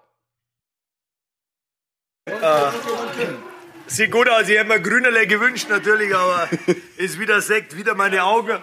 Äh, 2.25 2.31
sieht 3.87 4.11
gut 4.11 4.29
aus. 4.29 4.47
Ich 4.47 4.55
hätte 4.55 4.67
mir 4.67 4.79
Grünerle 4.79 5.25
gewünscht 5.25 5.67
natürlich, 5.69 6.15
aber 6.15 6.47
ist 6.97 7.19
wieder 7.19 7.41
Sekt, 7.41 7.75
wieder 7.75 7.95
meine 7.95 8.23
Augen. 8.23 8.59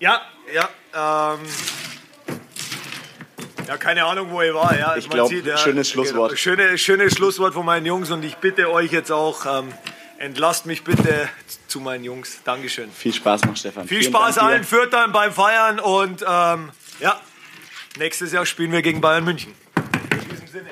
Ja, 0.00 0.22
ja. 0.52 0.68
Ähm, 0.94 1.40
ja, 3.66 3.76
keine 3.76 4.04
Ahnung, 4.04 4.30
wo 4.30 4.40
ich 4.40 4.54
war. 4.54 4.78
Ja, 4.78 4.96
ich 4.96 5.08
glaube, 5.08 5.34
ja, 5.34 5.56
schönes 5.58 5.90
Schlusswort. 5.90 6.30
Genau, 6.30 6.36
schöne, 6.36 6.78
schönes 6.78 7.14
Schlusswort 7.14 7.54
von 7.54 7.66
meinen 7.66 7.84
Jungs 7.84 8.10
und 8.10 8.24
ich 8.24 8.36
bitte 8.36 8.70
euch 8.70 8.92
jetzt 8.92 9.12
auch, 9.12 9.44
ähm, 9.44 9.74
entlasst 10.18 10.64
mich 10.66 10.84
bitte 10.84 11.28
zu 11.66 11.80
meinen 11.80 12.04
Jungs. 12.04 12.40
Dankeschön. 12.44 12.90
Viel 12.90 13.12
Spaß 13.12 13.44
noch, 13.44 13.56
Stefan. 13.56 13.86
Viel 13.86 14.00
Vielen 14.00 14.12
Spaß 14.12 14.36
Dank 14.36 14.48
allen 14.48 14.64
Fürtern 14.64 15.12
beim 15.12 15.32
Feiern 15.32 15.80
und 15.80 16.24
ähm, 16.26 16.70
ja, 17.00 17.20
nächstes 17.98 18.32
Jahr 18.32 18.46
spielen 18.46 18.72
wir 18.72 18.82
gegen 18.82 19.00
Bayern 19.00 19.24
München. 19.24 19.54
In 19.76 20.28
diesem 20.30 20.46
Sinne. 20.48 20.70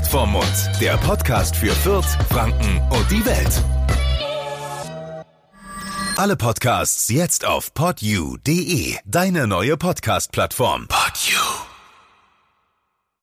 Blatt 0.00 0.10
vorm 0.10 0.32
Mund, 0.32 0.70
der 0.80 0.96
Podcast 0.98 1.56
für 1.56 1.72
Fürth, 1.72 2.16
Franken 2.30 2.80
und 2.90 3.10
die 3.10 3.24
Welt. 3.26 3.62
Alle 6.16 6.36
Podcasts 6.36 7.08
jetzt 7.08 7.44
auf 7.44 7.72
podyou.de, 7.74 8.96
deine 9.04 9.46
neue 9.46 9.76
Podcast-Plattform. 9.76 10.88
Podyou. 10.88 11.69